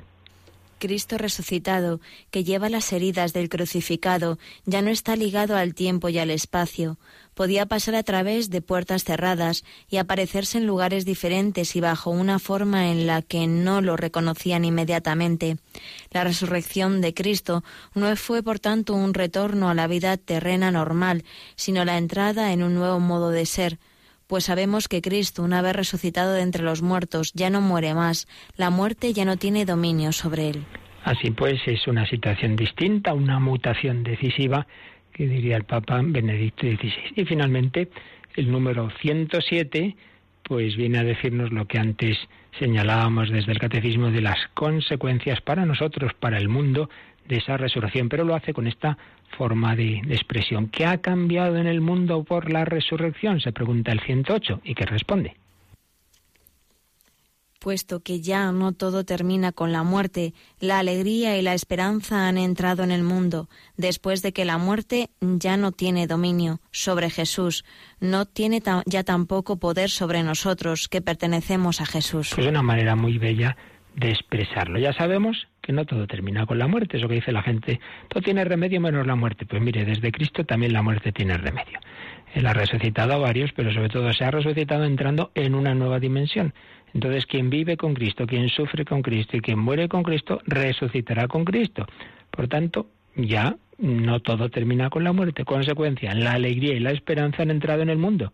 Cristo 0.82 1.16
resucitado, 1.16 2.00
que 2.32 2.42
lleva 2.42 2.68
las 2.68 2.92
heridas 2.92 3.32
del 3.32 3.48
crucificado, 3.48 4.40
ya 4.66 4.82
no 4.82 4.90
está 4.90 5.14
ligado 5.14 5.56
al 5.56 5.74
tiempo 5.74 6.08
y 6.08 6.18
al 6.18 6.28
espacio. 6.28 6.98
Podía 7.34 7.66
pasar 7.66 7.94
a 7.94 8.02
través 8.02 8.50
de 8.50 8.62
puertas 8.62 9.04
cerradas 9.04 9.62
y 9.88 9.98
aparecerse 9.98 10.58
en 10.58 10.66
lugares 10.66 11.04
diferentes 11.04 11.76
y 11.76 11.80
bajo 11.80 12.10
una 12.10 12.40
forma 12.40 12.90
en 12.90 13.06
la 13.06 13.22
que 13.22 13.46
no 13.46 13.80
lo 13.80 13.96
reconocían 13.96 14.64
inmediatamente. 14.64 15.56
La 16.10 16.24
resurrección 16.24 17.00
de 17.00 17.14
Cristo 17.14 17.62
no 17.94 18.16
fue, 18.16 18.42
por 18.42 18.58
tanto, 18.58 18.92
un 18.92 19.14
retorno 19.14 19.70
a 19.70 19.74
la 19.74 19.86
vida 19.86 20.16
terrena 20.16 20.72
normal, 20.72 21.22
sino 21.54 21.84
la 21.84 21.96
entrada 21.96 22.52
en 22.52 22.64
un 22.64 22.74
nuevo 22.74 22.98
modo 22.98 23.30
de 23.30 23.46
ser, 23.46 23.78
pues 24.32 24.44
sabemos 24.44 24.88
que 24.88 25.02
Cristo, 25.02 25.42
una 25.42 25.60
vez 25.60 25.76
resucitado 25.76 26.32
de 26.32 26.40
entre 26.40 26.62
los 26.62 26.80
muertos, 26.80 27.34
ya 27.34 27.50
no 27.50 27.60
muere 27.60 27.92
más, 27.92 28.26
la 28.56 28.70
muerte 28.70 29.12
ya 29.12 29.26
no 29.26 29.36
tiene 29.36 29.66
dominio 29.66 30.10
sobre 30.12 30.48
él. 30.48 30.64
Así 31.04 31.32
pues, 31.32 31.60
es 31.66 31.86
una 31.86 32.06
situación 32.06 32.56
distinta, 32.56 33.12
una 33.12 33.38
mutación 33.40 34.02
decisiva 34.02 34.66
que 35.12 35.28
diría 35.28 35.58
el 35.58 35.64
Papa 35.64 36.00
Benedicto 36.02 36.66
XVI. 36.66 37.12
Y 37.14 37.26
finalmente, 37.26 37.90
el 38.34 38.50
número 38.50 38.88
107, 39.02 39.96
pues 40.44 40.76
viene 40.76 41.00
a 41.00 41.04
decirnos 41.04 41.52
lo 41.52 41.66
que 41.66 41.78
antes 41.78 42.16
señalábamos 42.58 43.28
desde 43.28 43.52
el 43.52 43.58
catecismo 43.58 44.10
de 44.10 44.22
las 44.22 44.38
consecuencias 44.54 45.42
para 45.42 45.66
nosotros, 45.66 46.14
para 46.14 46.38
el 46.38 46.48
mundo, 46.48 46.88
de 47.28 47.36
esa 47.36 47.58
resurrección, 47.58 48.08
pero 48.08 48.24
lo 48.24 48.34
hace 48.34 48.54
con 48.54 48.66
esta 48.66 48.96
forma 49.36 49.76
de, 49.76 50.00
de, 50.04 50.14
expresión. 50.14 50.68
¿Qué 50.68 50.86
ha 50.86 50.98
cambiado 50.98 51.56
en 51.56 51.66
el 51.66 51.80
mundo 51.80 52.24
por 52.24 52.50
la 52.50 52.64
resurrección? 52.64 53.40
Se 53.40 53.52
pregunta 53.52 53.92
el 53.92 54.00
108 54.00 54.60
y 54.64 54.74
que 54.74 54.86
responde 54.86 55.36
puesto 57.62 58.00
que 58.00 58.20
ya 58.20 58.50
no 58.50 58.72
todo 58.72 59.04
termina 59.04 59.52
con 59.52 59.70
la 59.70 59.84
muerte, 59.84 60.34
la 60.58 60.80
alegría 60.80 61.38
y 61.38 61.42
la 61.42 61.54
esperanza 61.54 62.26
han 62.26 62.36
entrado 62.36 62.82
en 62.82 62.90
el 62.90 63.04
mundo, 63.04 63.48
después 63.76 64.20
de 64.20 64.32
que 64.32 64.44
la 64.44 64.58
muerte 64.58 65.10
ya 65.20 65.56
no 65.56 65.70
tiene 65.70 66.08
dominio 66.08 66.60
sobre 66.72 67.08
Jesús, 67.08 67.64
no 68.00 68.26
tiene 68.26 68.60
ya 68.86 69.04
tampoco 69.04 69.58
poder 69.58 69.90
sobre 69.90 70.24
nosotros 70.24 70.88
que 70.88 71.02
pertenecemos 71.02 71.80
a 71.80 71.86
Jesús. 71.86 72.36
Es 72.36 72.46
una 72.46 72.62
manera 72.62 72.96
muy 72.96 73.18
bella 73.18 73.56
de 73.94 74.10
expresarlo. 74.10 74.80
Ya 74.80 74.92
sabemos 74.92 75.46
que 75.62 75.72
no 75.72 75.86
todo 75.86 76.06
termina 76.06 76.44
con 76.44 76.58
la 76.58 76.66
muerte, 76.66 76.98
eso 76.98 77.08
que 77.08 77.14
dice 77.14 77.32
la 77.32 77.42
gente, 77.42 77.80
todo 78.08 78.22
tiene 78.22 78.44
remedio 78.44 78.80
menos 78.80 79.06
la 79.06 79.14
muerte. 79.14 79.46
Pues 79.46 79.62
mire, 79.62 79.84
desde 79.84 80.10
Cristo 80.10 80.44
también 80.44 80.72
la 80.72 80.82
muerte 80.82 81.12
tiene 81.12 81.38
remedio. 81.38 81.78
Él 82.34 82.46
ha 82.46 82.52
resucitado 82.52 83.12
a 83.12 83.18
varios, 83.18 83.52
pero 83.52 83.72
sobre 83.72 83.88
todo 83.88 84.12
se 84.12 84.24
ha 84.24 84.30
resucitado 84.30 84.84
entrando 84.84 85.30
en 85.34 85.54
una 85.54 85.74
nueva 85.74 86.00
dimensión. 86.00 86.52
Entonces, 86.94 87.26
quien 87.26 87.48
vive 87.48 87.76
con 87.76 87.94
Cristo, 87.94 88.26
quien 88.26 88.48
sufre 88.48 88.84
con 88.84 89.02
Cristo 89.02 89.36
y 89.36 89.40
quien 89.40 89.58
muere 89.58 89.88
con 89.88 90.02
Cristo, 90.02 90.40
resucitará 90.46 91.28
con 91.28 91.44
Cristo. 91.44 91.86
Por 92.30 92.48
tanto, 92.48 92.88
ya 93.14 93.56
no 93.78 94.20
todo 94.20 94.50
termina 94.50 94.90
con 94.90 95.04
la 95.04 95.12
muerte. 95.12 95.44
Consecuencia, 95.44 96.14
la 96.14 96.32
alegría 96.32 96.74
y 96.74 96.80
la 96.80 96.90
esperanza 96.90 97.42
han 97.42 97.50
entrado 97.50 97.82
en 97.82 97.88
el 97.88 97.98
mundo. 97.98 98.32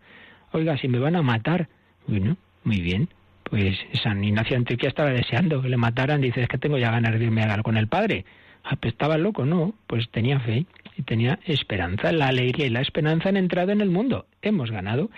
Oiga, 0.51 0.77
si 0.77 0.87
me 0.87 0.99
van 0.99 1.15
a 1.15 1.21
matar, 1.21 1.69
bueno, 2.07 2.37
muy 2.63 2.81
bien. 2.81 3.07
Pues 3.49 3.77
San 4.03 4.23
Ignacio 4.23 4.59
de 4.59 4.77
estaba 4.87 5.09
deseando 5.09 5.61
que 5.61 5.69
le 5.69 5.77
mataran. 5.77 6.21
Dice, 6.21 6.43
es 6.43 6.47
que 6.47 6.57
tengo 6.57 6.77
ya 6.77 6.91
ganas 6.91 7.17
de 7.17 7.25
irme 7.25 7.43
a 7.43 7.61
con 7.63 7.77
el 7.77 7.87
Padre. 7.87 8.25
Ah, 8.63 8.75
pues 8.75 8.93
estaba 8.93 9.17
loco, 9.17 9.45
no, 9.45 9.73
pues 9.87 10.09
tenía 10.09 10.39
fe 10.39 10.65
y 10.97 11.03
tenía 11.03 11.39
esperanza. 11.45 12.11
La 12.11 12.27
alegría 12.27 12.67
y 12.67 12.69
la 12.69 12.81
esperanza 12.81 13.29
han 13.29 13.37
entrado 13.37 13.71
en 13.71 13.81
el 13.81 13.89
mundo. 13.89 14.25
Hemos 14.41 14.69
ganado, 14.69 15.09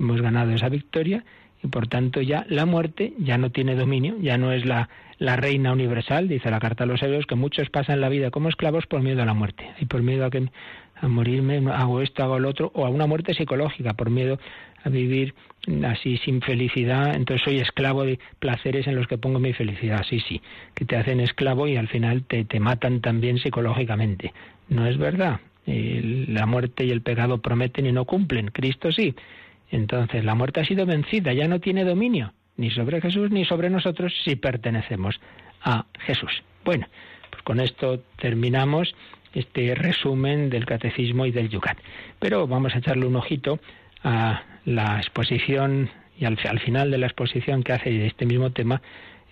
hemos 0.00 0.20
ganado 0.20 0.52
esa 0.52 0.68
victoria 0.68 1.24
y 1.62 1.68
por 1.68 1.86
tanto 1.88 2.20
ya 2.20 2.44
la 2.48 2.66
muerte 2.66 3.12
ya 3.18 3.38
no 3.38 3.50
tiene 3.50 3.76
dominio, 3.76 4.16
ya 4.20 4.38
no 4.38 4.52
es 4.52 4.64
la, 4.64 4.88
la 5.18 5.36
reina 5.36 5.72
universal, 5.72 6.28
dice 6.28 6.50
la 6.50 6.58
carta 6.58 6.84
a 6.84 6.86
los 6.86 7.02
hebreos, 7.02 7.26
que 7.26 7.34
muchos 7.34 7.70
pasan 7.70 8.00
la 8.00 8.08
vida 8.08 8.30
como 8.30 8.48
esclavos 8.48 8.86
por 8.86 9.02
miedo 9.02 9.22
a 9.22 9.26
la 9.26 9.34
muerte 9.34 9.70
y 9.78 9.86
por 9.86 10.02
miedo 10.02 10.24
a 10.24 10.30
que 10.30 10.48
a 10.98 11.08
morirme, 11.08 11.58
hago 11.72 12.00
esto, 12.00 12.22
hago 12.22 12.38
lo 12.38 12.48
otro, 12.48 12.70
o 12.74 12.86
a 12.86 12.88
una 12.88 13.06
muerte 13.06 13.34
psicológica, 13.34 13.94
por 13.94 14.10
miedo 14.10 14.38
a 14.86 14.88
vivir 14.88 15.34
así 15.84 16.16
sin 16.18 16.40
felicidad, 16.40 17.14
entonces 17.14 17.44
soy 17.44 17.58
esclavo 17.58 18.04
de 18.04 18.18
placeres 18.38 18.86
en 18.86 18.94
los 18.94 19.06
que 19.08 19.18
pongo 19.18 19.40
mi 19.40 19.52
felicidad, 19.52 20.04
sí, 20.08 20.20
sí, 20.20 20.40
que 20.74 20.84
te 20.84 20.96
hacen 20.96 21.20
esclavo 21.20 21.66
y 21.66 21.76
al 21.76 21.88
final 21.88 22.22
te, 22.22 22.44
te 22.44 22.60
matan 22.60 23.00
también 23.00 23.38
psicológicamente. 23.38 24.32
No 24.68 24.86
es 24.86 24.96
verdad, 24.96 25.40
la 25.66 26.46
muerte 26.46 26.84
y 26.84 26.90
el 26.90 27.02
pecado 27.02 27.38
prometen 27.38 27.86
y 27.86 27.92
no 27.92 28.04
cumplen, 28.04 28.48
Cristo 28.48 28.92
sí. 28.92 29.14
Entonces 29.70 30.24
la 30.24 30.34
muerte 30.34 30.60
ha 30.60 30.64
sido 30.64 30.86
vencida, 30.86 31.32
ya 31.32 31.48
no 31.48 31.58
tiene 31.58 31.84
dominio 31.84 32.32
ni 32.56 32.70
sobre 32.70 33.00
Jesús 33.00 33.30
ni 33.30 33.44
sobre 33.44 33.70
nosotros 33.70 34.12
si 34.24 34.36
pertenecemos 34.36 35.20
a 35.62 35.86
Jesús. 36.00 36.42
Bueno, 36.64 36.86
pues 37.30 37.42
con 37.42 37.60
esto 37.60 38.02
terminamos 38.20 38.94
este 39.34 39.74
resumen 39.74 40.48
del 40.48 40.64
catecismo 40.64 41.26
y 41.26 41.32
del 41.32 41.48
Yucat. 41.48 41.78
Pero 42.18 42.46
vamos 42.46 42.74
a 42.74 42.78
echarle 42.78 43.06
un 43.06 43.16
ojito 43.16 43.58
a 44.02 44.42
la 44.66 44.98
exposición 44.98 45.88
y 46.18 46.24
al, 46.24 46.36
final 46.60 46.90
de 46.90 46.98
la 46.98 47.06
exposición 47.06 47.62
que 47.62 47.72
hace 47.72 47.90
de 47.90 48.06
este 48.06 48.26
mismo 48.26 48.50
tema 48.50 48.82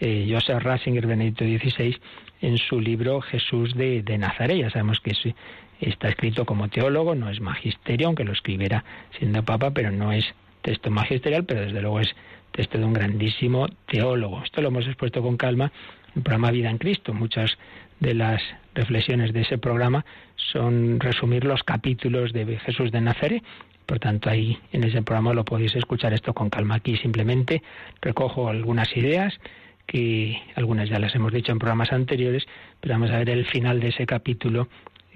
eh, 0.01 0.27
Joseph 0.31 0.63
Ratzinger 0.63 1.07
Benedicto 1.07 1.45
XVI 1.45 1.99
en 2.41 2.59
su 2.59 2.81
libro 2.81 3.21
Jesús 3.21 3.75
de, 3.75 4.03
Nazaret. 4.19 4.59
Ya 4.59 4.71
sabemos 4.71 5.01
que 5.01 5.11
es 5.11 5.35
está 5.81 6.09
escrito 6.09 6.47
como 6.47 6.69
teólogo, 6.69 7.15
no 7.15 7.29
es 7.29 7.41
magisterio, 7.41 8.07
aunque 8.07 8.25
lo 8.25 8.33
escribiera 8.33 8.85
siendo 9.19 9.43
papa, 9.43 9.73
pero 9.73 9.91
no 9.91 10.13
es 10.13 10.25
texto 10.63 10.91
magisterial, 10.91 11.45
pero 11.45 11.63
desde 11.63 11.83
luego 11.83 12.01
es 12.01 12.15
texto 12.53 12.79
de 12.79 12.85
un 12.85 12.93
grandísimo 12.93 13.69
teólogo. 13.87 14.43
Esto 14.45 14.63
lo 14.63 14.69
hemos 14.69 14.87
expuesto 14.87 15.21
con 15.21 15.37
calma 15.37 15.73
en 16.09 16.19
el 16.19 16.23
programa 16.23 16.53
Vida 16.53 16.71
en 16.71 16.79
Cristo. 16.79 17.13
Muchas 17.13 17.59
de 18.01 18.15
las 18.15 18.41
reflexiones 18.75 19.33
de 19.33 19.43
ese 19.43 19.59
programa 19.59 20.05
son 20.37 21.01
resumir 21.01 21.45
los 21.45 21.63
capítulos 21.65 22.33
de 22.33 22.59
Jesús 22.59 22.93
de 22.93 23.01
Nazaret. 23.01 23.43
Por 23.87 23.99
tanto, 23.99 24.31
ahí 24.31 24.59
en 24.73 24.85
ese 24.85 25.03
programa 25.03 25.35
lo 25.35 25.45
podéis 25.45 25.75
escuchar 25.77 26.13
esto 26.15 26.33
con 26.33 26.51
calma. 26.51 26.77
Aquí 26.77 26.97
simplemente 26.97 27.63
recojo 28.01 28.49
algunas 28.49 28.97
ideas 28.97 29.39
que 29.87 30.41
algunas 30.55 30.89
ya 30.89 30.99
las 30.99 31.15
hemos 31.15 31.33
dicho 31.33 31.53
en 31.53 31.59
programas 31.59 31.93
anteriores, 31.93 32.47
pero 32.81 32.95
vamos 32.95 33.11
a 33.11 33.19
ver 33.19 33.31
el 33.31 33.45
final 33.47 33.81
de 33.81 33.89
ese 33.89 34.07
capítulo 34.07 34.69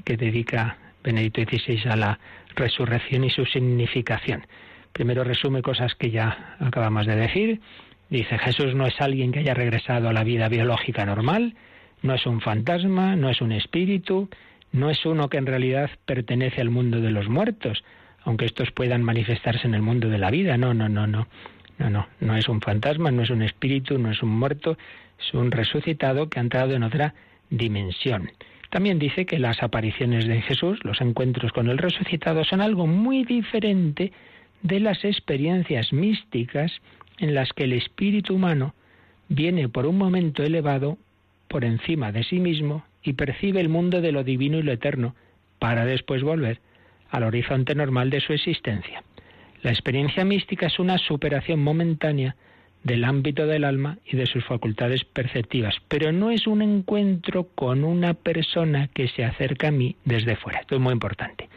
que 0.05 0.17
dedica 0.17 0.77
Benedicto 1.03 1.43
XVI 1.43 1.91
a 1.91 1.97
la 1.97 2.19
resurrección 2.55 3.25
y 3.25 3.31
su 3.31 3.47
significación. 3.47 4.47
Primero 4.93 5.25
resume 5.25 5.63
cosas 5.63 5.95
que 5.95 6.11
ya 6.11 6.57
acabamos 6.61 7.07
de 7.07 7.17
decir. 7.17 7.61
Dice, 8.11 8.39
Jesús 8.39 8.75
no 8.75 8.87
es 8.87 9.01
alguien 9.01 9.33
que 9.33 9.41
haya 9.41 9.55
regresado 9.55 10.09
a 10.09 10.13
la 10.13 10.25
vida 10.25 10.49
biológica 10.49 11.05
normal, 11.05 11.55
no 12.03 12.15
es 12.15 12.27
un 12.27 12.41
fantasma, 12.41 13.17
no 13.17 13.29
es 13.29 13.41
un 13.41 13.53
espíritu, 13.53 14.29
no 14.73 14.91
es 14.91 15.05
uno 15.05 15.29
que 15.29 15.39
en 15.39 15.47
realidad 15.47 15.91
pertenece 16.05 16.61
al 16.61 16.71
mundo 16.71 17.01
de 17.01 17.11
los 17.11 17.29
muertos, 17.29 17.85
aunque 18.29 18.45
estos 18.45 18.71
puedan 18.73 19.03
manifestarse 19.03 19.67
en 19.67 19.73
el 19.73 19.81
mundo 19.81 20.11
de 20.11 20.19
la 20.19 20.31
vida. 20.31 20.59
No, 20.59 20.75
no, 20.75 20.87
no, 20.91 21.07
no. 21.07 21.29
No, 21.79 21.89
no, 21.89 22.09
no 22.21 22.37
es 22.37 22.47
un 22.47 22.61
fantasma, 22.61 23.11
no 23.11 23.23
es 23.23 23.31
un 23.31 23.41
espíritu, 23.41 23.97
no 23.99 24.11
es 24.11 24.23
un 24.23 24.29
muerto, 24.29 24.77
es 25.19 25.33
un 25.33 25.51
resucitado 25.51 26.29
que 26.29 26.39
ha 26.39 26.43
entrado 26.43 26.75
en 26.75 26.83
otra 26.83 27.15
dimensión. 27.49 28.31
También 28.69 28.99
dice 28.99 29.25
que 29.25 29.39
las 29.39 29.63
apariciones 29.63 30.27
de 30.27 30.43
Jesús, 30.43 30.79
los 30.85 31.01
encuentros 31.01 31.53
con 31.53 31.71
el 31.71 31.79
resucitado, 31.79 32.45
son 32.45 32.61
algo 32.61 32.87
muy 32.87 33.25
diferente 33.25 34.13
de 34.61 34.81
las 34.81 35.07
experiencias 35.07 35.91
místicas 35.95 36.71
en 37.17 37.35
las 37.35 37.55
que 37.55 37.65
el 37.65 37.73
espíritu 37.73 38.35
humano 38.35 38.75
viene 39.31 39.71
por 39.71 39.87
un 39.87 39.97
momento 39.97 40.43
elevado 40.43 40.99
por 41.49 41.65
encima 41.65 42.13
de 42.13 42.25
sí 42.25 42.41
mismo 42.41 42.85
y 43.03 43.15
percibe 43.15 43.61
el 43.61 43.71
mundo 43.71 44.03
de 44.03 44.13
lo 44.13 44.23
divino 44.23 44.59
y 44.59 44.63
lo 44.65 44.73
eterno, 44.73 45.15
para 45.59 45.87
después 45.87 46.23
volver 46.23 46.61
al 47.11 47.23
horizonte 47.23 47.75
normal 47.75 48.11
de 48.11 48.21
su 48.21 48.33
existencia. 48.33 49.03
La 49.63 49.71
experiencia 49.71 50.25
mística 50.25 50.67
es 50.67 50.79
una 50.79 50.99
superación 50.99 51.61
momentánea 51.61 52.37
del 52.85 53.05
ámbito 53.05 53.47
del 53.47 53.65
alma 53.65 53.99
y 54.05 54.17
de 54.17 54.27
sus 54.27 54.45
facultades 54.45 55.05
perceptivas, 55.05 55.77
pero 55.89 56.13
no 56.13 56.31
es 56.31 56.47
un 56.47 56.63
encuentro 56.63 57.49
con 57.55 57.85
una 57.85 58.15
persona 58.15 58.89
que 58.89 59.09
se 59.09 59.25
acerca 59.25 59.69
a 59.69 59.73
mí 59.73 59.97
desde 60.05 60.37
fuera. 60.37 60.61
Esto 60.61 60.77
es 60.77 60.81
muy 60.81 60.93
importante. 60.93 61.49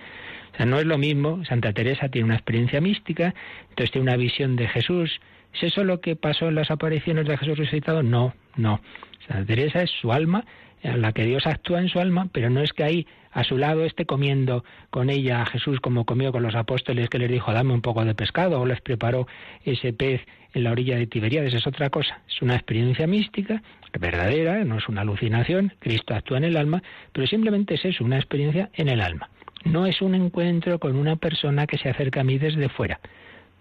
O 0.54 0.58
sea, 0.58 0.66
no 0.66 0.80
es 0.80 0.86
lo 0.86 0.98
mismo, 0.98 1.46
Santa 1.46 1.74
Teresa 1.74 2.10
tiene 2.10 2.26
una 2.26 2.36
experiencia 2.36 2.82
mística, 2.82 3.34
entonces 3.70 3.92
tiene 3.92 4.10
una 4.10 4.18
visión 4.18 4.56
de 4.56 4.68
Jesús. 4.68 5.22
¿Es 5.54 5.64
eso 5.64 5.84
lo 5.84 6.02
que 6.02 6.16
pasó 6.16 6.50
en 6.50 6.56
las 6.56 6.72
apariciones 6.72 7.28
de 7.28 7.38
Jesús 7.38 7.58
resucitado? 7.58 8.04
No, 8.04 8.34
no. 8.56 8.82
Santa 9.28 9.46
Teresa 9.46 9.84
es 9.84 9.92
su 9.92 10.12
alma, 10.12 10.46
en 10.84 11.02
la 11.02 11.12
que 11.14 11.26
Dios 11.26 11.46
actúa 11.46 11.80
en 11.80 11.90
su 11.90 12.00
alma, 12.00 12.28
pero 12.32 12.50
no 12.50 12.62
es 12.62 12.74
que 12.74 12.84
ahí 12.84 13.08
a 13.32 13.44
su 13.44 13.58
lado 13.58 13.86
esté 13.86 14.06
comiendo 14.06 14.64
con 14.90 15.10
ella 15.10 15.42
a 15.42 15.46
Jesús 15.46 15.80
como 15.80 16.06
comió 16.06 16.32
con 16.32 16.44
los 16.44 16.56
apóstoles 16.56 17.08
que 17.10 17.20
les 17.20 17.32
dijo 17.32 17.54
dame 17.54 17.74
un 17.74 17.82
poco 17.82 18.04
de 18.04 18.16
pescado 18.16 18.60
o 18.60 18.66
les 18.66 18.82
preparó 18.82 19.28
ese 19.64 19.94
pez 19.94 20.22
en 20.54 20.64
la 20.64 20.72
orilla 20.72 20.98
de 20.98 21.08
Tiberíades, 21.08 21.54
es 21.54 21.66
otra 21.66 21.90
cosa. 21.90 22.22
Es 22.28 22.42
una 22.42 22.56
experiencia 22.56 23.08
mística, 23.08 23.62
verdadera, 23.98 24.64
no 24.66 24.78
es 24.78 24.90
una 24.90 25.02
alucinación, 25.02 25.74
Cristo 25.80 26.14
actúa 26.14 26.40
en 26.40 26.44
el 26.46 26.58
alma, 26.58 26.84
pero 27.14 27.26
simplemente 27.26 27.76
es 27.76 28.02
una 28.02 28.18
experiencia 28.18 28.70
en 28.74 28.90
el 28.90 29.02
alma. 29.02 29.30
No 29.64 29.86
es 29.86 30.02
un 30.02 30.16
encuentro 30.16 30.80
con 30.80 30.98
una 30.98 31.16
persona 31.16 31.68
que 31.68 31.78
se 31.78 31.90
acerca 31.90 32.22
a 32.22 32.24
mí 32.24 32.38
desde 32.38 32.68
fuera. 32.68 33.00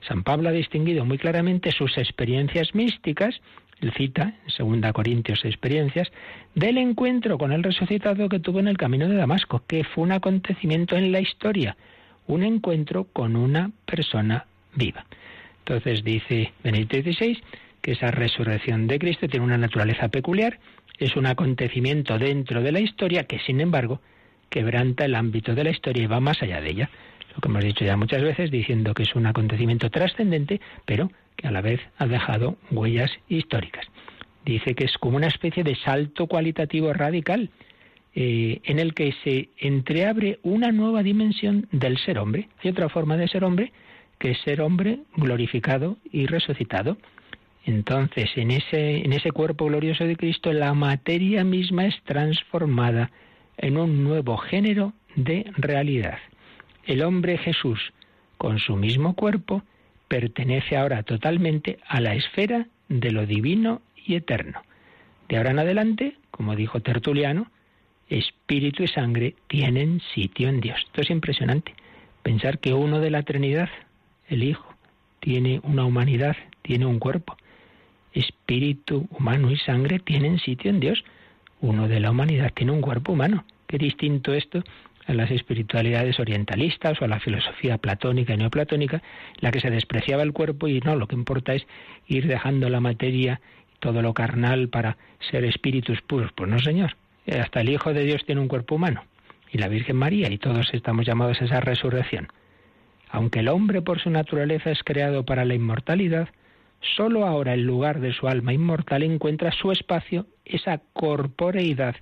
San 0.01 0.23
Pablo 0.23 0.49
ha 0.49 0.53
distinguido 0.53 1.05
muy 1.05 1.19
claramente 1.19 1.73
sus 1.73 1.97
experiencias 1.99 2.75
místicas, 2.75 3.41
él 3.81 3.93
cita 3.93 4.35
en 4.59 4.81
2 4.81 4.93
Corintios 4.93 5.45
experiencias, 5.45 6.11
del 6.55 6.79
encuentro 6.79 7.39
con 7.39 7.53
el 7.53 7.63
resucitado 7.63 8.29
que 8.29 8.41
tuvo 8.41 8.61
en 8.61 8.69
el 8.69 8.77
camino 8.77 9.09
de 9.09 9.17
Damasco, 9.17 9.63
que 9.67 9.85
fue 9.85 10.05
un 10.05 10.13
acontecimiento 10.13 10.97
en 10.97 11.13
la 11.13 11.21
historia, 11.21 11.77
un 12.27 12.43
encuentro 12.43 13.05
con 13.13 13.37
una 13.37 13.71
persona 13.87 14.47
viva. 14.75 15.07
Entonces 15.61 16.05
dice 16.05 16.53
Benedicto 16.63 16.97
XVI 16.97 17.39
que 17.81 17.93
esa 17.93 18.11
resurrección 18.11 18.87
de 18.87 18.99
Cristo 18.99 19.29
tiene 19.29 19.47
una 19.47 19.57
naturaleza 19.57 20.09
peculiar, 20.09 20.59
es 20.99 21.17
un 21.17 21.27
acontecimiento 21.27 22.19
dentro 22.19 22.63
de 22.63 22.73
la 22.73 22.81
historia 22.81 23.25
que, 23.25 23.39
sin 23.39 23.61
embargo, 23.61 24.01
quebranta 24.51 25.07
el 25.07 25.15
ámbito 25.15 25.55
de 25.55 25.65
la 25.65 25.71
historia 25.71 26.03
y 26.03 26.07
va 26.07 26.21
más 26.21 26.43
allá 26.43 26.61
de 26.61 26.71
ella. 26.71 26.91
Lo 27.35 27.41
que 27.41 27.49
hemos 27.49 27.65
dicho 27.65 27.85
ya 27.85 27.97
muchas 27.97 28.23
veces, 28.23 28.51
diciendo 28.51 28.93
que 28.93 29.05
es 29.05 29.15
un 29.15 29.27
acontecimiento 29.27 29.89
trascendente, 29.89 30.61
pero 30.85 31.11
a 31.45 31.51
la 31.51 31.61
vez 31.61 31.81
ha 31.99 32.07
dejado 32.07 32.57
huellas 32.71 33.11
históricas. 33.29 33.87
Dice 34.45 34.75
que 34.75 34.85
es 34.85 34.97
como 34.99 35.17
una 35.17 35.27
especie 35.27 35.65
de 35.65 35.77
salto 35.77 36.27
cualitativo 36.27 36.93
radical 36.93 37.51
eh, 38.15 38.61
en 38.65 38.79
el 38.79 38.95
que 38.95 39.15
se 39.23 39.51
entreabre 39.59 40.41
una 40.43 40.73
nueva 40.73 41.03
dimensión 41.03 41.69
del 41.71 41.99
ser 41.99 42.19
hombre. 42.19 42.49
Hay 42.63 42.71
otra 42.71 42.89
forma 42.89 43.17
de 43.17 43.29
ser 43.29 43.45
hombre 43.45 43.73
que 44.19 44.33
es 44.33 44.39
ser 44.41 44.61
hombre 44.61 45.01
glorificado 45.17 45.97
y 46.13 46.27
resucitado. 46.27 46.99
Entonces, 47.65 48.31
en 48.37 48.51
ese, 48.51 49.05
en 49.05 49.13
ese 49.13 49.33
cuerpo 49.33 49.67
glorioso 49.67 50.05
de 50.05 50.17
Cristo, 50.17 50.53
la 50.53 50.75
materia 50.75 51.45
misma 51.45 51.87
es 51.87 51.95
transformada 52.05 53.11
en 53.57 53.79
un 53.79 54.05
nuevo 54.05 54.37
género 54.37 54.93
de 55.17 55.51
realidad. 55.57 56.19
El 56.85 57.03
hombre 57.03 57.39
Jesús, 57.39 57.93
con 58.39 58.59
su 58.59 58.77
mismo 58.77 59.15
cuerpo, 59.15 59.63
pertenece 60.11 60.77
ahora 60.77 61.05
totalmente 61.05 61.79
a 61.87 62.01
la 62.01 62.17
esfera 62.17 62.67
de 62.89 63.13
lo 63.13 63.27
divino 63.27 63.81
y 63.95 64.17
eterno. 64.17 64.61
De 65.29 65.37
ahora 65.37 65.53
en 65.53 65.61
adelante, 65.61 66.17
como 66.33 66.57
dijo 66.57 66.81
Tertuliano, 66.81 67.49
espíritu 68.09 68.83
y 68.83 68.89
sangre 68.89 69.37
tienen 69.47 70.01
sitio 70.13 70.49
en 70.49 70.61
Dios. 70.61 70.81
Esto 70.85 71.03
es 71.03 71.11
impresionante. 71.11 71.77
Pensar 72.25 72.59
que 72.59 72.75
uno 72.75 72.99
de 72.99 73.11
la 73.11 73.23
Trinidad, 73.23 73.69
el 74.29 74.43
Hijo, 74.43 74.75
tiene 75.21 75.61
una 75.63 75.85
humanidad, 75.85 76.37
tiene 76.63 76.87
un 76.87 76.99
cuerpo. 76.99 77.37
Espíritu 78.13 79.07
humano 79.13 79.53
y 79.53 79.59
sangre 79.59 80.01
tienen 80.01 80.41
sitio 80.41 80.73
en 80.73 80.81
Dios. 80.81 81.05
Uno 81.61 81.87
de 81.87 82.01
la 82.01 82.11
humanidad 82.11 82.53
tiene 82.53 82.73
un 82.73 82.81
cuerpo 82.81 83.13
humano. 83.13 83.45
Qué 83.69 83.79
distinto 83.79 84.35
esto 84.35 84.65
a 85.11 85.15
las 85.15 85.31
espiritualidades 85.31 86.21
orientalistas 86.21 87.01
o 87.01 87.05
a 87.05 87.09
la 87.09 87.21
filosofía 87.21 87.79
platónica 87.79 88.33
y 88.33 88.37
neoplatónica, 88.37 89.03
la 89.41 89.51
que 89.51 89.61
se 89.61 89.71
despreciaba 89.71 90.23
el 90.23 90.33
cuerpo 90.33 90.69
y 90.69 90.81
no, 90.81 90.97
lo 90.97 91.09
que 91.09 91.17
importa 91.17 91.55
es 91.55 91.67
ir 92.07 92.27
dejando 92.27 92.69
la 92.69 92.81
materia 92.81 93.41
todo 93.81 94.03
lo 94.03 94.15
carnal 94.15 94.69
para 94.69 94.97
ser 95.31 95.45
espíritus 95.45 96.01
puros. 96.03 96.31
Pues 96.33 96.49
no, 96.49 96.59
Señor. 96.59 96.97
Hasta 97.27 97.61
el 97.61 97.71
Hijo 97.71 97.93
de 97.93 98.05
Dios 98.05 98.25
tiene 98.25 98.41
un 98.41 98.49
cuerpo 98.49 98.77
humano 98.77 99.05
y 99.53 99.59
la 99.59 99.69
Virgen 99.69 99.97
María 99.97 100.31
y 100.31 100.39
todos 100.39 100.73
estamos 100.73 101.07
llamados 101.07 101.41
a 101.41 101.45
esa 101.45 101.61
resurrección. 101.61 102.29
Aunque 103.11 103.41
el 103.41 103.49
hombre 103.49 103.83
por 103.83 104.01
su 104.01 104.11
naturaleza 104.11 104.71
es 104.71 104.83
creado 104.85 105.25
para 105.25 105.45
la 105.45 105.55
inmortalidad, 105.55 106.29
sólo 106.97 107.27
ahora 107.27 107.55
el 107.55 107.63
lugar 107.63 108.01
de 108.01 108.13
su 108.13 108.29
alma 108.29 108.53
inmortal 108.53 109.03
encuentra 109.03 109.51
su 109.51 109.73
espacio, 109.73 110.27
esa 110.45 110.81
corporeidad 110.93 111.97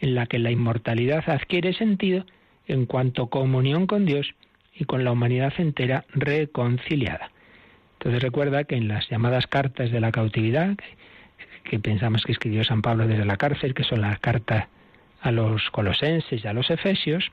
en 0.00 0.14
la 0.14 0.26
que 0.26 0.38
la 0.38 0.50
inmortalidad 0.50 1.28
adquiere 1.28 1.72
sentido 1.72 2.24
en 2.68 2.86
cuanto 2.86 3.28
comunión 3.28 3.86
con 3.86 4.06
Dios 4.06 4.34
y 4.74 4.84
con 4.84 5.04
la 5.04 5.12
humanidad 5.12 5.52
entera 5.58 6.04
reconciliada. 6.14 7.32
Entonces 7.94 8.22
recuerda 8.22 8.64
que 8.64 8.76
en 8.76 8.86
las 8.86 9.08
llamadas 9.08 9.46
cartas 9.48 9.90
de 9.90 10.00
la 10.00 10.12
cautividad, 10.12 10.76
que 11.64 11.80
pensamos 11.80 12.22
que 12.24 12.32
escribió 12.32 12.62
San 12.62 12.82
Pablo 12.82 13.08
desde 13.08 13.24
la 13.24 13.36
cárcel, 13.36 13.74
que 13.74 13.82
son 13.82 14.02
las 14.02 14.20
cartas 14.20 14.68
a 15.20 15.32
los 15.32 15.68
colosenses 15.70 16.44
y 16.44 16.46
a 16.46 16.52
los 16.52 16.70
efesios, 16.70 17.32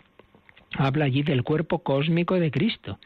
habla 0.75 1.05
allí 1.05 1.21
del 1.21 1.43
cuerpo 1.43 1.79
cósmico 1.79 2.35
de 2.35 2.49
Cristo, 2.49 2.97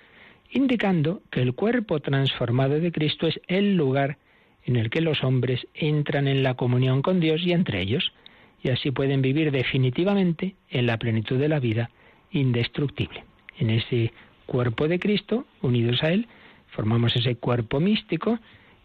indicando 0.52 1.22
que 1.32 1.42
el 1.42 1.54
cuerpo 1.54 2.00
transformado 2.00 2.80
de 2.80 2.92
Cristo 2.92 3.28
es 3.28 3.42
el 3.48 3.76
lugar 3.76 4.18
en 4.66 4.78
el 4.78 4.90
que 4.90 5.02
los 5.02 5.24
hombres 5.24 5.68
entran 5.74 6.28
en 6.28 6.44
la 6.44 6.54
comunión 6.54 7.02
con 7.02 7.20
Dios 7.20 7.42
y 7.44 7.52
entre 7.52 7.82
ellos, 7.82 8.14
y 8.64 8.70
así 8.70 8.92
pueden 8.92 9.22
vivir 9.22 9.52
definitivamente 9.52 10.56
en 10.70 10.86
la 10.86 10.98
plenitud 10.98 11.38
de 11.38 11.50
la 11.50 11.60
vida 11.60 11.90
indestructible. 12.32 13.24
En 13.58 13.70
ese 13.70 14.14
cuerpo 14.46 14.88
de 14.88 15.00
Cristo, 15.00 15.46
unidos 15.62 16.04
a 16.04 16.12
Él, 16.12 16.28
formamos 16.70 17.16
ese 17.16 17.36
cuerpo 17.36 17.80
místico 17.80 18.40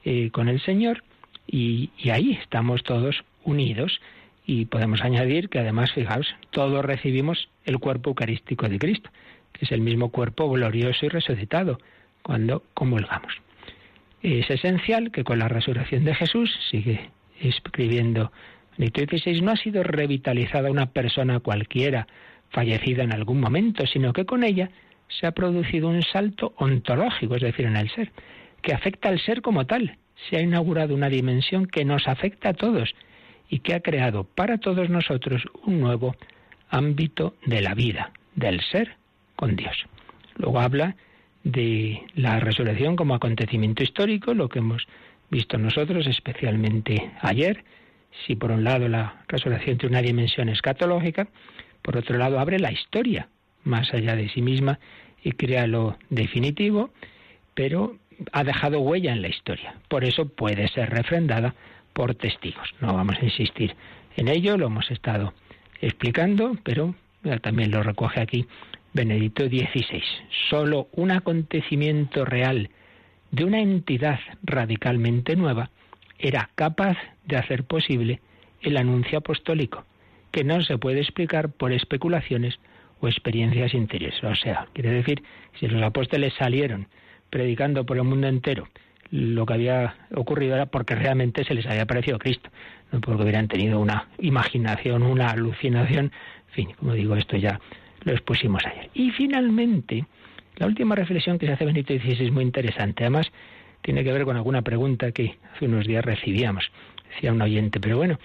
eh, 0.05 0.31
con 0.31 0.49
el 0.49 0.61
Señor 0.61 1.03
y, 1.47 1.91
ahí 2.11 2.39
estamos 2.43 2.83
todos 2.83 3.25
unidos. 3.45 4.01
Y 4.47 4.67
podemos 4.67 5.03
añadir 5.03 5.49
que 5.49 5.59
además, 5.59 5.93
fijaos, 5.93 6.35
todos 6.51 6.85
recibimos 6.85 7.49
el 7.65 7.79
cuerpo 7.79 8.11
eucarístico 8.11 8.69
de 8.69 8.79
Cristo, 8.79 9.11
que 9.53 9.65
es 9.65 9.73
el 9.73 9.81
mismo 9.81 10.11
cuerpo 10.11 10.51
glorioso 10.51 11.07
y 11.07 11.09
resucitado 11.09 11.79
cuando 12.23 12.63
comulgamos. 12.75 13.33
Es 14.23 14.51
esencial 14.51 15.13
que 15.13 15.25
con 15.25 15.39
la 15.39 15.49
resurrección 15.49 16.05
de 16.05 16.15
Jesús, 16.15 16.55
sigue 16.71 17.11
escribiendo 17.41 18.33
Benedicto 18.77 19.17
XVI, 19.17 19.41
no 19.41 19.53
ha 19.53 19.57
sido 19.57 19.83
revitalizada 19.83 20.71
una 20.71 20.87
persona 20.87 21.41
cualquiera, 21.41 22.07
fallecida 22.55 23.03
en 23.03 23.13
algún 23.13 23.41
momento, 23.41 23.87
sino 23.87 24.13
que 24.13 24.25
con 24.25 24.45
ella 24.45 24.71
se 25.09 25.27
ha 25.27 25.33
producido 25.33 25.89
un 25.89 26.03
salto 26.03 26.55
ontológico, 26.57 27.35
es 27.37 27.43
decir, 27.43 27.67
en 27.67 27.77
el 27.77 27.91
ser, 27.91 28.13
que 28.63 28.73
afecta 28.73 29.11
al 29.11 29.21
ser 29.21 29.43
como 29.43 29.67
tal, 29.67 29.99
se 30.29 30.37
ha 30.37 30.41
inaugurado 30.41 30.95
una 30.95 31.09
dimensión 31.09 31.67
que 31.67 31.85
nos 31.85 32.09
afecta 32.09 32.51
a 32.51 32.55
todos 32.55 32.95
y 33.51 33.59
que 33.59 33.75
ha 33.75 33.81
creado 33.81 34.25
para 34.25 34.59
todos 34.59 34.89
nosotros 34.89 35.43
un 35.65 35.81
nuevo 35.81 36.17
ámbito 36.71 37.35
de 37.45 37.61
la 37.61 37.75
vida, 37.75 38.13
del 38.35 38.61
ser 38.63 38.97
con 39.37 39.57
Dios. 39.57 39.77
Luego 40.37 40.61
habla 40.61 40.97
de 41.43 42.03
la 42.15 42.41
resurrección 42.41 42.97
como 42.97 43.15
acontecimiento 43.15 43.83
histórico, 43.83 44.33
lo 44.33 44.49
que 44.49 44.61
hemos 44.61 44.87
visto 45.31 45.59
nosotros, 45.59 46.07
especialmente 46.07 47.11
ayer. 47.21 47.65
Si 48.27 48.37
por 48.37 48.51
un 48.53 48.65
lado 48.65 48.89
la 48.89 49.25
resurrección 49.29 49.77
tiene 49.77 49.97
una 49.97 50.03
dimensión 50.03 50.49
escatológica, 50.49 51.29
por 51.85 51.99
otro 51.99 52.17
lado 52.17 52.41
abre 52.41 52.59
la 52.59 52.73
historia 52.73 53.29
más 53.63 53.93
allá 53.93 54.17
de 54.17 54.31
sí 54.31 54.41
misma 54.41 54.79
y 55.23 55.33
crea 55.33 55.67
lo 55.67 55.99
definitivo, 56.09 56.91
pero 57.55 57.97
ha 58.33 58.43
dejado 58.43 58.81
huella 58.81 59.13
en 59.13 59.21
la 59.21 59.29
historia. 59.29 59.75
Por 59.89 60.05
eso 60.05 60.27
puede 60.29 60.67
ser 60.69 60.89
refrendada 60.91 61.55
por 61.93 62.15
testigos. 62.15 62.69
No 62.81 62.95
vamos 62.95 63.17
a 63.21 63.25
insistir 63.25 63.77
en 64.17 64.29
ello, 64.29 64.57
lo 64.57 64.67
hemos 64.67 64.91
estado 64.91 65.35
explicando, 65.81 66.57
pero 66.63 66.95
también 67.43 67.71
lo 67.71 67.83
recoge 67.83 68.21
aquí 68.21 68.47
Benedicto 68.95 69.45
XVI. 69.47 70.03
Solo 70.49 70.89
un 70.93 71.11
acontecimiento 71.11 72.25
real 72.25 72.71
de 73.31 73.45
una 73.45 73.61
entidad 73.61 74.21
radicalmente 74.43 75.37
nueva 75.37 75.71
era 76.19 76.49
capaz 76.55 76.97
de 77.27 77.37
hacer 77.37 77.65
posible 77.65 78.21
el 78.63 78.77
anuncio 78.77 79.19
apostólico, 79.19 79.85
que 80.35 80.43
no 80.43 80.61
se 80.63 80.79
puede 80.79 80.99
explicar 80.99 81.49
por 81.49 81.73
especulaciones 81.73 82.59
o 82.99 83.07
experiencias 83.07 83.73
interiores. 83.73 84.21
O 84.25 84.35
sea, 84.35 84.67
quiere 84.73 84.91
decir, 84.91 85.23
si 85.61 85.69
los 85.69 85.81
apóstoles 85.81 86.35
salieron 86.35 86.89
predicando 87.31 87.87
por 87.87 87.99
el 87.99 88.03
mundo 88.03 88.27
entero 88.27 88.67
lo 89.13 89.47
que 89.47 89.55
había 89.55 89.95
ocurrido 90.13 90.57
era 90.57 90.67
porque 90.67 90.97
realmente 90.97 91.45
se 91.45 91.55
les 91.55 91.67
había 91.67 91.87
parecido 91.87 92.19
Cristo, 92.19 92.51
no 92.91 93.01
porque 93.01 93.23
hubieran 93.23 93.47
tenido 93.47 93.79
una 93.79 94.09
imaginación, 94.19 95.05
una 95.05 95.31
alucinación. 95.31 96.07
En 96.49 96.55
fin, 96.55 96.73
como 96.81 96.95
digo, 96.95 97.15
esto 97.15 97.37
ya 97.37 97.61
lo 98.03 98.11
expusimos 98.11 98.67
ayer. 98.67 98.91
Y 98.93 99.13
finalmente, 99.13 100.05
la 100.57 100.67
última 100.67 100.97
reflexión 100.97 101.39
que 101.39 101.47
se 101.47 101.53
hace 101.53 101.65
Benito 101.65 101.95
XVI 101.95 102.27
es 102.27 102.33
muy 102.33 102.43
interesante. 102.43 103.05
Además, 103.05 103.31
tiene 103.83 104.03
que 104.03 104.13
ver 104.13 104.25
con 104.25 104.37
alguna 104.37 104.63
pregunta 104.63 105.13
que 105.13 105.39
hace 105.55 105.67
unos 105.67 105.87
días 105.87 106.05
recibíamos. 106.05 106.73
Decía 107.15 107.33
un 107.33 107.41
oyente, 107.41 107.79
pero 107.79 107.97
bueno, 107.97 108.19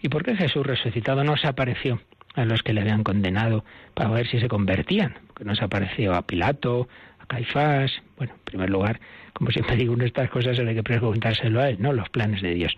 ¿y 0.00 0.08
por 0.08 0.24
qué 0.24 0.36
Jesús 0.36 0.66
resucitado 0.66 1.24
no 1.24 1.36
se 1.36 1.46
apareció 1.46 2.00
a 2.34 2.44
los 2.44 2.62
que 2.62 2.72
le 2.72 2.80
habían 2.80 3.04
condenado 3.04 3.64
para 3.94 4.10
ver 4.10 4.26
si 4.26 4.40
se 4.40 4.48
convertían? 4.48 5.14
Porque 5.28 5.44
no 5.44 5.54
se 5.54 5.64
apareció 5.64 6.14
a 6.14 6.22
Pilato, 6.22 6.88
Caifás. 7.30 7.92
Bueno, 8.16 8.34
en 8.34 8.40
primer 8.40 8.70
lugar, 8.70 9.00
como 9.32 9.52
siempre 9.52 9.76
digo, 9.76 9.94
en 9.94 10.02
estas 10.02 10.28
cosas 10.30 10.58
hay 10.58 10.74
que 10.74 10.82
preguntárselo 10.82 11.60
a 11.60 11.68
él, 11.68 11.76
¿no? 11.78 11.92
Los 11.92 12.08
planes 12.10 12.42
de 12.42 12.54
Dios. 12.54 12.76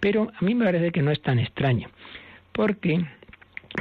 Pero 0.00 0.32
a 0.38 0.44
mí 0.44 0.56
me 0.56 0.64
parece 0.64 0.90
que 0.90 1.02
no 1.02 1.12
es 1.12 1.22
tan 1.22 1.38
extraño, 1.38 1.88
porque, 2.50 2.94
en 2.94 3.08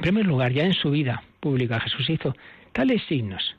primer 0.01 0.27
lugar, 0.27 0.53
ya 0.53 0.63
en 0.63 0.73
su 0.73 0.91
vida 0.91 1.23
pública 1.39 1.79
Jesús 1.79 2.07
hizo 2.11 2.35
tales 2.71 3.01
signos, 3.09 3.55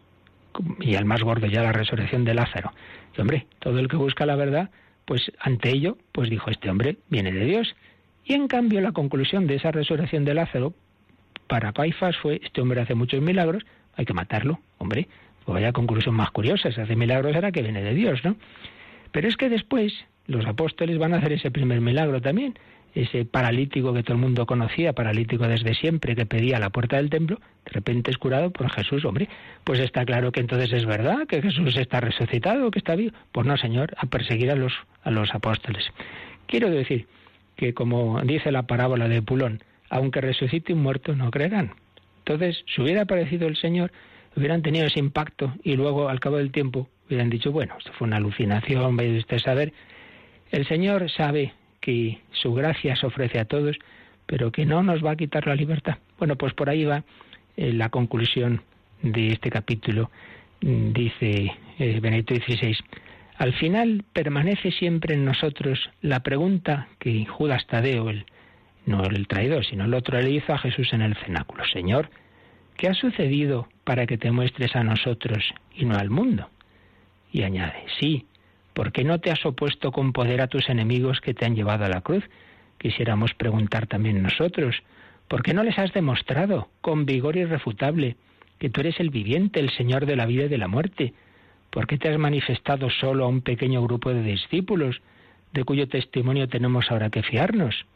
y 0.78 0.94
al 0.94 1.04
más 1.04 1.22
gordo 1.22 1.48
ya 1.48 1.62
la 1.62 1.72
resurrección 1.72 2.24
de 2.24 2.34
Lázaro. 2.34 2.72
Hombre, 3.18 3.46
todo 3.58 3.80
el 3.80 3.88
que 3.88 3.96
busca 3.96 4.24
la 4.24 4.36
verdad, 4.36 4.70
pues 5.04 5.32
ante 5.40 5.70
ello, 5.70 5.98
pues 6.12 6.30
dijo, 6.30 6.50
este 6.50 6.70
hombre 6.70 6.98
viene 7.08 7.32
de 7.32 7.44
Dios. 7.44 7.74
Y 8.24 8.34
en 8.34 8.48
cambio 8.48 8.80
la 8.80 8.92
conclusión 8.92 9.46
de 9.46 9.56
esa 9.56 9.70
resurrección 9.70 10.24
de 10.24 10.34
Lázaro 10.34 10.74
para 11.46 11.72
Caifás 11.72 12.16
fue, 12.16 12.40
este 12.42 12.60
hombre 12.60 12.80
hace 12.80 12.94
muchos 12.94 13.20
milagros, 13.20 13.64
hay 13.96 14.04
que 14.04 14.14
matarlo, 14.14 14.60
hombre, 14.78 15.08
pues 15.44 15.54
vaya 15.54 15.72
conclusión 15.72 16.14
más 16.14 16.30
curiosa, 16.30 16.72
se 16.72 16.80
hace 16.80 16.96
milagros 16.96 17.34
era 17.36 17.52
que 17.52 17.62
viene 17.62 17.82
de 17.82 17.94
Dios, 17.94 18.24
¿no? 18.24 18.36
Pero 19.10 19.28
es 19.28 19.36
que 19.36 19.48
después 19.48 19.92
los 20.26 20.46
apóstoles 20.46 20.98
van 20.98 21.14
a 21.14 21.18
hacer 21.18 21.32
ese 21.32 21.50
primer 21.50 21.80
milagro 21.80 22.20
también, 22.20 22.54
ese 22.94 23.24
paralítico 23.24 23.92
que 23.92 24.02
todo 24.02 24.14
el 24.14 24.22
mundo 24.22 24.46
conocía, 24.46 24.92
paralítico 24.92 25.46
desde 25.48 25.74
siempre, 25.74 26.14
que 26.14 26.26
pedía 26.26 26.58
a 26.58 26.60
la 26.60 26.70
puerta 26.70 26.96
del 26.96 27.10
templo, 27.10 27.40
de 27.64 27.72
repente 27.72 28.10
es 28.10 28.18
curado 28.18 28.50
por 28.50 28.70
Jesús, 28.70 29.04
hombre, 29.04 29.28
pues 29.64 29.80
está 29.80 30.04
claro 30.04 30.30
que 30.30 30.40
entonces 30.40 30.72
es 30.72 30.86
verdad, 30.86 31.26
que 31.26 31.40
Jesús 31.40 31.76
está 31.76 32.00
resucitado, 32.00 32.70
que 32.70 32.78
está 32.78 32.94
vivo. 32.94 33.16
Pues 33.32 33.46
no, 33.46 33.56
Señor, 33.56 33.94
a 33.96 34.06
perseguir 34.06 34.50
a 34.50 34.56
los, 34.56 34.72
a 35.04 35.10
los 35.10 35.34
apóstoles. 35.34 35.84
Quiero 36.46 36.70
decir 36.70 37.06
que 37.56 37.74
como 37.74 38.20
dice 38.22 38.52
la 38.52 38.64
parábola 38.64 39.08
de 39.08 39.22
Pulón, 39.22 39.62
aunque 39.90 40.20
resucite 40.20 40.72
un 40.72 40.82
muerto, 40.82 41.14
no 41.14 41.30
creerán. 41.30 41.74
Entonces, 42.18 42.64
si 42.66 42.80
hubiera 42.82 43.02
aparecido 43.02 43.48
el 43.48 43.56
Señor, 43.56 43.92
hubieran 44.36 44.62
tenido 44.62 44.86
ese 44.86 44.98
impacto 44.98 45.52
y 45.62 45.76
luego 45.76 46.08
al 46.08 46.20
cabo 46.20 46.36
del 46.36 46.52
tiempo 46.52 46.88
hubieran 47.06 47.30
dicho, 47.30 47.52
bueno, 47.52 47.74
esto 47.78 47.92
fue 47.94 48.06
una 48.06 48.16
alucinación, 48.16 48.96
vaya 48.96 49.18
usted 49.18 49.38
saber. 49.38 49.72
El 50.50 50.66
Señor 50.66 51.10
sabe 51.10 51.52
que 51.80 52.20
su 52.30 52.54
gracia 52.54 52.96
se 52.96 53.06
ofrece 53.06 53.38
a 53.38 53.44
todos, 53.44 53.76
pero 54.26 54.52
que 54.52 54.64
no 54.64 54.82
nos 54.82 55.04
va 55.04 55.12
a 55.12 55.16
quitar 55.16 55.46
la 55.46 55.54
libertad. 55.54 55.98
Bueno, 56.18 56.36
pues 56.36 56.54
por 56.54 56.70
ahí 56.70 56.84
va 56.84 57.04
eh, 57.56 57.72
la 57.72 57.88
conclusión 57.90 58.62
de 59.02 59.28
este 59.28 59.50
capítulo, 59.50 60.10
mm, 60.62 60.92
dice 60.92 61.52
eh, 61.78 62.00
Benedicto 62.00 62.34
XVI. 62.36 62.76
Al 63.36 63.54
final 63.54 64.04
permanece 64.12 64.70
siempre 64.70 65.14
en 65.14 65.24
nosotros 65.24 65.90
la 66.00 66.20
pregunta 66.20 66.88
que 66.98 67.24
Judas 67.26 67.66
Tadeo, 67.66 68.10
el, 68.10 68.26
no 68.86 69.04
el 69.04 69.26
traidor, 69.26 69.64
sino 69.64 69.84
el 69.84 69.94
otro, 69.94 70.20
le 70.20 70.30
hizo 70.30 70.52
a 70.52 70.58
Jesús 70.58 70.92
en 70.92 71.02
el 71.02 71.16
cenáculo. 71.16 71.64
Señor, 71.72 72.10
¿qué 72.76 72.88
ha 72.88 72.94
sucedido 72.94 73.68
para 73.84 74.06
que 74.06 74.18
te 74.18 74.30
muestres 74.30 74.76
a 74.76 74.84
nosotros 74.84 75.54
y 75.74 75.84
no 75.84 75.96
al 75.96 76.10
mundo? 76.10 76.50
Y 77.32 77.42
añade, 77.42 77.84
sí, 77.98 78.26
¿por 78.74 78.92
qué 78.92 79.04
no 79.04 79.18
te 79.18 79.30
has 79.30 79.44
opuesto 79.46 79.92
con 79.92 80.12
poder 80.12 80.42
a 80.42 80.48
tus 80.48 80.68
enemigos 80.68 81.20
que 81.20 81.34
te 81.34 81.46
han 81.46 81.56
llevado 81.56 81.84
a 81.84 81.88
la 81.88 82.02
cruz? 82.02 82.24
Quisiéramos 82.78 83.32
preguntar 83.34 83.86
también 83.86 84.22
nosotros, 84.22 84.76
¿por 85.28 85.42
qué 85.42 85.54
no 85.54 85.62
les 85.62 85.78
has 85.78 85.92
demostrado 85.94 86.68
con 86.80 87.06
vigor 87.06 87.36
irrefutable 87.36 88.16
que 88.58 88.68
tú 88.68 88.82
eres 88.82 89.00
el 89.00 89.10
viviente, 89.10 89.60
el 89.60 89.70
Señor 89.70 90.04
de 90.04 90.16
la 90.16 90.26
vida 90.26 90.44
y 90.44 90.48
de 90.48 90.58
la 90.58 90.68
muerte? 90.68 91.14
¿Por 91.72 91.86
qué 91.86 91.96
te 91.96 92.10
has 92.10 92.18
manifestado 92.18 92.90
solo 92.90 93.24
a 93.24 93.28
un 93.28 93.40
pequeño 93.40 93.82
grupo 93.82 94.12
de 94.12 94.22
discípulos, 94.22 95.00
de 95.54 95.64
cuyo 95.64 95.88
testimonio 95.88 96.46
tenemos 96.46 96.90
ahora 96.90 97.08
que 97.08 97.22
fiarnos? 97.22 97.86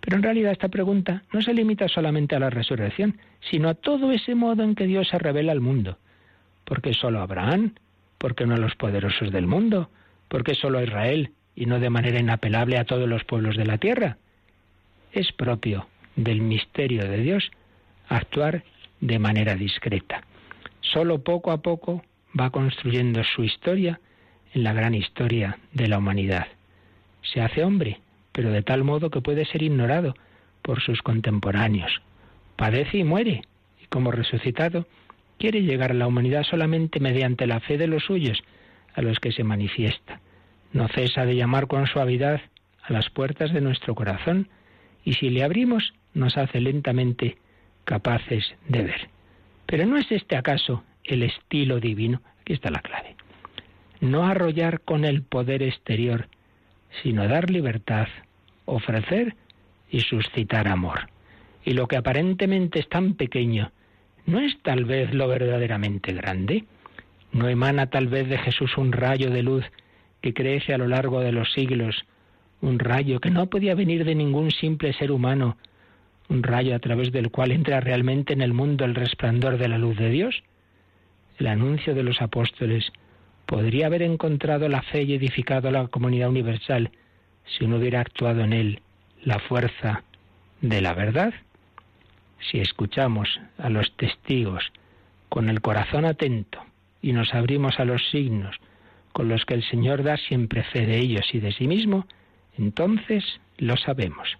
Pero 0.00 0.16
en 0.16 0.22
realidad 0.22 0.52
esta 0.52 0.68
pregunta 0.68 1.22
no 1.30 1.42
se 1.42 1.52
limita 1.52 1.88
solamente 1.88 2.36
a 2.36 2.38
la 2.38 2.48
resurrección, 2.48 3.18
sino 3.50 3.68
a 3.68 3.74
todo 3.74 4.12
ese 4.12 4.34
modo 4.34 4.62
en 4.62 4.74
que 4.74 4.86
Dios 4.86 5.08
se 5.08 5.18
revela 5.18 5.52
al 5.52 5.60
mundo. 5.60 5.98
¿Por 6.64 6.80
qué 6.80 6.94
solo 6.94 7.20
a 7.20 7.24
Abraham? 7.24 7.74
¿Por 8.16 8.34
qué 8.34 8.46
no 8.46 8.54
a 8.54 8.58
los 8.58 8.76
poderosos 8.76 9.30
del 9.30 9.46
mundo? 9.46 9.90
¿Por 10.28 10.42
qué 10.42 10.54
solo 10.54 10.78
a 10.78 10.82
Israel 10.82 11.32
y 11.54 11.66
no 11.66 11.80
de 11.80 11.90
manera 11.90 12.18
inapelable 12.18 12.78
a 12.78 12.86
todos 12.86 13.06
los 13.06 13.24
pueblos 13.24 13.58
de 13.58 13.66
la 13.66 13.76
tierra? 13.76 14.16
Es 15.12 15.32
propio 15.32 15.86
del 16.16 16.40
misterio 16.40 17.04
de 17.04 17.18
Dios 17.18 17.50
actuar 18.08 18.64
de 19.02 19.18
manera 19.18 19.54
discreta. 19.54 20.22
Solo 20.80 21.22
poco 21.22 21.52
a 21.52 21.60
poco 21.60 22.02
va 22.38 22.50
construyendo 22.50 23.22
su 23.24 23.44
historia 23.44 24.00
en 24.54 24.64
la 24.64 24.72
gran 24.72 24.94
historia 24.94 25.58
de 25.72 25.88
la 25.88 25.98
humanidad. 25.98 26.46
Se 27.22 27.40
hace 27.40 27.64
hombre, 27.64 28.00
pero 28.32 28.50
de 28.50 28.62
tal 28.62 28.84
modo 28.84 29.10
que 29.10 29.20
puede 29.20 29.44
ser 29.44 29.62
ignorado 29.62 30.14
por 30.62 30.80
sus 30.80 31.02
contemporáneos. 31.02 32.02
Padece 32.56 32.98
y 32.98 33.04
muere, 33.04 33.42
y 33.82 33.86
como 33.86 34.10
resucitado, 34.10 34.86
quiere 35.38 35.62
llegar 35.62 35.90
a 35.90 35.94
la 35.94 36.06
humanidad 36.06 36.44
solamente 36.44 37.00
mediante 37.00 37.46
la 37.46 37.60
fe 37.60 37.78
de 37.78 37.86
los 37.86 38.04
suyos, 38.04 38.42
a 38.94 39.02
los 39.02 39.18
que 39.18 39.32
se 39.32 39.44
manifiesta. 39.44 40.20
No 40.72 40.88
cesa 40.88 41.24
de 41.24 41.36
llamar 41.36 41.66
con 41.66 41.86
suavidad 41.86 42.40
a 42.82 42.92
las 42.92 43.10
puertas 43.10 43.52
de 43.52 43.60
nuestro 43.60 43.94
corazón, 43.94 44.48
y 45.04 45.14
si 45.14 45.30
le 45.30 45.42
abrimos, 45.42 45.94
nos 46.14 46.36
hace 46.36 46.60
lentamente 46.60 47.38
capaces 47.84 48.54
de 48.68 48.82
ver. 48.82 49.08
Pero 49.66 49.86
¿no 49.86 49.96
es 49.96 50.10
este 50.12 50.36
acaso 50.36 50.84
el 51.04 51.22
estilo 51.22 51.80
divino, 51.80 52.22
aquí 52.40 52.52
está 52.52 52.70
la 52.70 52.80
clave. 52.80 53.16
No 54.00 54.24
arrollar 54.24 54.80
con 54.80 55.04
el 55.04 55.22
poder 55.22 55.62
exterior, 55.62 56.28
sino 57.02 57.26
dar 57.28 57.50
libertad, 57.50 58.08
ofrecer 58.64 59.36
y 59.90 60.00
suscitar 60.00 60.68
amor. 60.68 61.08
Y 61.64 61.74
lo 61.74 61.86
que 61.86 61.96
aparentemente 61.96 62.80
es 62.80 62.88
tan 62.88 63.14
pequeño, 63.14 63.70
¿no 64.26 64.40
es 64.40 64.60
tal 64.62 64.84
vez 64.84 65.14
lo 65.14 65.28
verdaderamente 65.28 66.12
grande? 66.12 66.64
¿No 67.32 67.48
emana 67.48 67.86
tal 67.86 68.08
vez 68.08 68.28
de 68.28 68.38
Jesús 68.38 68.76
un 68.76 68.92
rayo 68.92 69.30
de 69.30 69.42
luz 69.42 69.64
que 70.20 70.34
crece 70.34 70.74
a 70.74 70.78
lo 70.78 70.86
largo 70.86 71.20
de 71.20 71.32
los 71.32 71.52
siglos, 71.52 72.04
un 72.60 72.78
rayo 72.78 73.20
que 73.20 73.30
no 73.30 73.46
podía 73.46 73.74
venir 73.74 74.04
de 74.04 74.14
ningún 74.14 74.50
simple 74.50 74.92
ser 74.92 75.10
humano, 75.10 75.56
un 76.28 76.42
rayo 76.42 76.74
a 76.74 76.78
través 76.78 77.12
del 77.12 77.30
cual 77.30 77.52
entra 77.52 77.80
realmente 77.80 78.32
en 78.32 78.42
el 78.42 78.52
mundo 78.52 78.84
el 78.84 78.94
resplandor 78.94 79.58
de 79.58 79.68
la 79.68 79.78
luz 79.78 79.96
de 79.96 80.10
Dios? 80.10 80.42
El 81.42 81.48
anuncio 81.48 81.92
de 81.92 82.04
los 82.04 82.22
apóstoles 82.22 82.92
podría 83.46 83.86
haber 83.86 84.02
encontrado 84.02 84.68
la 84.68 84.80
fe 84.80 85.02
y 85.02 85.14
edificado 85.14 85.72
la 85.72 85.88
comunidad 85.88 86.28
universal 86.28 86.92
si 87.58 87.66
no 87.66 87.78
hubiera 87.78 88.00
actuado 88.00 88.42
en 88.44 88.52
él 88.52 88.80
la 89.24 89.40
fuerza 89.40 90.04
de 90.60 90.80
la 90.80 90.94
verdad? 90.94 91.34
Si 92.38 92.60
escuchamos 92.60 93.40
a 93.58 93.70
los 93.70 93.92
testigos 93.96 94.72
con 95.28 95.48
el 95.48 95.60
corazón 95.60 96.04
atento 96.04 96.64
y 97.02 97.12
nos 97.12 97.34
abrimos 97.34 97.80
a 97.80 97.84
los 97.84 98.08
signos 98.12 98.54
con 99.12 99.28
los 99.28 99.44
que 99.44 99.54
el 99.54 99.64
Señor 99.64 100.04
da 100.04 100.18
siempre 100.18 100.62
fe 100.62 100.86
de 100.86 100.98
ellos 100.98 101.26
y 101.32 101.40
de 101.40 101.50
sí 101.50 101.66
mismo, 101.66 102.06
entonces 102.56 103.24
lo 103.58 103.76
sabemos. 103.76 104.38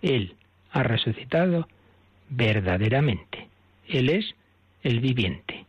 Él 0.00 0.34
ha 0.72 0.82
resucitado 0.82 1.68
verdaderamente. 2.30 3.48
Él 3.86 4.08
es 4.08 4.34
el 4.82 5.00
viviente. 5.00 5.67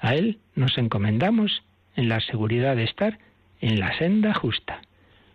A 0.00 0.14
Él 0.14 0.38
nos 0.54 0.76
encomendamos 0.78 1.62
en 1.96 2.08
la 2.08 2.20
seguridad 2.20 2.76
de 2.76 2.84
estar 2.84 3.18
en 3.60 3.78
la 3.78 3.96
senda 3.98 4.34
justa. 4.34 4.80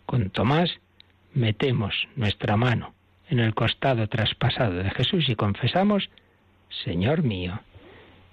Con 0.05 0.29
Tomás 0.31 0.79
metemos 1.33 2.07
nuestra 2.15 2.57
mano 2.57 2.93
en 3.29 3.39
el 3.39 3.53
costado 3.53 4.07
traspasado 4.07 4.73
de 4.73 4.89
Jesús 4.91 5.29
y 5.29 5.35
confesamos, 5.35 6.09
Señor 6.83 7.23
mío 7.23 7.59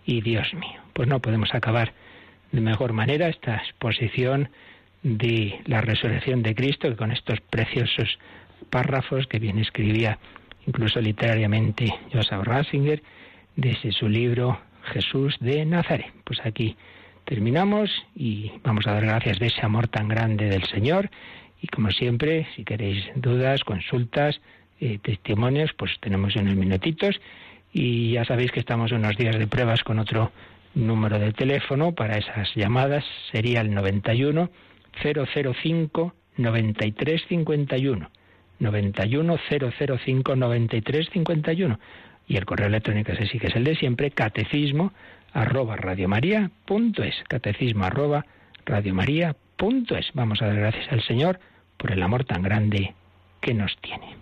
y 0.06 0.22
Dios 0.22 0.52
mío. 0.54 0.80
Pues 0.92 1.08
no 1.08 1.20
podemos 1.20 1.54
acabar 1.54 1.92
de 2.50 2.60
mejor 2.60 2.92
manera 2.92 3.28
esta 3.28 3.56
exposición 3.56 4.50
de 5.02 5.60
la 5.66 5.80
resurrección 5.80 6.42
de 6.42 6.54
Cristo, 6.54 6.88
que 6.88 6.96
con 6.96 7.12
estos 7.12 7.40
preciosos 7.40 8.18
párrafos 8.70 9.26
que 9.26 9.38
bien 9.38 9.58
escribía 9.58 10.18
incluso 10.66 11.00
literariamente 11.00 11.92
Joseph 12.12 12.44
Ratzinger, 12.44 13.02
desde 13.56 13.92
su 13.92 14.08
libro 14.08 14.60
Jesús 14.84 15.36
de 15.40 15.64
Nazaret. 15.64 16.12
Pues 16.24 16.40
aquí 16.44 16.76
terminamos 17.24 17.90
y 18.14 18.52
vamos 18.62 18.86
a 18.86 18.92
dar 18.92 19.04
gracias 19.04 19.38
de 19.38 19.46
ese 19.46 19.64
amor 19.64 19.88
tan 19.88 20.08
grande 20.08 20.46
del 20.46 20.64
Señor. 20.64 21.10
Y 21.60 21.68
como 21.68 21.90
siempre, 21.90 22.46
si 22.56 22.64
queréis 22.64 23.04
dudas, 23.14 23.62
consultas, 23.64 24.40
eh, 24.80 24.98
testimonios, 25.02 25.72
pues 25.74 25.92
tenemos 26.00 26.34
unos 26.36 26.56
minutitos. 26.56 27.20
Y 27.72 28.12
ya 28.12 28.24
sabéis 28.24 28.50
que 28.50 28.60
estamos 28.60 28.92
unos 28.92 29.16
días 29.16 29.38
de 29.38 29.46
pruebas 29.46 29.82
con 29.82 29.98
otro 29.98 30.32
número 30.74 31.18
de 31.18 31.32
teléfono 31.32 31.92
para 31.92 32.18
esas 32.18 32.54
llamadas. 32.54 33.04
Sería 33.30 33.60
el 33.60 33.72
91 33.72 34.50
005 35.02 36.14
9351. 36.36 38.10
91 38.58 39.38
005 39.48 40.36
9351 40.36 41.78
y 42.28 42.36
el 42.36 42.44
correo 42.44 42.68
electrónico 42.68 43.12
ese 43.12 43.26
sí 43.26 43.38
que 43.38 43.48
es 43.48 43.56
el 43.56 43.64
de 43.64 43.76
siempre, 43.76 44.10
catecismo 44.10 44.92
arroba 45.32 45.76
radiomaria.es, 45.76 47.14
catecismo 47.28 47.84
arroba 47.84 48.24
radiomaria.es. 48.64 50.10
Vamos 50.14 50.42
a 50.42 50.46
dar 50.46 50.56
gracias 50.56 50.90
al 50.92 51.02
Señor 51.02 51.40
por 51.76 51.92
el 51.92 52.02
amor 52.02 52.24
tan 52.24 52.42
grande 52.42 52.94
que 53.40 53.54
nos 53.54 53.76
tiene. 53.78 54.16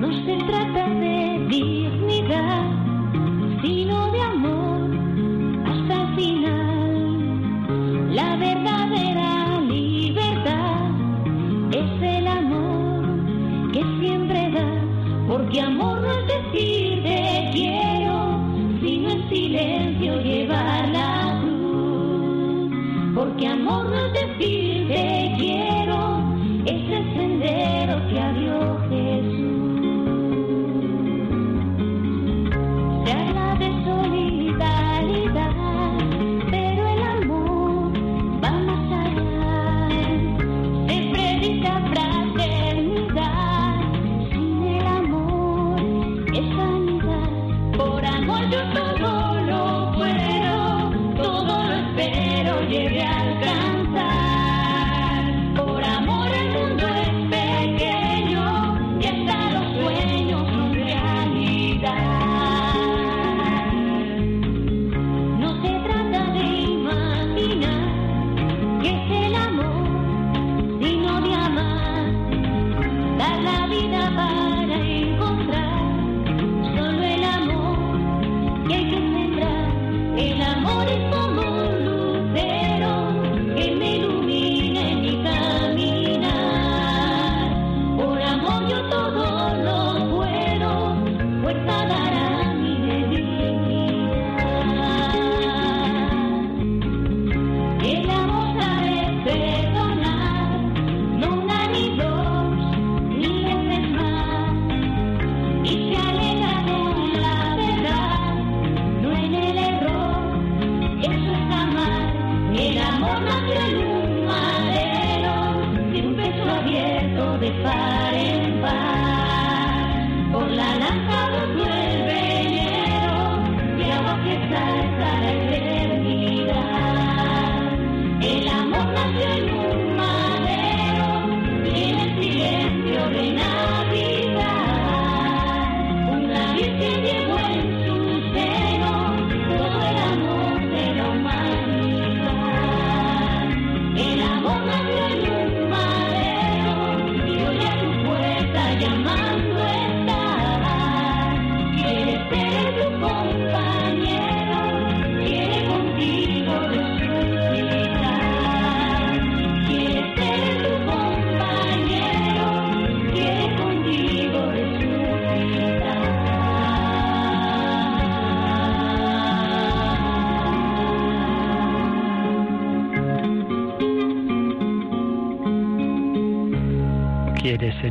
No 0.00 0.12
se 0.24 0.36
trata 0.46 0.88
de 0.88 1.46
dignidad, 1.48 2.70
sino 3.62 4.12
de 4.12 4.20
amor 4.22 4.90
hasta 5.66 6.02
el 6.02 6.14
final. 6.16 8.14
La 8.14 8.36
verdad 8.36 8.73
De 15.54 15.60
amor 15.60 16.00
no 16.00 16.10
es 16.10 16.26
decir 16.26 17.00
te 17.04 17.50
quiero, 17.52 18.40
sino 18.82 19.10
en 19.12 19.28
silencio 19.28 20.20
llevar 20.20 20.88
la 20.88 21.40
cruz. 21.42 22.72
Porque 23.14 23.46
amor 23.46 23.88
no 23.88 23.94
es 23.94 24.12
decir 24.14 24.63
pero 51.94 52.62
llegué 52.68 53.02
al 53.02 53.40
campo. 53.40 53.83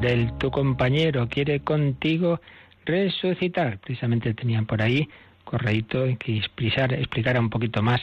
Él 0.05 0.31
tu 0.37 0.51
compañero, 0.51 1.27
quiere 1.29 1.59
contigo 1.61 2.39
resucitar. 2.85 3.79
Precisamente 3.79 4.33
tenían 4.33 4.65
por 4.65 4.81
ahí 4.81 5.07
correíto 5.43 6.05
que 6.19 6.37
explicar, 6.37 6.93
explicara 6.93 7.39
un 7.39 7.49
poquito 7.49 7.81
más 7.81 8.01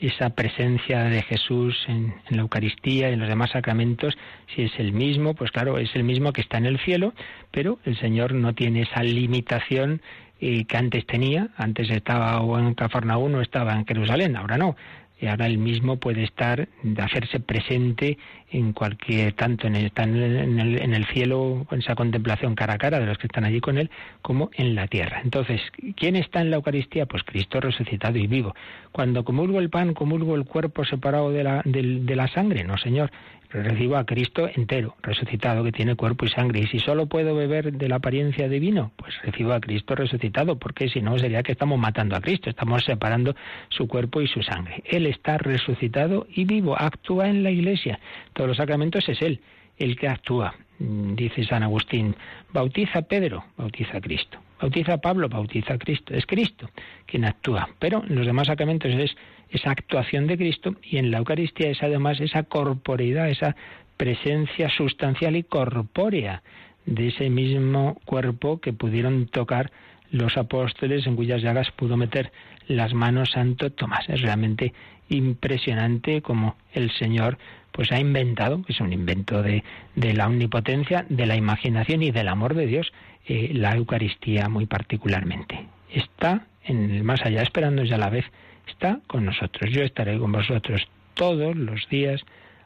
esa 0.00 0.30
presencia 0.30 1.04
de 1.04 1.22
Jesús 1.22 1.76
en, 1.86 2.14
la 2.30 2.42
Eucaristía 2.42 3.08
y 3.08 3.12
en 3.12 3.20
los 3.20 3.28
demás 3.28 3.50
sacramentos, 3.50 4.18
si 4.54 4.62
es 4.62 4.72
el 4.78 4.92
mismo, 4.92 5.34
pues 5.34 5.52
claro, 5.52 5.78
es 5.78 5.94
el 5.94 6.02
mismo 6.02 6.32
que 6.32 6.40
está 6.40 6.58
en 6.58 6.66
el 6.66 6.80
cielo, 6.80 7.14
pero 7.52 7.78
el 7.84 7.96
Señor 7.98 8.34
no 8.34 8.52
tiene 8.52 8.82
esa 8.82 9.04
limitación 9.04 10.02
eh, 10.40 10.64
que 10.64 10.76
antes 10.76 11.06
tenía, 11.06 11.50
antes 11.56 11.88
estaba 11.88 12.40
o 12.40 12.58
en 12.58 12.74
Cafarnaúm 12.74 13.36
o 13.36 13.40
estaba 13.42 13.74
en 13.74 13.86
Jerusalén, 13.86 14.34
ahora 14.36 14.58
no 14.58 14.76
ahora 15.28 15.46
él 15.46 15.58
mismo 15.58 15.96
puede 15.96 16.24
estar, 16.24 16.68
hacerse 16.98 17.40
presente 17.40 18.18
en 18.50 18.72
cualquier, 18.72 19.32
tanto 19.34 19.66
en 19.66 19.76
el, 19.76 19.92
en 19.96 20.58
el, 20.58 20.82
en 20.82 20.94
el 20.94 21.06
cielo, 21.06 21.66
en 21.70 21.78
esa 21.80 21.94
contemplación 21.94 22.54
cara 22.54 22.74
a 22.74 22.78
cara 22.78 23.00
de 23.00 23.06
los 23.06 23.18
que 23.18 23.26
están 23.26 23.44
allí 23.44 23.60
con 23.60 23.78
él, 23.78 23.90
como 24.20 24.50
en 24.54 24.74
la 24.74 24.86
tierra. 24.88 25.20
Entonces, 25.24 25.60
¿quién 25.96 26.16
está 26.16 26.40
en 26.40 26.50
la 26.50 26.56
Eucaristía? 26.56 27.06
Pues 27.06 27.22
Cristo 27.24 27.60
resucitado 27.60 28.18
y 28.18 28.26
vivo. 28.26 28.54
Cuando 28.90 29.24
comulgo 29.24 29.58
el 29.58 29.70
pan, 29.70 29.94
comulgo 29.94 30.34
el 30.34 30.44
cuerpo 30.44 30.84
separado 30.84 31.30
de 31.30 31.44
la, 31.44 31.62
de, 31.64 32.00
de 32.00 32.16
la 32.16 32.28
sangre. 32.28 32.64
No, 32.64 32.76
Señor, 32.76 33.10
recibo 33.52 33.96
a 33.96 34.04
Cristo 34.04 34.48
entero, 34.54 34.96
resucitado, 35.02 35.62
que 35.64 35.72
tiene 35.72 35.94
cuerpo 35.94 36.26
y 36.26 36.30
sangre. 36.30 36.60
Y 36.60 36.66
si 36.66 36.78
solo 36.78 37.06
puedo 37.06 37.34
beber 37.34 37.72
de 37.72 37.88
la 37.88 37.96
apariencia 37.96 38.48
de 38.48 38.58
vino, 38.58 38.92
pues 38.96 39.14
recibo 39.22 39.52
a 39.52 39.60
Cristo 39.60 39.94
resucitado, 39.94 40.58
porque 40.58 40.88
si 40.88 41.00
no 41.00 41.18
sería 41.18 41.42
que 41.42 41.52
estamos 41.52 41.78
matando 41.78 42.16
a 42.16 42.20
Cristo, 42.20 42.50
estamos 42.50 42.84
separando 42.84 43.34
su 43.68 43.86
cuerpo 43.86 44.20
y 44.20 44.26
su 44.26 44.42
sangre. 44.42 44.82
Él 44.86 45.06
está 45.06 45.38
resucitado 45.38 46.26
y 46.34 46.44
vivo, 46.44 46.76
actúa 46.78 47.28
en 47.28 47.42
la 47.42 47.50
iglesia. 47.50 47.98
Todos 48.32 48.48
los 48.48 48.56
sacramentos 48.56 49.08
es 49.08 49.20
Él 49.22 49.40
el 49.78 49.96
que 49.96 50.08
actúa. 50.08 50.54
Dice 50.78 51.44
San 51.44 51.62
Agustín, 51.62 52.16
bautiza 52.52 53.00
a 53.00 53.02
Pedro, 53.02 53.44
bautiza 53.56 53.98
a 53.98 54.00
Cristo. 54.00 54.38
Bautiza 54.60 54.94
a 54.94 54.98
Pablo, 54.98 55.28
bautiza 55.28 55.74
a 55.74 55.78
Cristo. 55.78 56.14
Es 56.14 56.26
Cristo 56.26 56.70
quien 57.06 57.24
actúa. 57.24 57.68
Pero 57.78 58.02
en 58.04 58.14
los 58.14 58.26
demás 58.26 58.46
sacramentos 58.46 58.92
es 58.92 59.16
esa 59.52 59.70
actuación 59.70 60.26
de 60.26 60.36
Cristo 60.36 60.76
y 60.82 60.96
en 60.96 61.10
la 61.10 61.18
Eucaristía 61.18 61.70
es 61.70 61.82
además 61.82 62.20
esa 62.20 62.42
corporeidad, 62.44 63.28
esa 63.28 63.54
presencia 63.96 64.68
sustancial 64.70 65.36
y 65.36 65.42
corpórea 65.42 66.42
de 66.86 67.08
ese 67.08 67.30
mismo 67.30 68.00
cuerpo 68.04 68.60
que 68.60 68.72
pudieron 68.72 69.26
tocar 69.26 69.70
los 70.10 70.36
apóstoles 70.36 71.06
en 71.06 71.16
cuyas 71.16 71.42
llagas 71.42 71.70
pudo 71.70 71.96
meter 71.96 72.32
las 72.66 72.92
manos 72.94 73.30
Santo 73.30 73.70
Tomás. 73.70 74.08
Es 74.08 74.20
realmente 74.20 74.72
impresionante 75.08 76.22
como 76.22 76.56
el 76.72 76.90
Señor 76.92 77.38
pues 77.72 77.90
ha 77.92 77.98
inventado, 77.98 78.62
es 78.68 78.80
un 78.80 78.92
invento 78.92 79.42
de, 79.42 79.64
de 79.94 80.12
la 80.12 80.26
omnipotencia, 80.26 81.06
de 81.08 81.26
la 81.26 81.36
imaginación 81.36 82.02
y 82.02 82.10
del 82.10 82.28
amor 82.28 82.54
de 82.54 82.66
Dios, 82.66 82.92
eh, 83.26 83.50
la 83.54 83.74
Eucaristía 83.74 84.48
muy 84.48 84.66
particularmente. 84.66 85.66
Está 85.90 86.46
en 86.64 86.90
el 86.90 87.04
más 87.04 87.22
allá, 87.22 87.42
esperando 87.42 87.84
ya 87.84 87.94
a 87.94 87.98
la 87.98 88.10
vez 88.10 88.24
está 88.66 89.00
con 89.06 89.24
nosotros. 89.24 89.70
Yo 89.70 89.82
estaré 89.82 90.18
con 90.18 90.32
vosotros 90.32 90.86
todos 91.14 91.56
los 91.56 91.88
días 91.88 92.22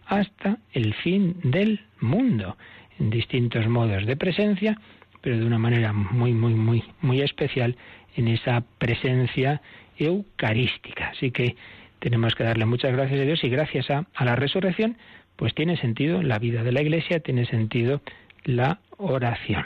hasta 0.07 0.59
el 0.73 0.95
fin 0.95 1.37
del 1.43 1.81
mundo, 2.01 2.57
en 2.99 3.11
distintos 3.11 3.67
modos 3.67 4.07
de 4.07 4.17
presencia, 4.17 4.79
pero 5.21 5.39
de 5.39 5.45
una 5.45 5.59
manera 5.59 5.93
muy, 5.93 6.33
muy, 6.33 6.55
muy, 6.55 6.85
muy 7.01 7.21
especial 7.21 7.77
en 8.15 8.29
esa 8.29 8.63
presencia 8.79 9.61
eucarística. 9.99 11.09
Así 11.09 11.31
que 11.31 11.57
tenemos 11.99 12.35
que 12.35 12.45
darle 12.45 12.65
muchas 12.67 12.93
gracias 12.93 13.21
a 13.21 13.25
Dios 13.25 13.43
y 13.43 13.49
gracias 13.49 13.91
a, 13.91 14.07
la 14.25 14.37
resurrección, 14.37 14.97
pues 15.37 15.55
tiene 15.55 15.77
sentido 15.77 16.23
la 16.23 16.39
vida 16.39 16.63
de 16.63 16.73
la 16.73 16.83
Iglesia, 16.83 17.21
tiene 17.21 17.47
sentido 17.47 18.01
la 18.45 18.79
oración. 18.99 19.65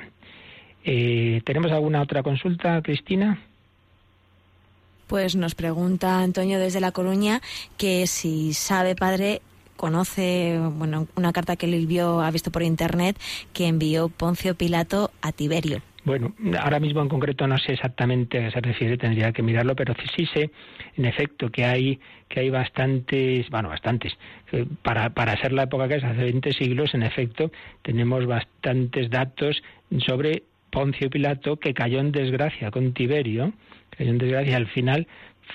Eh, 0.84 1.42
¿Tenemos 1.44 1.70
alguna 1.72 2.00
otra 2.00 2.22
consulta, 2.22 2.80
Cristina? 2.82 3.38
Pues 5.10 5.34
nos 5.34 5.56
pregunta 5.56 6.20
Antonio 6.20 6.60
desde 6.60 6.78
La 6.78 6.92
Coruña 6.92 7.40
que 7.76 8.06
si 8.06 8.54
sabe, 8.54 8.94
padre, 8.94 9.42
conoce 9.76 10.56
bueno, 10.76 11.08
una 11.16 11.32
carta 11.32 11.56
que 11.56 11.66
él 11.66 11.84
vio, 11.88 12.20
ha 12.20 12.30
visto 12.30 12.52
por 12.52 12.62
internet, 12.62 13.18
que 13.52 13.66
envió 13.66 14.08
Poncio 14.08 14.54
Pilato 14.54 15.10
a 15.20 15.32
Tiberio. 15.32 15.82
Bueno, 16.04 16.32
ahora 16.60 16.78
mismo 16.78 17.02
en 17.02 17.08
concreto 17.08 17.48
no 17.48 17.58
sé 17.58 17.72
exactamente 17.72 18.38
a 18.38 18.42
qué 18.42 18.50
se 18.52 18.60
refiere, 18.60 18.98
tendría 18.98 19.32
que 19.32 19.42
mirarlo, 19.42 19.74
pero 19.74 19.94
sí 20.16 20.26
sé, 20.26 20.52
en 20.96 21.04
efecto, 21.04 21.50
que 21.50 21.64
hay 21.64 21.98
que 22.28 22.38
hay 22.38 22.50
bastantes, 22.50 23.50
bueno, 23.50 23.68
bastantes. 23.68 24.12
Para, 24.82 25.10
para 25.10 25.36
ser 25.40 25.50
la 25.50 25.64
época 25.64 25.88
que 25.88 25.96
es, 25.96 26.04
hace 26.04 26.22
20 26.22 26.52
siglos, 26.52 26.94
en 26.94 27.02
efecto, 27.02 27.50
tenemos 27.82 28.26
bastantes 28.26 29.10
datos 29.10 29.60
sobre 30.06 30.44
Poncio 30.70 31.10
Pilato 31.10 31.56
que 31.56 31.74
cayó 31.74 31.98
en 31.98 32.12
desgracia 32.12 32.70
con 32.70 32.92
Tiberio, 32.92 33.52
cayó 34.00 34.12
en 34.12 34.18
desgracia 34.18 34.56
al 34.56 34.66
final 34.68 35.06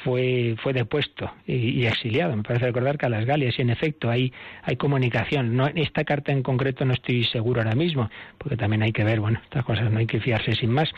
fue, 0.03 0.55
fue 0.61 0.73
depuesto 0.73 1.31
y, 1.47 1.85
exiliado. 1.85 2.35
Me 2.35 2.43
parece 2.43 2.65
recordar 2.65 2.97
que 2.97 3.07
a 3.07 3.09
las 3.09 3.25
Galias, 3.25 3.57
y 3.57 3.63
en 3.63 3.71
efecto 3.71 4.09
hay, 4.09 4.31
hay 4.61 4.75
comunicación. 4.75 5.55
No, 5.55 5.67
esta 5.67 6.03
carta 6.03 6.31
en 6.31 6.43
concreto 6.43 6.85
no 6.85 6.93
estoy 6.93 7.23
seguro 7.25 7.61
ahora 7.61 7.75
mismo, 7.75 8.09
porque 8.37 8.55
también 8.55 8.83
hay 8.83 8.91
que 8.91 9.03
ver, 9.03 9.19
bueno, 9.19 9.39
estas 9.43 9.65
cosas 9.65 9.91
no 9.91 9.97
hay 9.99 10.05
que 10.05 10.19
fiarse 10.19 10.53
sin 10.53 10.69
más, 10.69 10.89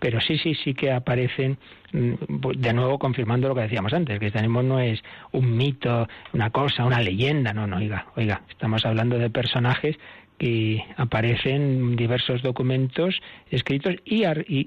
pero 0.00 0.20
sí, 0.20 0.38
sí, 0.38 0.54
sí 0.54 0.74
que 0.74 0.90
aparecen, 0.90 1.58
mm, 1.92 2.50
de 2.56 2.72
nuevo 2.72 2.98
confirmando 2.98 3.48
lo 3.48 3.54
que 3.54 3.62
decíamos 3.62 3.92
antes, 3.92 4.18
que 4.18 4.30
tenemos 4.30 4.64
no 4.64 4.80
es 4.80 5.00
un 5.32 5.56
mito, 5.56 6.08
una 6.32 6.50
cosa, 6.50 6.84
una 6.84 7.00
leyenda, 7.00 7.52
no, 7.52 7.66
no, 7.66 7.76
oiga, 7.76 8.06
oiga, 8.16 8.42
estamos 8.48 8.84
hablando 8.84 9.18
de 9.18 9.30
personajes 9.30 9.96
que 10.38 10.84
aparecen 10.96 11.96
diversos 11.96 12.42
documentos 12.42 13.20
escritos 13.50 13.94
y, 14.04 14.24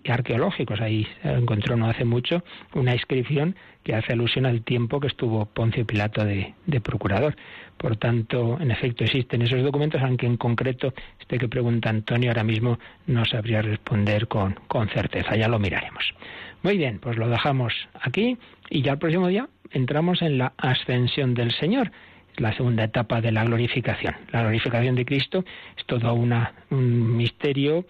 arqueológicos. 0.10 0.82
Ahí 0.82 1.08
encontró 1.24 1.76
no 1.76 1.90
hace 1.90 2.06
mucho 2.06 2.44
una 2.74 2.94
inscripción 2.94 3.56
que 3.84 3.96
hace 3.96 4.14
alusión 4.14 4.46
al 4.46 4.64
tiempo 4.64 5.00
que 5.00 5.08
estuvo 5.08 5.46
Poncio 5.46 5.86
Pilato 5.86 6.26
de, 6.26 6.54
procurador. 6.82 7.36
Por 7.78 7.98
tanto, 7.98 8.58
en 8.60 8.72
efecto, 8.72 9.04
existen 9.04 9.42
esos 9.42 9.64
documentos, 9.64 10.02
aunque 10.02 10.26
en 10.26 10.38
concreto 10.38 10.94
este 11.20 11.38
que 11.38 11.48
pregunta 11.48 11.90
Antonio 11.90 12.30
ahora 12.30 12.44
mismo 12.44 12.78
no 13.08 13.26
sabría 13.26 13.62
responder 13.62 14.28
con, 14.28 14.56
con 14.68 14.90
certeza. 14.90 15.36
Ya 15.36 15.48
lo 15.48 15.60
miraremos. 15.60 16.14
Muy 16.62 16.78
bien, 16.78 17.00
pues 17.00 17.18
lo 17.18 17.30
dejamos 17.30 17.74
aquí 18.02 18.38
y 18.70 18.82
ya 18.82 18.94
el 18.94 19.00
próximo 19.00 19.28
día 19.28 19.48
entramos 19.72 20.22
en 20.22 20.38
la 20.38 20.54
ascensión 20.58 21.34
del 21.34 21.52
Señor 21.54 21.92
la 22.38 22.54
segunda 22.54 22.84
etapa 22.84 23.22
de 23.22 23.32
la 23.32 23.44
glorificación. 23.44 24.16
La 24.32 24.42
glorificación 24.42 24.96
de 24.96 25.06
Cristo 25.06 25.44
es 25.78 25.86
todo 25.86 26.14
una, 26.14 26.54
un 26.70 27.18
misterio 27.18 27.86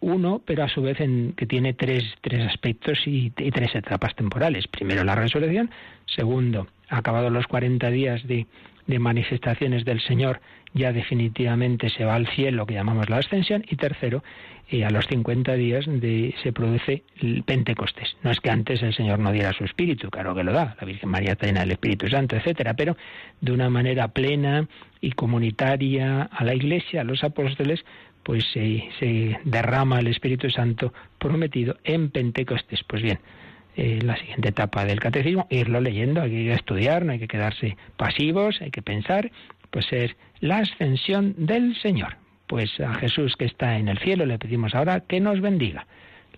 uno, 0.00 0.40
pero 0.44 0.64
a 0.64 0.68
su 0.68 0.80
vez 0.80 1.00
en, 1.00 1.32
que 1.32 1.46
tiene 1.46 1.74
tres, 1.74 2.04
tres 2.20 2.46
aspectos 2.46 2.98
y, 3.06 3.32
y, 3.36 3.50
tres 3.50 3.74
etapas 3.74 4.14
temporales. 4.14 4.68
Primero, 4.68 5.02
la 5.02 5.16
resurrección. 5.16 5.70
Segundo, 6.06 6.68
acabados 6.88 7.32
los 7.32 7.46
40 7.48 7.90
días 7.90 8.24
de, 8.26 8.46
de 8.86 8.98
manifestaciones 8.98 9.84
del 9.84 10.00
Señor, 10.00 10.40
ya 10.74 10.92
definitivamente 10.92 11.90
se 11.90 12.04
va 12.04 12.14
al 12.14 12.26
cielo, 12.28 12.66
que 12.66 12.74
llamamos 12.74 13.08
la 13.08 13.18
ascensión. 13.18 13.64
Y 13.68 13.76
tercero, 13.76 14.22
y 14.70 14.82
a 14.82 14.90
los 14.90 15.06
50 15.06 15.54
días 15.54 15.86
de, 15.86 16.34
se 16.42 16.52
produce 16.52 17.02
el 17.20 17.42
Pentecostés. 17.42 18.16
No 18.22 18.30
es 18.30 18.40
que 18.40 18.50
antes 18.50 18.82
el 18.82 18.94
Señor 18.94 19.18
no 19.18 19.32
diera 19.32 19.52
su 19.52 19.64
espíritu, 19.64 20.10
claro 20.10 20.34
que 20.34 20.44
lo 20.44 20.52
da, 20.52 20.76
la 20.78 20.86
Virgen 20.86 21.08
María 21.08 21.32
está 21.32 21.46
llena 21.46 21.60
del 21.60 21.72
Espíritu 21.72 22.08
Santo, 22.08 22.36
etcétera, 22.36 22.74
pero 22.74 22.96
de 23.40 23.52
una 23.52 23.70
manera 23.70 24.08
plena 24.08 24.68
y 25.00 25.12
comunitaria 25.12 26.22
a 26.22 26.44
la 26.44 26.54
Iglesia, 26.54 27.00
a 27.00 27.04
los 27.04 27.24
apóstoles, 27.24 27.84
pues 28.22 28.44
se, 28.52 28.88
se 28.98 29.38
derrama 29.44 30.00
el 30.00 30.08
Espíritu 30.08 30.50
Santo 30.50 30.92
prometido 31.18 31.78
en 31.84 32.10
Pentecostés. 32.10 32.84
Pues 32.86 33.02
bien, 33.02 33.20
eh, 33.80 34.00
la 34.02 34.16
siguiente 34.16 34.48
etapa 34.48 34.84
del 34.84 34.98
catecismo, 34.98 35.46
irlo 35.50 35.80
leyendo, 35.80 36.20
hay 36.20 36.30
que 36.30 36.52
estudiar, 36.52 37.04
no 37.04 37.12
hay 37.12 37.20
que 37.20 37.28
quedarse 37.28 37.76
pasivos, 37.96 38.60
hay 38.60 38.72
que 38.72 38.82
pensar, 38.82 39.30
pues 39.70 39.86
ser 39.86 40.16
la 40.40 40.58
ascensión 40.58 41.34
del 41.36 41.76
Señor. 41.80 42.16
Pues 42.46 42.80
a 42.80 42.94
Jesús 42.94 43.36
que 43.36 43.44
está 43.44 43.78
en 43.78 43.88
el 43.88 43.98
cielo 43.98 44.24
le 44.24 44.38
pedimos 44.38 44.74
ahora 44.74 45.00
que 45.00 45.20
nos 45.20 45.40
bendiga. 45.40 45.86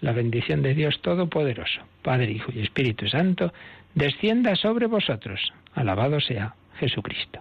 La 0.01 0.13
bendición 0.13 0.63
de 0.63 0.75
Dios 0.75 1.01
Todopoderoso, 1.03 1.83
Padre, 2.03 2.33
Hijo 2.33 2.51
y 2.55 2.61
Espíritu 2.61 3.07
Santo, 3.09 3.53
descienda 3.95 4.57
sobre 4.57 4.87
vosotros. 4.87 5.53
Alabado 5.75 6.21
sea 6.21 6.55
Jesucristo. 6.79 7.41